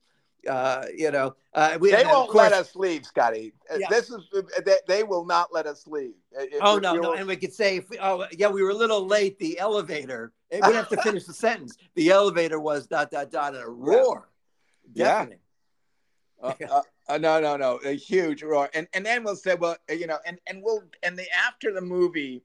Uh, 0.48 0.86
you 0.96 1.12
know, 1.12 1.36
uh, 1.54 1.78
we, 1.82 1.92
they 1.92 2.06
won't 2.06 2.32
course- 2.32 2.52
let 2.52 2.54
us 2.54 2.74
leave, 2.74 3.04
Scotty. 3.06 3.52
Uh, 3.70 3.76
Yeah. 3.78 3.90
This 3.90 4.10
is 4.10 4.22
they, 4.66 4.78
they 4.88 5.04
will 5.04 5.26
not 5.26 5.52
let 5.52 5.66
us 5.68 5.86
leave. 5.86 6.16
Uh, 6.34 6.44
it- 6.44 6.62
Oh 6.62 6.78
no, 6.80 6.94
no, 6.96 7.14
and 7.20 7.28
we 7.28 7.36
could 7.36 7.54
say, 7.54 7.70
if 7.82 7.90
we, 7.90 8.00
oh 8.00 8.26
yeah, 8.32 8.48
we 8.48 8.64
were 8.64 8.70
a 8.78 8.82
little 8.84 9.04
late. 9.06 9.36
The 9.38 9.60
elevator. 9.60 10.32
We 10.50 10.74
have 10.80 10.88
to 10.96 11.02
finish 11.08 11.26
the 11.26 11.34
sentence. 11.34 11.76
The 11.96 12.08
elevator 12.20 12.58
was 12.58 12.88
dot 12.88 13.12
dot 13.12 13.32
dot 13.32 13.54
and 13.54 13.64
a 13.64 13.68
roar. 13.68 14.30
Yeah. 14.94 15.26
Deafening. 15.26 15.40
Uh, 16.42 16.54
uh, 16.70 16.82
uh, 17.08 17.18
no, 17.18 17.40
no, 17.40 17.58
no, 17.58 17.78
a 17.86 17.96
huge 17.96 18.44
roar, 18.44 18.70
and 18.74 18.88
and 18.94 19.06
then 19.06 19.24
we'll 19.24 19.36
say, 19.36 19.56
well, 19.56 19.78
you 19.90 20.08
know, 20.08 20.20
and 20.26 20.40
and 20.48 20.62
we'll 20.64 20.84
and 21.04 21.18
the 21.18 21.26
after 21.36 21.74
the 21.74 21.82
movie 21.82 22.44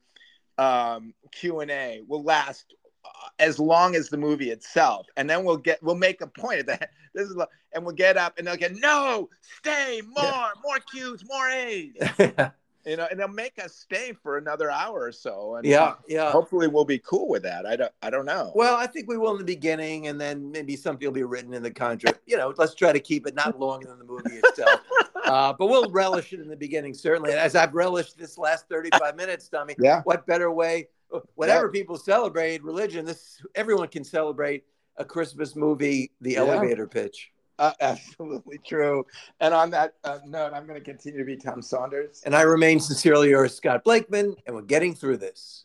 um, 0.58 1.14
Q 1.32 1.60
and 1.60 1.70
A 1.70 2.02
will 2.06 2.22
last 2.22 2.74
uh, 3.04 3.28
as 3.38 3.58
long 3.58 3.94
as 3.94 4.08
the 4.08 4.16
movie 4.16 4.50
itself, 4.50 5.06
and 5.16 5.28
then 5.28 5.44
we'll 5.44 5.56
get 5.56 5.82
we'll 5.82 5.94
make 5.94 6.20
a 6.20 6.26
point 6.26 6.60
of 6.60 6.66
that. 6.66 6.90
This 7.16 7.28
is, 7.28 7.36
and 7.72 7.84
we'll 7.84 7.94
get 7.94 8.16
up 8.16 8.38
and 8.38 8.46
they'll 8.48 8.56
get 8.56 8.74
no, 8.74 9.28
stay 9.60 10.02
more, 10.04 10.24
Yeah. 10.24 10.48
more 10.64 10.78
Qs, 10.92 11.22
more 11.28 11.48
A's, 11.48 11.92
you 12.86 12.96
know, 12.96 13.06
and 13.10 13.18
they'll 13.18 13.28
make 13.28 13.58
us 13.62 13.74
stay 13.74 14.12
for 14.12 14.36
another 14.38 14.70
hour 14.70 15.02
or 15.02 15.12
so, 15.12 15.56
and 15.56 15.66
yeah, 15.66 15.94
yeah. 16.06 16.30
hopefully 16.30 16.68
we'll 16.68 16.84
be 16.84 16.98
cool 16.98 17.28
with 17.28 17.42
that. 17.44 17.64
I 17.66 17.76
don't, 17.76 17.92
I 18.02 18.10
don't 18.10 18.26
know. 18.26 18.52
Well, 18.54 18.76
I 18.76 18.86
think 18.86 19.08
we 19.08 19.16
will 19.16 19.32
in 19.32 19.38
the 19.38 19.44
beginning, 19.44 20.08
and 20.08 20.20
then 20.20 20.50
maybe 20.50 20.76
something 20.76 21.06
will 21.06 21.12
be 21.14 21.22
written 21.24 21.54
in 21.54 21.62
the 21.62 21.70
contract. 21.70 22.20
You 22.26 22.36
know, 22.36 22.52
let's 22.56 22.74
try 22.74 22.92
to 22.92 23.00
keep 23.00 23.26
it 23.26 23.34
not 23.34 23.58
longer 23.66 23.88
than 23.88 23.98
the 23.98 24.04
movie 24.04 24.36
itself. 24.42 24.80
uh, 25.24 25.52
but 25.58 25.66
we'll 25.66 25.90
relish 25.90 26.32
it 26.32 26.40
in 26.40 26.48
the 26.48 26.56
beginning, 26.56 26.94
certainly. 26.94 27.32
As 27.32 27.54
I've 27.56 27.74
relished 27.74 28.18
this 28.18 28.36
last 28.38 28.68
35 28.68 29.16
minutes, 29.16 29.48
Tommy. 29.48 29.74
Yeah. 29.84 30.02
What 30.04 30.26
better 30.26 30.50
way? 30.50 30.88
Whatever 31.34 31.68
people 31.70 31.96
celebrate, 31.96 32.62
religion, 32.64 33.04
this 33.04 33.40
everyone 33.54 33.88
can 33.88 34.02
celebrate 34.04 34.64
a 34.96 35.04
Christmas 35.04 35.56
movie, 35.56 36.12
the 36.20 36.32
Yeah. 36.32 36.40
elevator 36.40 36.86
pitch. 36.86 37.30
Uh, 37.58 37.72
absolutely 37.80 38.58
true. 38.66 39.04
And 39.40 39.54
on 39.54 39.70
that 39.70 39.94
uh, 40.04 40.18
note, 40.26 40.52
I'm 40.54 40.66
going 40.66 40.78
to 40.78 40.84
continue 40.84 41.18
to 41.18 41.24
be 41.24 41.36
Tom 41.36 41.62
Saunders. 41.62 42.22
And 42.24 42.34
I 42.34 42.42
remain 42.42 42.80
sincerely 42.80 43.30
yours, 43.30 43.54
Scott 43.54 43.84
Blakeman, 43.84 44.36
and 44.46 44.54
we're 44.54 44.62
getting 44.62 44.94
through 44.94 45.18
this. 45.18 45.64